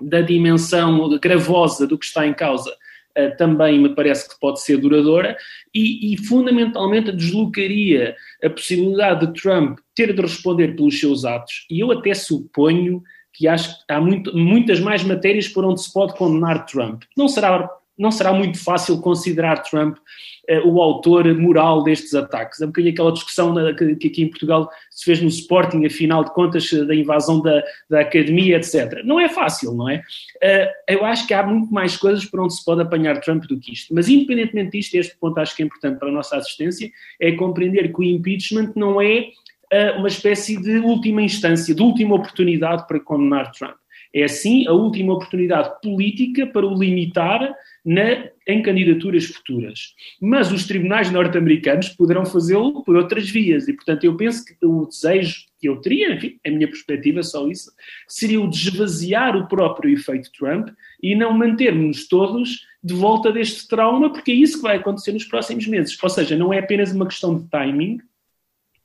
da 0.00 0.22
dimensão 0.22 1.18
gravosa 1.18 1.86
do 1.86 1.98
que 1.98 2.06
está 2.06 2.26
em 2.26 2.32
causa 2.32 2.70
uh, 2.70 3.36
também 3.36 3.78
me 3.78 3.90
parece 3.90 4.28
que 4.28 4.40
pode 4.40 4.60
ser 4.62 4.78
duradoura 4.78 5.36
e, 5.72 6.12
e, 6.12 6.16
fundamentalmente 6.16 7.12
deslocaria 7.12 8.16
a 8.42 8.50
possibilidade 8.50 9.26
de 9.26 9.40
Trump 9.40 9.78
ter 9.94 10.12
de 10.12 10.20
responder 10.20 10.74
pelos 10.74 10.98
seus 10.98 11.24
atos 11.24 11.66
e 11.70 11.78
eu 11.78 11.92
até 11.92 12.12
suponho 12.14 13.02
que 13.32 13.46
acho 13.46 13.78
que 13.78 13.92
há 13.92 14.00
muito, 14.00 14.36
muitas 14.36 14.80
mais 14.80 15.04
matérias 15.04 15.46
por 15.46 15.64
onde 15.64 15.82
se 15.82 15.92
pode 15.92 16.16
condenar 16.16 16.66
Trump. 16.66 17.02
Não 17.16 17.28
será 17.28 17.68
não 17.98 18.10
será 18.10 18.32
muito 18.32 18.62
fácil 18.62 19.00
considerar 19.00 19.62
Trump 19.62 19.96
uh, 19.96 20.68
o 20.68 20.80
autor 20.82 21.32
moral 21.38 21.82
destes 21.82 22.14
ataques. 22.14 22.60
É 22.60 22.64
um 22.64 22.68
bocadinho 22.68 22.92
aquela 22.92 23.12
discussão 23.12 23.52
na, 23.52 23.72
que, 23.72 23.96
que, 23.96 24.08
aqui 24.08 24.22
em 24.22 24.28
Portugal 24.28 24.68
se 24.90 25.04
fez 25.04 25.20
no 25.20 25.28
Sporting, 25.28 25.84
afinal 25.86 26.24
de 26.24 26.32
contas, 26.32 26.70
da 26.70 26.94
invasão 26.94 27.40
da, 27.40 27.62
da 27.88 28.00
academia, 28.00 28.56
etc. 28.56 29.02
Não 29.04 29.20
é 29.20 29.28
fácil, 29.28 29.74
não 29.74 29.88
é? 29.88 30.02
Uh, 30.42 30.70
eu 30.88 31.04
acho 31.04 31.26
que 31.26 31.34
há 31.34 31.42
muito 31.42 31.72
mais 31.72 31.96
coisas 31.96 32.24
por 32.24 32.40
onde 32.40 32.54
se 32.54 32.64
pode 32.64 32.82
apanhar 32.82 33.20
Trump 33.20 33.44
do 33.44 33.58
que 33.58 33.72
isto. 33.72 33.94
Mas, 33.94 34.08
independentemente 34.08 34.72
disto, 34.72 34.94
este 34.94 35.16
ponto 35.16 35.38
acho 35.38 35.54
que 35.54 35.62
é 35.62 35.66
importante 35.66 35.98
para 35.98 36.08
a 36.08 36.12
nossa 36.12 36.36
assistência, 36.36 36.90
é 37.20 37.32
compreender 37.32 37.92
que 37.92 38.00
o 38.00 38.04
impeachment 38.04 38.72
não 38.74 39.00
é 39.00 39.28
uh, 39.72 39.98
uma 39.98 40.08
espécie 40.08 40.60
de 40.60 40.78
última 40.78 41.22
instância, 41.22 41.74
de 41.74 41.82
última 41.82 42.16
oportunidade 42.16 42.86
para 42.86 43.00
condenar 43.00 43.52
Trump. 43.52 43.76
É, 44.14 44.28
sim, 44.28 44.66
a 44.68 44.72
última 44.72 45.12
oportunidade 45.14 45.70
política 45.82 46.46
para 46.46 46.64
o 46.64 46.78
limitar 46.78 47.52
na, 47.84 48.28
em 48.46 48.62
candidaturas 48.62 49.24
futuras. 49.26 49.94
Mas 50.20 50.52
os 50.52 50.66
tribunais 50.66 51.10
norte-americanos 51.10 51.88
poderão 51.88 52.24
fazê-lo 52.24 52.84
por 52.84 52.96
outras 52.96 53.28
vias, 53.28 53.66
e 53.66 53.72
portanto 53.72 54.04
eu 54.04 54.16
penso 54.16 54.44
que 54.44 54.54
o 54.64 54.86
desejo 54.86 55.44
que 55.58 55.68
eu 55.68 55.80
teria, 55.80 56.14
enfim, 56.14 56.38
a 56.46 56.50
minha 56.50 56.68
perspectiva 56.68 57.22
só 57.22 57.48
isso, 57.48 57.72
seria 58.06 58.40
o 58.40 58.48
de 58.48 58.68
esvaziar 58.68 59.36
o 59.36 59.48
próprio 59.48 59.92
efeito 59.92 60.30
Trump 60.38 60.68
e 61.02 61.16
não 61.16 61.36
mantermos 61.36 62.06
todos 62.06 62.64
de 62.82 62.94
volta 62.94 63.32
deste 63.32 63.66
trauma, 63.66 64.12
porque 64.12 64.30
é 64.30 64.34
isso 64.34 64.58
que 64.58 64.62
vai 64.62 64.76
acontecer 64.76 65.12
nos 65.12 65.24
próximos 65.24 65.66
meses. 65.66 65.96
Ou 66.00 66.08
seja, 66.08 66.36
não 66.36 66.52
é 66.52 66.58
apenas 66.58 66.92
uma 66.92 67.06
questão 67.06 67.36
de 67.36 67.48
timing, 67.48 67.98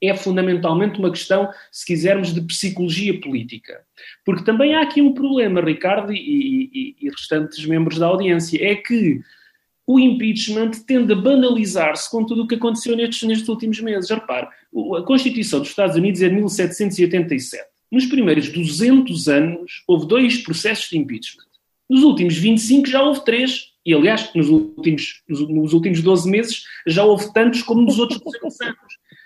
é 0.02 0.16
fundamentalmente 0.16 1.00
uma 1.00 1.12
questão, 1.12 1.50
se 1.72 1.86
quisermos, 1.86 2.34
de 2.34 2.42
psicologia 2.42 3.20
política. 3.20 3.82
Porque 4.26 4.44
também 4.44 4.76
há 4.76 4.82
aqui 4.82 5.02
um 5.02 5.14
problema, 5.14 5.62
Ricardo 5.62 6.14
e, 6.14 6.18
e, 6.18 6.96
e 7.02 7.10
restantes 7.10 7.66
membros 7.66 7.98
da 7.98 8.08
audiência, 8.08 8.64
é 8.64 8.76
que 8.76 9.20
o 9.86 10.00
impeachment 10.00 10.72
tende 10.86 11.14
a 11.14 11.16
banalizar-se 11.16 12.10
com 12.12 12.24
tudo 12.24 12.44
o 12.44 12.48
que 12.48 12.54
aconteceu 12.54 12.96
nestes, 12.96 13.28
nestes 13.28 13.50
últimos 13.50 13.82
meses. 13.82 14.10
Repare, 14.10 14.48
a 14.98 15.02
Constituição 15.02 15.60
dos 15.60 15.70
Estados 15.70 15.96
Unidos 15.96 16.22
é 16.22 16.30
de 16.30 16.36
1787. 16.36 17.64
Nos 17.92 18.06
primeiros 18.06 18.50
200 18.50 19.28
anos, 19.28 19.84
houve 19.88 20.06
dois 20.08 20.44
processos 20.44 20.90
de 20.90 20.98
impeachment. 21.00 21.46
Nos 21.90 22.04
últimos 22.04 22.38
25 22.38 22.88
já 22.88 23.02
houve 23.02 23.26
três. 23.26 23.70
E, 23.84 23.92
aliás, 23.92 24.30
nos 24.36 24.48
últimos, 24.48 25.24
nos, 25.28 25.50
nos 25.50 25.74
últimos 25.74 26.04
12 26.04 26.30
meses 26.30 26.64
já 26.86 27.04
houve 27.04 27.34
tantos 27.34 27.64
como 27.64 27.82
nos 27.82 27.98
outros 27.98 28.20
200 28.20 28.62
anos. 28.62 28.78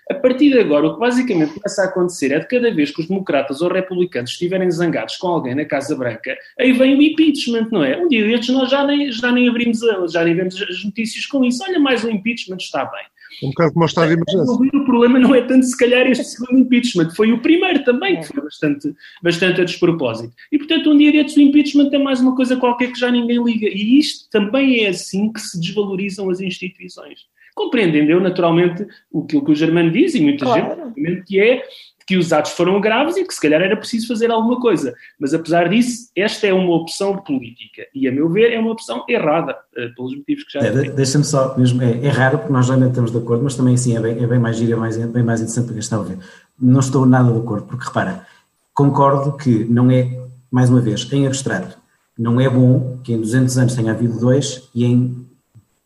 A 0.10 0.16
partir 0.16 0.50
de 0.50 0.60
agora, 0.60 0.88
o 0.88 0.94
que 0.96 1.00
basicamente 1.00 1.54
começa 1.54 1.82
a 1.82 1.86
acontecer 1.86 2.32
é 2.32 2.40
de 2.40 2.48
cada 2.48 2.74
vez 2.74 2.92
que 2.92 3.02
os 3.02 3.08
democratas 3.08 3.62
ou 3.62 3.72
republicanos 3.72 4.32
estiverem 4.32 4.70
zangados 4.70 5.16
com 5.16 5.28
alguém 5.28 5.56
na 5.56 5.66
Casa 5.66 5.96
Branca, 5.96 6.36
aí 6.60 6.74
vem 6.74 6.98
o 6.98 7.02
impeachment, 7.02 7.70
não 7.72 7.84
é? 7.84 7.98
Um 7.98 8.08
dia 8.08 8.28
destes 8.28 8.54
nós 8.54 8.70
já 8.70 8.86
nem, 8.86 9.12
já 9.12 9.32
nem 9.32 9.48
abrimos, 9.48 9.80
já 10.12 10.24
nem 10.24 10.36
vemos 10.36 10.62
as 10.62 10.84
notícias 10.84 11.26
com 11.26 11.46
isso. 11.46 11.64
Olha, 11.64 11.80
mais 11.80 12.04
um 12.04 12.10
impeachment 12.10 12.58
está 12.58 12.84
bem. 12.86 13.04
Um 13.42 13.48
bocado 13.50 13.74
como 13.74 13.86
o 13.86 13.88
estado 13.88 14.08
de 14.08 14.14
emergência. 14.14 14.80
O 14.82 14.86
problema 14.86 15.20
não 15.20 15.34
é 15.34 15.42
tanto, 15.42 15.66
se 15.66 15.78
calhar, 15.78 16.06
este 16.06 16.26
segundo 16.26 16.60
impeachment, 16.60 17.10
foi 17.12 17.32
o 17.32 17.42
primeiro 17.42 17.84
também, 17.84 18.20
que 18.20 18.28
foi 18.28 18.44
bastante, 18.44 18.94
bastante 19.24 19.62
a 19.62 19.64
despropósito. 19.64 20.34
E, 20.52 20.58
portanto, 20.58 20.92
um 20.92 20.98
dia 20.98 21.12
destes 21.12 21.38
o 21.38 21.42
impeachment 21.42 21.90
é 21.92 21.98
mais 21.98 22.20
uma 22.20 22.36
coisa 22.36 22.58
qualquer 22.58 22.92
que 22.92 23.00
já 23.00 23.10
ninguém 23.10 23.44
liga. 23.44 23.68
E 23.68 23.98
isto 23.98 24.30
também 24.30 24.84
é 24.84 24.90
assim 24.90 25.32
que 25.32 25.40
se 25.40 25.60
desvalorizam 25.60 26.30
as 26.30 26.42
instituições 26.42 27.22
compreendendo 27.54 28.12
eu 28.12 28.20
naturalmente 28.20 28.86
o 29.12 29.26
que, 29.26 29.38
o 29.38 29.56
Germano 29.56 29.92
diz 29.92 30.16
e 30.16 30.22
muita 30.22 30.46
claro. 30.46 30.94
gente, 30.96 31.24
que 31.24 31.40
é 31.40 31.64
que 32.06 32.18
os 32.18 32.34
atos 32.34 32.52
foram 32.52 32.82
graves 32.82 33.16
e 33.16 33.24
que 33.24 33.34
se 33.34 33.40
calhar 33.40 33.62
era 33.62 33.78
preciso 33.78 34.08
fazer 34.08 34.30
alguma 34.30 34.60
coisa. 34.60 34.94
Mas 35.20 35.34
apesar 35.34 35.70
disso, 35.70 36.10
esta 36.16 36.48
é 36.48 36.54
uma 36.54 36.76
opção 36.76 37.18
política 37.18 37.88
e, 37.94 38.08
a 38.08 38.12
meu 38.12 38.30
ver, 38.30 38.52
é 38.52 38.60
uma 38.60 38.72
opção 38.72 39.06
errada, 39.08 39.56
eh, 39.76 39.88
pelos 39.96 40.16
motivos 40.16 40.44
que 40.44 40.54
já. 40.54 40.66
É, 40.66 40.72
Deixa-me 40.90 41.24
só, 41.24 41.58
mesmo, 41.58 41.82
é, 41.82 42.06
é, 42.06 42.10
raro 42.10 42.40
porque 42.40 42.54
nós 42.54 42.66
já 42.66 42.76
não 42.76 42.90
estamos 42.90 43.12
de 43.12 43.18
acordo, 43.18 43.44
mas 43.44 43.56
também 43.56 43.76
assim 43.76 43.96
é 43.96 44.02
bem, 44.02 44.22
é 44.22 44.28
bem 44.28 44.40
mais 44.40 44.58
giro, 44.58 44.74
é 44.74 44.76
mais, 44.76 44.98
é 44.98 45.08
bem 45.08 45.24
mais 45.24 45.40
interessante 45.40 45.66
para 45.66 45.74
quem 45.74 45.80
está 45.80 45.96
a 45.96 46.00
ouvir. 46.00 46.18
Não 46.60 46.80
estou 46.80 47.06
nada 47.06 47.32
de 47.32 47.40
acordo, 47.40 47.68
porque 47.68 47.86
repara, 47.86 48.26
concordo 48.74 49.38
que 49.38 49.64
não 49.66 49.90
é, 49.90 50.20
mais 50.52 50.70
uma 50.70 50.82
vez, 50.82 51.08
em 51.12 51.26
abstrato, 51.26 51.78
não 52.18 52.40
é 52.40 52.50
bom 52.50 53.00
que 53.04 53.14
em 53.14 53.20
200 53.20 53.58
anos 53.58 53.76
tenha 53.76 53.92
havido 53.92 54.20
dois 54.20 54.70
e 54.76 54.86
em 54.86 55.26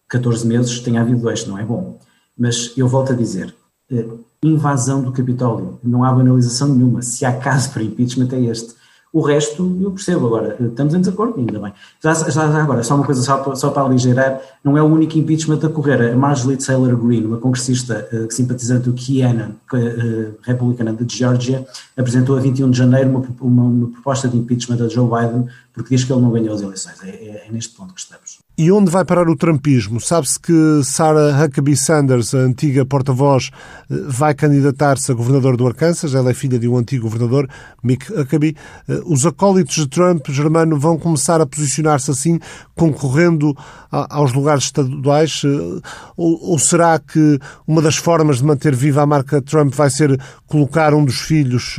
14 0.08 0.48
meses 0.48 0.80
tenha 0.80 1.02
havido 1.02 1.22
dois, 1.22 1.46
não 1.46 1.58
é 1.58 1.64
bom. 1.64 2.00
Mas 2.38 2.72
eu 2.78 2.88
volto 2.88 3.14
a 3.14 3.16
dizer, 3.16 3.54
eh, 3.92 4.06
invasão 4.44 5.02
do 5.02 5.12
Capitólio, 5.12 5.80
não 5.84 6.04
há 6.04 6.12
banalização 6.12 6.70
nenhuma. 6.70 7.02
Se 7.02 7.26
há 7.26 7.34
caso 7.34 7.72
para 7.72 7.84
impeachment 7.84 8.30
é 8.32 8.42
este. 8.42 8.76
O 9.12 9.22
resto 9.22 9.78
eu 9.82 9.92
percebo 9.92 10.28
agora, 10.28 10.58
estamos 10.60 10.94
em 10.94 11.00
desacordo, 11.00 11.40
ainda 11.40 11.60
bem. 11.60 11.74
Já, 12.04 12.14
já, 12.14 12.30
já 12.30 12.62
agora, 12.62 12.84
só 12.84 12.94
uma 12.94 13.06
coisa 13.06 13.22
só, 13.22 13.56
só 13.56 13.70
para 13.70 13.84
aligeirar, 13.84 14.42
não 14.64 14.78
é 14.78 14.82
o 14.82 14.86
único 14.86 15.18
impeachment 15.18 15.60
a 15.64 15.70
correr. 15.70 16.12
A 16.12 16.16
Marjorie 16.16 16.58
Taylor 16.58 16.96
Greene, 16.98 17.26
uma 17.26 17.38
congressista 17.38 18.08
uh, 18.12 18.32
simpatizante 18.32 18.84
do 18.84 18.94
Kiana, 18.94 19.56
uh, 19.74 20.36
republicana 20.42 20.92
de 20.94 21.18
Georgia, 21.18 21.66
apresentou 21.98 22.38
a 22.38 22.42
21 22.42 22.70
de 22.70 22.78
janeiro 22.78 23.10
uma, 23.10 23.26
uma, 23.42 23.64
uma, 23.64 23.88
proposta 23.88 24.28
de 24.28 24.38
impeachment 24.38 24.84
a 24.84 24.90
Joe 24.90 25.10
Biden 25.10 25.48
porque 25.78 25.96
diz 25.96 26.04
que 26.04 26.12
ele 26.12 26.22
não 26.22 26.32
ganhou 26.32 26.56
as 26.56 26.62
eleições. 26.62 26.96
É, 27.04 27.10
é, 27.10 27.46
é 27.48 27.52
neste 27.52 27.76
ponto 27.76 27.94
que 27.94 28.00
estamos. 28.00 28.40
E 28.60 28.72
onde 28.72 28.90
vai 28.90 29.06
parar 29.06 29.30
o 29.30 29.36
trumpismo? 29.36 30.02
Sabe-se 30.02 30.40
que 30.40 30.82
Sarah 30.84 31.46
Huckabee 31.46 31.78
Sanders, 31.78 32.34
a 32.34 32.40
antiga 32.40 32.84
porta-voz, 32.84 33.52
eh, 33.88 33.96
vai 34.08 34.34
candidatar-se 34.34 35.12
a 35.12 35.14
governador 35.14 35.56
do 35.56 35.68
Arkansas. 35.68 36.16
Ela 36.16 36.32
é 36.32 36.34
filha 36.34 36.58
de 36.58 36.68
um 36.68 36.76
antigo 36.76 37.04
governador, 37.04 37.48
Mick 37.84 38.12
Huckabee. 38.12 38.56
Eh, 38.90 39.02
os 39.06 39.28
acólitos 39.28 39.76
de 39.76 39.88
Trump, 39.88 40.28
Germano, 40.30 40.80
vão 40.80 40.98
começar 40.98 41.40
a 41.40 41.46
posicionar-se 41.46 42.10
assim, 42.10 42.40
concorrendo 42.76 43.56
aos 43.92 44.34
lugares 44.34 44.64
estaduais? 44.64 45.44
Eh, 45.46 45.82
ou 46.18 46.58
será 46.58 46.98
que 46.98 47.38
uma 47.68 47.80
das 47.80 47.98
formas 47.98 48.38
de 48.38 48.46
manter 48.46 48.76
viva 48.76 49.04
a 49.04 49.06
marca 49.06 49.40
Trump 49.40 49.72
vai 49.76 49.92
ser 49.92 50.20
colocar 50.48 50.96
um 50.96 51.06
dos 51.06 51.22
filhos, 51.22 51.78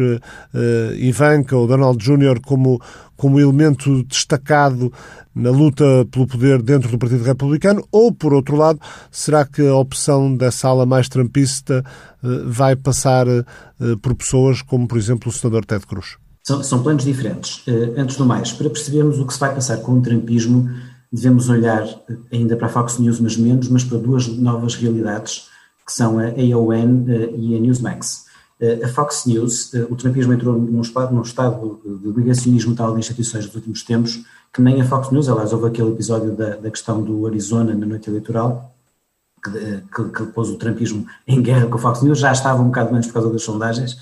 Ivanka 0.96 1.56
ou 1.56 1.66
Donald 1.66 1.98
Jr., 1.98 2.40
como 2.40 2.80
como 3.18 3.40
elemento 3.40 4.04
destacado 4.04 4.92
na 5.34 5.50
luta 5.50 5.84
pelo 6.10 6.26
poder 6.26 6.62
dentro 6.62 6.88
do 6.88 6.98
Partido 6.98 7.24
Republicano, 7.24 7.84
ou, 7.90 8.12
por 8.12 8.32
outro 8.32 8.56
lado, 8.56 8.80
será 9.10 9.44
que 9.44 9.66
a 9.66 9.74
opção 9.74 10.34
dessa 10.34 10.68
ala 10.68 10.86
mais 10.86 11.08
trampista 11.08 11.84
eh, 12.22 12.28
vai 12.46 12.76
passar 12.76 13.26
eh, 13.26 13.44
por 14.00 14.14
pessoas 14.14 14.62
como, 14.62 14.86
por 14.86 14.96
exemplo, 14.96 15.30
o 15.30 15.32
senador 15.32 15.64
Ted 15.64 15.84
Cruz? 15.84 16.16
São, 16.44 16.62
são 16.62 16.82
planos 16.82 17.04
diferentes. 17.04 17.62
Eh, 17.66 17.94
antes 18.00 18.16
do 18.16 18.24
mais, 18.24 18.52
para 18.52 18.70
percebermos 18.70 19.18
o 19.18 19.26
que 19.26 19.34
se 19.34 19.40
vai 19.40 19.52
passar 19.52 19.78
com 19.78 19.98
o 19.98 20.00
trampismo, 20.00 20.70
devemos 21.12 21.48
olhar 21.48 21.84
ainda 22.32 22.56
para 22.56 22.68
a 22.68 22.70
Fox 22.70 22.98
News, 22.98 23.18
mas 23.18 23.36
menos, 23.36 23.68
mas 23.68 23.82
para 23.82 23.98
duas 23.98 24.28
novas 24.28 24.76
realidades, 24.76 25.48
que 25.84 25.92
são 25.92 26.20
a 26.20 26.26
AON 26.26 27.04
e 27.36 27.56
a 27.56 27.58
Newsmax. 27.58 28.27
Eh, 28.60 28.80
a 28.84 28.88
Fox 28.88 29.24
News, 29.26 29.72
eh, 29.74 29.86
o 29.88 29.94
trumpismo 29.94 30.32
entrou 30.32 30.58
num 30.58 30.80
estado, 30.80 31.14
num 31.14 31.22
estado 31.22 31.80
de 31.84 32.10
ligacionismo 32.10 32.74
tal 32.74 32.92
de 32.92 32.98
instituições 32.98 33.46
dos 33.46 33.54
últimos 33.54 33.82
tempos 33.84 34.24
que 34.52 34.60
nem 34.62 34.80
a 34.80 34.84
Fox 34.84 35.10
News, 35.10 35.28
aliás, 35.28 35.52
houve 35.52 35.68
aquele 35.68 35.90
episódio 35.90 36.32
da, 36.34 36.56
da 36.56 36.70
questão 36.70 37.02
do 37.02 37.26
Arizona 37.26 37.74
na 37.74 37.86
noite 37.86 38.08
eleitoral, 38.08 38.74
que, 39.44 39.50
que, 39.94 40.10
que, 40.10 40.26
pôs 40.32 40.48
o 40.48 40.56
trumpismo 40.56 41.06
em 41.26 41.40
guerra 41.40 41.66
com 41.66 41.76
a 41.76 41.78
Fox 41.78 42.02
News, 42.02 42.18
já 42.18 42.32
estava 42.32 42.60
um 42.60 42.66
bocado 42.66 42.90
menos 42.90 43.06
por 43.06 43.14
causa 43.14 43.30
das 43.30 43.42
sondagens. 43.42 43.96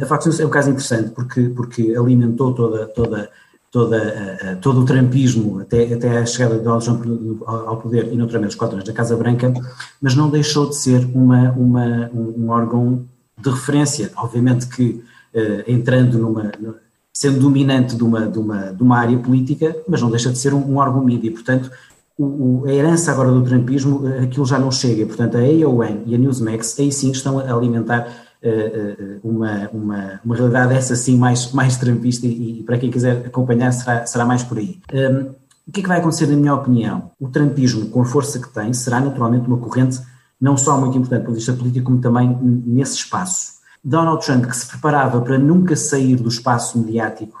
A 0.00 0.06
Fox 0.06 0.26
News 0.26 0.40
é 0.40 0.46
um 0.46 0.50
caso 0.50 0.70
interessante 0.70 1.10
porque, 1.10 1.48
porque 1.50 1.94
alimentou 1.96 2.54
toda, 2.54 2.86
toda, 2.86 3.30
toda, 3.70 4.58
todo 4.60 4.80
o 4.80 4.84
trumpismo 4.84 5.60
até, 5.60 5.92
até 5.92 6.18
a 6.18 6.26
chegada 6.26 6.56
de 6.56 6.64
Donald 6.64 6.84
Trump 6.84 7.04
ao 7.46 7.76
poder 7.76 8.12
e 8.12 8.16
naturalmente 8.16 8.50
os 8.50 8.56
quatro 8.56 8.76
anos 8.76 8.88
da 8.88 8.94
Casa 8.94 9.16
Branca, 9.16 9.52
mas 10.00 10.16
não 10.16 10.30
deixou 10.30 10.68
de 10.68 10.76
ser 10.76 11.04
uma, 11.14 11.52
uma, 11.52 12.10
um 12.12 12.48
órgão 12.48 13.04
de 13.42 13.50
referência. 13.50 14.10
Obviamente 14.16 14.66
que 14.68 15.02
uh, 15.34 15.70
entrando 15.70 16.18
numa, 16.18 16.50
sendo 17.12 17.40
dominante 17.40 17.96
de 17.96 18.02
uma, 18.02 18.26
de, 18.26 18.38
uma, 18.38 18.72
de 18.72 18.82
uma 18.82 18.98
área 18.98 19.18
política, 19.18 19.76
mas 19.86 20.00
não 20.00 20.10
deixa 20.10 20.30
de 20.30 20.38
ser 20.38 20.54
um, 20.54 20.58
um 20.58 20.76
órgão 20.76 21.04
mídia. 21.04 21.30
Portanto, 21.30 21.70
o, 22.18 22.24
o, 22.24 22.64
a 22.66 22.72
herança 22.72 23.12
agora 23.12 23.30
do 23.30 23.42
trumpismo, 23.42 24.06
eh, 24.08 24.24
aquilo 24.24 24.46
já 24.46 24.58
não 24.58 24.70
chega. 24.70 25.04
Portanto, 25.06 25.36
a 25.36 25.40
AON 25.40 26.02
e 26.06 26.14
a 26.14 26.18
Newsmax 26.18 26.78
aí 26.78 26.92
sim 26.92 27.10
estão 27.10 27.38
a 27.38 27.52
alimentar 27.52 28.08
uh, 28.42 29.20
uma, 29.22 29.68
uma, 29.72 30.20
uma 30.24 30.36
realidade 30.36 30.74
essa 30.74 30.96
sim 30.96 31.16
mais, 31.16 31.52
mais 31.52 31.76
trumpista 31.76 32.26
e, 32.26 32.60
e, 32.60 32.62
para 32.62 32.78
quem 32.78 32.90
quiser 32.90 33.26
acompanhar 33.26 33.72
será, 33.72 34.06
será 34.06 34.24
mais 34.24 34.42
por 34.42 34.58
aí. 34.58 34.78
Um, 34.92 34.98
ehm, 34.98 35.26
o 35.66 35.70
que 35.72 35.80
é 35.80 35.82
que 35.82 35.88
vai 35.88 36.00
acontecer 36.00 36.26
na 36.26 36.36
minha 36.36 36.54
opinião? 36.54 37.12
O 37.20 37.28
trumpismo, 37.28 37.86
com 37.86 38.02
a 38.02 38.04
força 38.04 38.40
que 38.40 38.48
tem, 38.48 38.72
será 38.72 39.00
naturalmente 39.00 39.46
uma 39.46 39.58
corrente 39.58 40.00
não 40.42 40.56
só 40.56 40.76
muito 40.76 40.98
importante 40.98 41.20
do 41.20 41.26
ponto 41.26 41.34
de 41.34 41.38
vista 41.38 41.52
político, 41.52 41.86
como 41.86 42.00
também 42.00 42.36
nesse 42.42 42.96
espaço. 42.96 43.62
Donald 43.82 44.26
Trump, 44.26 44.46
que 44.46 44.56
se 44.56 44.66
preparava 44.66 45.20
para 45.20 45.38
nunca 45.38 45.76
sair 45.76 46.16
do 46.16 46.28
espaço 46.28 46.80
mediático, 46.80 47.38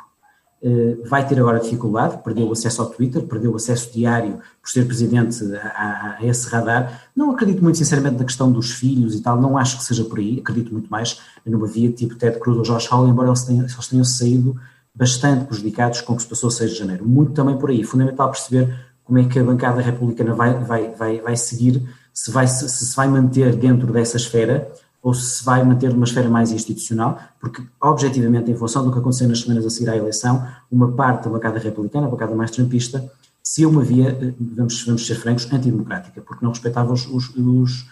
eh, 0.62 0.96
vai 1.08 1.26
ter 1.26 1.36
agora 1.40 1.58
dificuldade, 1.58 2.22
perdeu 2.22 2.46
o 2.46 2.52
acesso 2.52 2.80
ao 2.80 2.90
Twitter, 2.90 3.22
perdeu 3.22 3.50
o 3.50 3.56
acesso 3.56 3.92
diário 3.92 4.38
por 4.60 4.70
ser 4.70 4.86
presidente 4.86 5.44
a, 5.56 6.18
a, 6.20 6.24
esse 6.24 6.48
radar. 6.48 7.02
Não 7.14 7.32
acredito 7.32 7.60
muito 7.60 7.78
sinceramente 7.78 8.18
na 8.18 8.24
questão 8.24 8.52
dos 8.52 8.70
filhos 8.70 9.16
e 9.16 9.20
tal, 9.20 9.40
não 9.40 9.58
acho 9.58 9.78
que 9.78 9.84
seja 9.84 10.04
por 10.04 10.20
aí, 10.20 10.38
acredito 10.38 10.72
muito 10.72 10.88
mais 10.88 11.20
numa 11.44 11.66
via 11.66 11.90
tipo 11.90 12.14
Ted 12.14 12.38
Cruz 12.38 12.56
ou 12.56 12.62
Josh 12.62 12.86
Hawley, 12.92 13.10
embora 13.10 13.30
eles 13.30 13.42
tenham, 13.42 13.64
eles 13.64 13.88
tenham 13.88 14.04
saído 14.04 14.56
bastante 14.94 15.44
prejudicados 15.46 16.02
com 16.02 16.12
o 16.12 16.16
que 16.16 16.22
se 16.22 16.28
passou 16.28 16.52
6 16.52 16.70
de 16.70 16.78
janeiro. 16.78 17.04
Muito 17.04 17.32
também 17.32 17.58
por 17.58 17.70
aí, 17.70 17.82
fundamental 17.82 18.30
perceber 18.30 18.72
como 19.02 19.18
é 19.18 19.24
que 19.24 19.40
a 19.40 19.42
bancada 19.42 19.80
republicana 19.80 20.34
vai, 20.34 20.54
vai, 20.62 20.90
vai, 20.90 21.20
vai 21.20 21.36
seguir, 21.36 21.82
se, 22.12 22.30
vai, 22.30 22.46
se, 22.46 22.68
se 22.68 22.96
vai 22.96 23.08
manter 23.08 23.56
dentro 23.56 23.92
dessa 23.92 24.16
esfera 24.16 24.70
ou 25.02 25.12
se 25.12 25.44
vai 25.44 25.64
manter 25.64 25.90
numa 25.90 26.04
esfera 26.04 26.28
mais 26.28 26.52
institucional, 26.52 27.18
porque, 27.40 27.62
objetivamente, 27.80 28.50
em 28.50 28.56
função 28.56 28.84
do 28.84 28.92
que 28.92 28.98
aconteceu 28.98 29.28
nas 29.28 29.40
semanas 29.40 29.66
a 29.66 29.70
seguir 29.70 29.90
à 29.90 29.96
eleição, 29.96 30.46
uma 30.70 30.92
parte 30.92 31.24
da 31.24 31.30
bancada 31.30 31.58
republicana, 31.58 32.06
a 32.06 32.10
bancada 32.10 32.34
mais 32.36 32.52
trumpista, 32.52 33.10
se 33.42 33.66
uma 33.66 33.82
via, 33.82 34.10
eh, 34.10 34.32
vamos, 34.38 34.84
vamos 34.84 35.04
ser 35.04 35.16
francos, 35.16 35.52
antidemocrática, 35.52 36.20
porque 36.20 36.44
não 36.44 36.52
respeitava 36.52 36.92
os, 36.92 37.04
os, 37.06 37.34
os, 37.36 37.88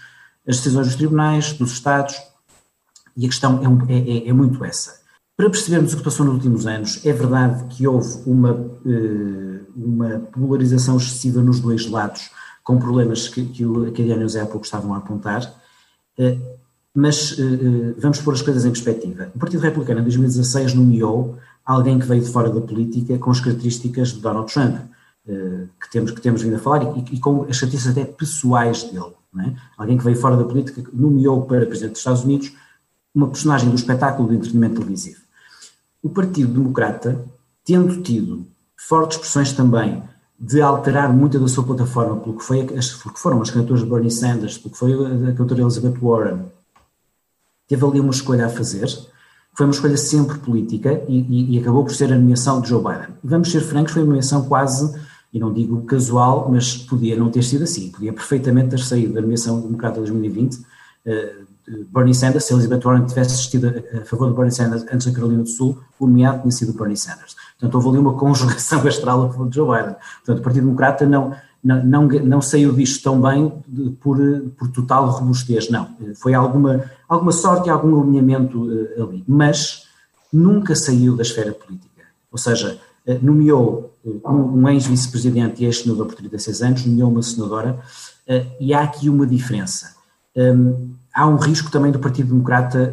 as 0.46 0.58
decisões 0.58 0.86
dos 0.86 0.96
tribunais, 0.96 1.52
dos 1.52 1.72
Estados, 1.72 2.14
e 3.16 3.26
a 3.26 3.28
questão 3.28 3.60
é, 3.88 3.92
é, 3.92 3.98
é, 3.98 4.28
é, 4.28 4.32
muito 4.32 4.64
essa. 4.64 5.00
Para 5.36 5.50
percebermos 5.50 5.92
o 5.92 5.96
que 5.96 6.04
passou 6.04 6.24
nos 6.24 6.36
últimos 6.36 6.66
anos, 6.66 7.04
é 7.04 7.12
verdade 7.12 7.64
que 7.74 7.88
houve 7.88 8.22
uma, 8.24 8.50
eh, 8.86 9.60
uma 9.74 10.20
polarização 10.32 10.96
excessiva 10.96 11.42
nos 11.42 11.58
dois 11.58 11.90
lados, 11.90 12.30
com 12.62 12.78
problemas 12.78 13.28
que, 13.28 13.44
que, 13.46 13.64
o, 13.64 13.90
que 13.92 14.02
a 14.02 14.04
Diana 14.04 14.22
e 14.22 14.24
o 14.24 14.28
Zé 14.28 14.40
há 14.40 14.46
pouco 14.46 14.64
estavam 14.64 14.94
a 14.94 14.98
apontar, 14.98 15.52
eh, 16.18 16.38
mas 16.94 17.38
uh, 17.38 17.94
vamos 17.98 18.20
pôr 18.20 18.34
as 18.34 18.42
coisas 18.42 18.64
em 18.64 18.70
perspectiva. 18.70 19.30
O 19.34 19.38
Partido 19.38 19.60
Republicano, 19.60 20.00
em 20.00 20.02
2016, 20.02 20.74
nomeou 20.74 21.38
alguém 21.64 21.98
que 21.98 22.06
veio 22.06 22.20
de 22.20 22.28
fora 22.28 22.50
da 22.50 22.60
política 22.60 23.16
com 23.18 23.30
as 23.30 23.40
características 23.40 24.08
de 24.08 24.20
Donald 24.20 24.52
Trump, 24.52 24.76
que, 25.24 25.90
temos, 25.92 26.10
que 26.10 26.20
temos 26.20 26.42
vindo 26.42 26.56
a 26.56 26.58
falar, 26.58 26.82
e, 26.96 27.14
e 27.14 27.20
com 27.20 27.42
as 27.42 27.60
características 27.60 27.88
até 27.96 28.04
pessoais 28.04 28.82
dele. 28.84 29.14
É? 29.38 29.54
Alguém 29.78 29.96
que 29.96 30.04
veio 30.04 30.16
fora 30.16 30.36
da 30.36 30.42
política, 30.42 30.82
nomeou 30.92 31.46
para 31.46 31.64
Presidente 31.64 31.92
dos 31.92 32.00
Estados 32.00 32.24
Unidos 32.24 32.52
uma 33.14 33.28
personagem 33.28 33.68
do 33.70 33.76
espetáculo 33.76 34.28
de 34.28 34.34
entretenimento 34.34 34.74
televisivo. 34.76 35.20
O 36.02 36.08
Partido 36.10 36.52
Democrata, 36.52 37.24
tendo 37.64 38.02
tido 38.02 38.46
fortes 38.76 39.18
pressões 39.18 39.52
também 39.52 40.02
de 40.40 40.62
alterar 40.62 41.12
muito 41.12 41.38
da 41.38 41.46
sua 41.46 41.62
plataforma, 41.62 42.16
pelo 42.16 42.38
que, 42.38 42.42
foi, 42.42 42.64
pelo 42.64 43.14
que 43.14 43.20
foram 43.20 43.42
as 43.42 43.50
candidaturas 43.50 43.84
de 43.84 43.90
Bernie 43.90 44.10
Sanders, 44.10 44.56
pelo 44.56 44.70
que 44.70 44.78
foi 44.78 44.94
a 44.94 45.08
candidatura 45.34 45.60
Elizabeth 45.60 45.98
Warren, 46.00 46.46
teve 47.68 47.84
ali 47.84 48.00
uma 48.00 48.10
escolha 48.10 48.46
a 48.46 48.48
fazer, 48.48 48.88
foi 49.54 49.66
uma 49.66 49.72
escolha 49.72 49.98
sempre 49.98 50.38
política 50.38 51.04
e, 51.06 51.20
e, 51.20 51.56
e, 51.56 51.60
acabou 51.60 51.84
por 51.84 51.94
ser 51.94 52.10
a 52.10 52.16
nomeação 52.16 52.62
de 52.62 52.70
Joe 52.70 52.82
Biden. 52.82 53.14
Vamos 53.22 53.50
ser 53.50 53.60
francos, 53.60 53.92
foi 53.92 54.00
uma 54.02 54.08
nomeação 54.08 54.46
quase, 54.46 54.98
e 55.30 55.38
não 55.38 55.52
digo 55.52 55.82
casual, 55.82 56.48
mas 56.50 56.74
podia 56.74 57.16
não 57.16 57.30
ter 57.30 57.42
sido 57.44 57.64
assim, 57.64 57.90
podia 57.90 58.12
perfeitamente 58.12 58.70
ter 58.70 58.80
saído 58.80 59.12
da 59.12 59.20
nomeação 59.20 59.60
democrata 59.60 60.00
de 60.00 60.10
2020, 60.10 60.54
uh, 60.54 61.49
Bernie 61.92 62.14
Sanders, 62.14 62.44
se 62.44 62.52
Elizabeth 62.52 62.80
Warren 62.80 63.06
tivesse 63.06 63.34
assistido 63.34 63.68
a, 63.68 64.04
favor 64.04 64.28
de 64.28 64.34
Bernie 64.34 64.52
Sanders 64.52 64.84
antes 64.92 65.06
da 65.06 65.12
Carolina 65.12 65.42
do 65.42 65.48
Sul, 65.48 65.78
o 65.98 66.06
nomeado 66.06 66.40
tinha 66.40 66.50
sido 66.50 66.72
Bernie 66.72 66.96
Sanders. 66.96 67.36
Portanto, 67.58 67.74
houve 67.74 67.88
ali 67.88 67.98
uma 67.98 68.14
conjugação 68.14 68.80
astral 68.86 69.24
a 69.24 69.28
favor 69.30 69.48
de 69.48 69.56
Joe 69.56 69.78
Biden. 69.78 69.96
Portanto, 70.24 70.38
o 70.38 70.42
Partido 70.42 70.64
Democrata 70.64 71.06
não, 71.06 71.34
não, 71.62 71.84
não, 71.84 72.08
não 72.08 72.42
saiu 72.42 72.72
disto 72.72 73.02
tão 73.02 73.20
bem 73.20 73.52
de, 73.68 73.90
por, 73.90 74.18
por 74.58 74.68
total 74.68 75.08
robustez, 75.10 75.70
não. 75.70 75.88
Foi 76.16 76.34
alguma, 76.34 76.84
alguma 77.08 77.32
sorte 77.32 77.68
e 77.68 77.70
algum 77.70 78.00
alinhamento 78.00 78.64
uh, 78.64 79.04
ali, 79.04 79.24
mas 79.28 79.84
nunca 80.32 80.74
saiu 80.74 81.16
da 81.16 81.22
esfera 81.22 81.52
política. 81.52 82.04
Ou 82.32 82.38
seja, 82.38 82.80
uh, 83.06 83.18
nomeou 83.22 83.94
uh, 84.04 84.20
um, 84.28 84.62
um 84.62 84.68
ex-vice-presidente 84.70 85.62
e 85.62 85.66
ex-senador 85.66 86.06
por 86.06 86.16
36 86.16 86.62
anos, 86.62 86.86
nomeou 86.86 87.10
uma 87.10 87.22
senadora, 87.22 87.78
e 88.60 88.72
há 88.72 88.82
aqui 88.82 89.08
uma 89.08 89.26
diferença. 89.26 89.96
Um, 90.36 90.94
há 91.14 91.26
um 91.26 91.36
risco 91.36 91.70
também 91.70 91.92
do 91.92 91.98
Partido 91.98 92.28
Democrata 92.28 92.92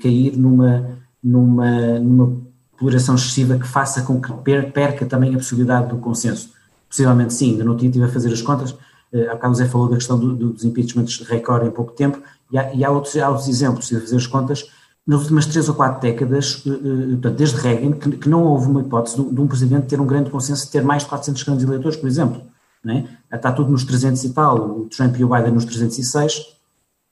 cair 0.00 0.36
numa, 0.36 0.98
numa, 1.22 1.98
numa 1.98 2.40
polarização 2.78 3.14
excessiva 3.14 3.58
que 3.58 3.66
faça 3.66 4.02
com 4.02 4.20
que 4.20 4.32
perca 4.72 5.06
também 5.06 5.34
a 5.34 5.38
possibilidade 5.38 5.88
do 5.88 5.98
consenso 5.98 6.54
Possivelmente 6.94 7.34
sim, 7.34 7.50
ainda 7.50 7.64
não 7.64 7.74
estive 7.74 8.04
a 8.04 8.08
fazer 8.08 8.32
as 8.32 8.40
contas. 8.40 8.70
Uh, 9.12 9.28
há 9.28 9.34
bocado 9.34 9.52
o 9.52 9.56
Zé 9.56 9.66
falou 9.66 9.88
da 9.88 9.96
questão 9.96 10.16
do, 10.16 10.32
do, 10.32 10.50
dos 10.50 10.64
impeachments 10.64 11.26
recorde 11.26 11.66
em 11.66 11.70
pouco 11.72 11.90
tempo, 11.90 12.22
e 12.52 12.56
há, 12.56 12.72
e 12.72 12.84
há, 12.84 12.90
outros, 12.90 13.16
há 13.16 13.28
outros 13.28 13.48
exemplos, 13.48 13.88
se 13.88 14.00
fazer 14.00 14.16
as 14.16 14.28
contas, 14.28 14.64
nas 15.04 15.22
últimas 15.22 15.44
três 15.46 15.68
ou 15.68 15.74
quatro 15.74 16.00
décadas, 16.00 16.64
uh, 16.64 16.70
portanto, 17.10 17.36
desde 17.36 17.56
Reagan, 17.56 17.92
que, 17.92 18.12
que, 18.12 18.28
não 18.28 18.44
houve 18.44 18.68
uma 18.68 18.80
hipótese 18.80 19.16
de, 19.16 19.28
de, 19.28 19.40
um 19.40 19.48
presidente 19.48 19.88
ter 19.88 20.00
um 20.00 20.06
grande 20.06 20.30
consenso 20.30 20.66
de 20.66 20.70
ter 20.70 20.84
mais 20.84 21.02
de 21.02 21.08
400 21.08 21.42
grandes 21.42 21.64
eleitores, 21.64 21.96
por 21.96 22.06
exemplo. 22.06 22.42
Né? 22.84 23.08
Está 23.32 23.50
tudo 23.50 23.72
nos 23.72 23.82
300 23.82 24.22
e 24.22 24.30
tal, 24.30 24.56
o 24.56 24.88
Trump 24.88 25.16
e 25.18 25.24
o 25.24 25.28
Biden 25.28 25.50
nos 25.50 25.64
306, 25.64 26.46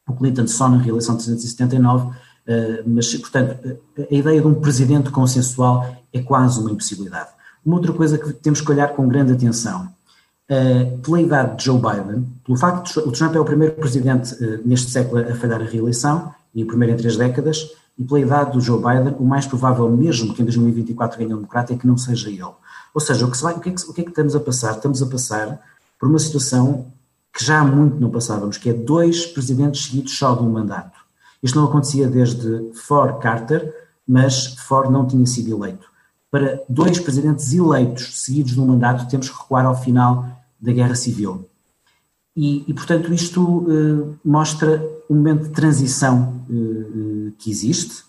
o 0.08 0.14
Clinton 0.14 0.46
só 0.46 0.68
na 0.68 0.78
reeleição 0.78 1.16
de 1.16 1.24
379, 1.24 2.06
uh, 2.06 2.12
mas, 2.86 3.14
portanto, 3.16 3.78
a 3.98 4.14
ideia 4.14 4.40
de 4.40 4.46
um 4.46 4.54
presidente 4.54 5.10
consensual 5.10 5.96
é 6.12 6.20
quase 6.20 6.60
uma 6.60 6.70
impossibilidade. 6.70 7.30
Uma 7.64 7.76
outra 7.76 7.92
coisa 7.92 8.18
que 8.18 8.32
temos 8.32 8.60
que 8.60 8.70
olhar 8.70 8.88
com 8.88 9.06
grande 9.06 9.32
atenção, 9.32 9.88
uh, 10.50 10.98
pela 10.98 11.20
idade 11.20 11.56
de 11.56 11.64
Joe 11.64 11.78
Biden, 11.78 12.26
pelo 12.44 12.58
facto 12.58 13.00
de 13.00 13.08
o 13.08 13.12
Trump 13.12 13.34
é 13.34 13.40
o 13.40 13.44
primeiro 13.44 13.74
presidente 13.74 14.34
neste 14.64 14.90
século 14.90 15.20
a 15.20 15.34
falhar 15.34 15.60
a 15.60 15.64
reeleição, 15.64 16.32
e 16.54 16.62
o 16.62 16.66
primeiro 16.66 16.94
em 16.94 16.96
três 16.96 17.16
décadas, 17.16 17.70
e 17.98 18.04
pela 18.04 18.20
idade 18.20 18.52
do 18.52 18.60
Joe 18.60 18.78
Biden, 18.78 19.16
o 19.18 19.24
mais 19.24 19.46
provável 19.46 19.88
mesmo 19.90 20.34
que 20.34 20.42
em 20.42 20.44
2024 20.44 21.18
ganhe 21.18 21.32
um 21.32 21.36
democrata 21.36 21.72
é 21.72 21.76
que 21.76 21.86
não 21.86 21.96
seja 21.96 22.28
ele. 22.28 22.42
Ou 22.94 23.00
seja, 23.00 23.26
o 23.26 23.30
que, 23.30 23.40
vai, 23.42 23.54
o, 23.54 23.60
que 23.60 23.68
é 23.68 23.72
que, 23.72 23.82
o 23.82 23.92
que, 23.92 24.00
é 24.00 24.04
que 24.04 24.10
estamos 24.10 24.34
a 24.34 24.40
passar? 24.40 24.72
Estamos 24.72 25.02
a 25.02 25.06
passar 25.06 25.60
por 25.98 26.08
uma 26.08 26.18
situação 26.18 26.86
que 27.32 27.44
já 27.44 27.60
há 27.60 27.64
muito 27.64 27.98
não 28.00 28.10
passávamos, 28.10 28.58
que 28.58 28.70
é 28.70 28.72
dois 28.72 29.26
presidentes 29.26 29.86
seguidos 29.86 30.16
só 30.16 30.34
de 30.34 30.42
um 30.42 30.50
mandato. 30.50 31.00
Isto 31.42 31.58
não 31.58 31.66
acontecia 31.66 32.06
desde 32.08 32.72
Ford 32.74 33.18
Carter, 33.20 33.74
mas 34.06 34.54
Ford 34.66 34.90
não 34.90 35.06
tinha 35.06 35.26
sido 35.26 35.56
eleito 35.56 35.92
para 36.32 36.62
dois 36.66 36.98
presidentes 36.98 37.52
eleitos 37.52 38.24
seguidos 38.24 38.56
no 38.56 38.66
mandato, 38.66 39.06
temos 39.06 39.28
que 39.28 39.38
recuar 39.38 39.66
ao 39.66 39.78
final 39.78 40.26
da 40.58 40.72
Guerra 40.72 40.94
Civil. 40.94 41.46
E, 42.34 42.64
e 42.66 42.72
portanto, 42.72 43.12
isto 43.12 43.42
uh, 43.42 44.18
mostra 44.24 44.82
um 45.10 45.16
momento 45.16 45.42
de 45.42 45.50
transição 45.50 46.42
uh, 46.48 47.32
que 47.32 47.50
existe. 47.50 48.02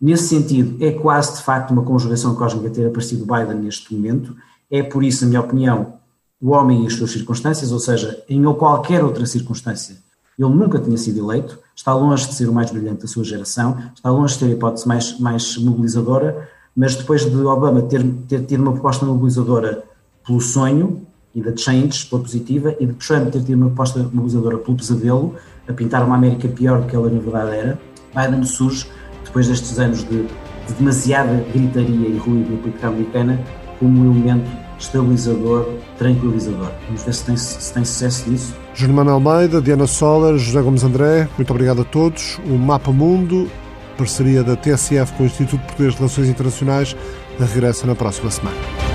Nesse 0.00 0.24
sentido, 0.24 0.84
é 0.84 0.90
quase 0.90 1.36
de 1.36 1.42
facto 1.44 1.70
uma 1.70 1.84
conjugação 1.84 2.34
cósmica 2.34 2.70
ter 2.70 2.88
aparecido 2.88 3.24
Biden 3.24 3.62
neste 3.62 3.94
momento. 3.94 4.34
É 4.68 4.82
por 4.82 5.04
isso, 5.04 5.22
na 5.22 5.28
minha 5.28 5.40
opinião, 5.40 5.99
o 6.40 6.50
homem 6.50 6.84
e 6.84 6.86
as 6.86 6.94
suas 6.94 7.10
circunstâncias, 7.10 7.70
ou 7.70 7.78
seja, 7.78 8.22
em 8.28 8.42
qualquer 8.54 9.04
outra 9.04 9.26
circunstância, 9.26 9.96
ele 10.38 10.48
nunca 10.48 10.78
tinha 10.78 10.96
sido 10.96 11.18
eleito, 11.18 11.58
está 11.76 11.92
longe 11.92 12.26
de 12.26 12.34
ser 12.34 12.48
o 12.48 12.52
mais 12.52 12.70
brilhante 12.70 13.02
da 13.02 13.06
sua 13.06 13.22
geração, 13.22 13.76
está 13.94 14.10
longe 14.10 14.32
de 14.34 14.40
ter 14.40 14.46
a 14.46 14.48
hipótese 14.50 14.88
mais, 14.88 15.20
mais 15.20 15.56
mobilizadora, 15.58 16.48
mas 16.74 16.94
depois 16.94 17.30
de 17.30 17.36
Obama 17.36 17.82
ter, 17.82 18.02
ter 18.26 18.46
tido 18.46 18.62
uma 18.62 18.72
proposta 18.72 19.04
mobilizadora 19.04 19.84
pelo 20.26 20.40
sonho 20.40 21.06
e 21.34 21.42
da 21.42 21.54
change 21.54 22.06
pela 22.06 22.22
positiva, 22.22 22.74
e 22.80 22.86
de 22.86 22.94
Trump 22.94 23.30
ter 23.30 23.42
tido 23.42 23.56
uma 23.56 23.66
proposta 23.66 23.98
mobilizadora 23.98 24.56
pelo 24.58 24.76
pesadelo, 24.78 25.34
a 25.68 25.72
pintar 25.74 26.04
uma 26.04 26.16
América 26.16 26.48
pior 26.48 26.80
do 26.80 26.86
que 26.86 26.96
ela 26.96 27.10
na 27.10 27.20
verdade 27.20 27.56
era, 27.56 27.80
Biden 28.14 28.44
surge, 28.44 28.86
depois 29.24 29.46
destes 29.46 29.78
anos 29.78 30.02
de, 30.04 30.22
de 30.22 30.74
demasiada 30.78 31.44
gritaria 31.52 32.08
e 32.08 32.16
ruído 32.16 32.50
na 32.50 32.56
política 32.58 32.88
americana, 32.88 33.38
como 33.78 34.00
um 34.00 34.10
elemento 34.10 34.50
estabilizador, 34.80 35.68
tranquilizador. 35.98 36.70
Vamos 36.86 37.02
ver 37.04 37.14
se 37.14 37.24
tem, 37.24 37.36
se 37.36 37.72
tem 37.72 37.84
sucesso 37.84 38.30
nisso. 38.30 38.54
Germano 38.74 39.10
Almeida, 39.10 39.60
Diana 39.60 39.86
Soller, 39.86 40.38
José 40.38 40.60
Gomes 40.62 40.82
André, 40.82 41.28
muito 41.36 41.50
obrigado 41.50 41.82
a 41.82 41.84
todos. 41.84 42.38
O 42.46 42.56
Mapa 42.56 42.90
Mundo, 42.90 43.48
parceria 43.96 44.42
da 44.42 44.56
TSF 44.56 45.12
com 45.12 45.24
o 45.24 45.26
Instituto 45.26 45.60
Português 45.60 45.92
de 45.92 45.98
Relações 45.98 46.28
Internacionais, 46.28 46.96
regressa 47.38 47.86
na 47.86 47.94
próxima 47.94 48.30
semana. 48.30 48.89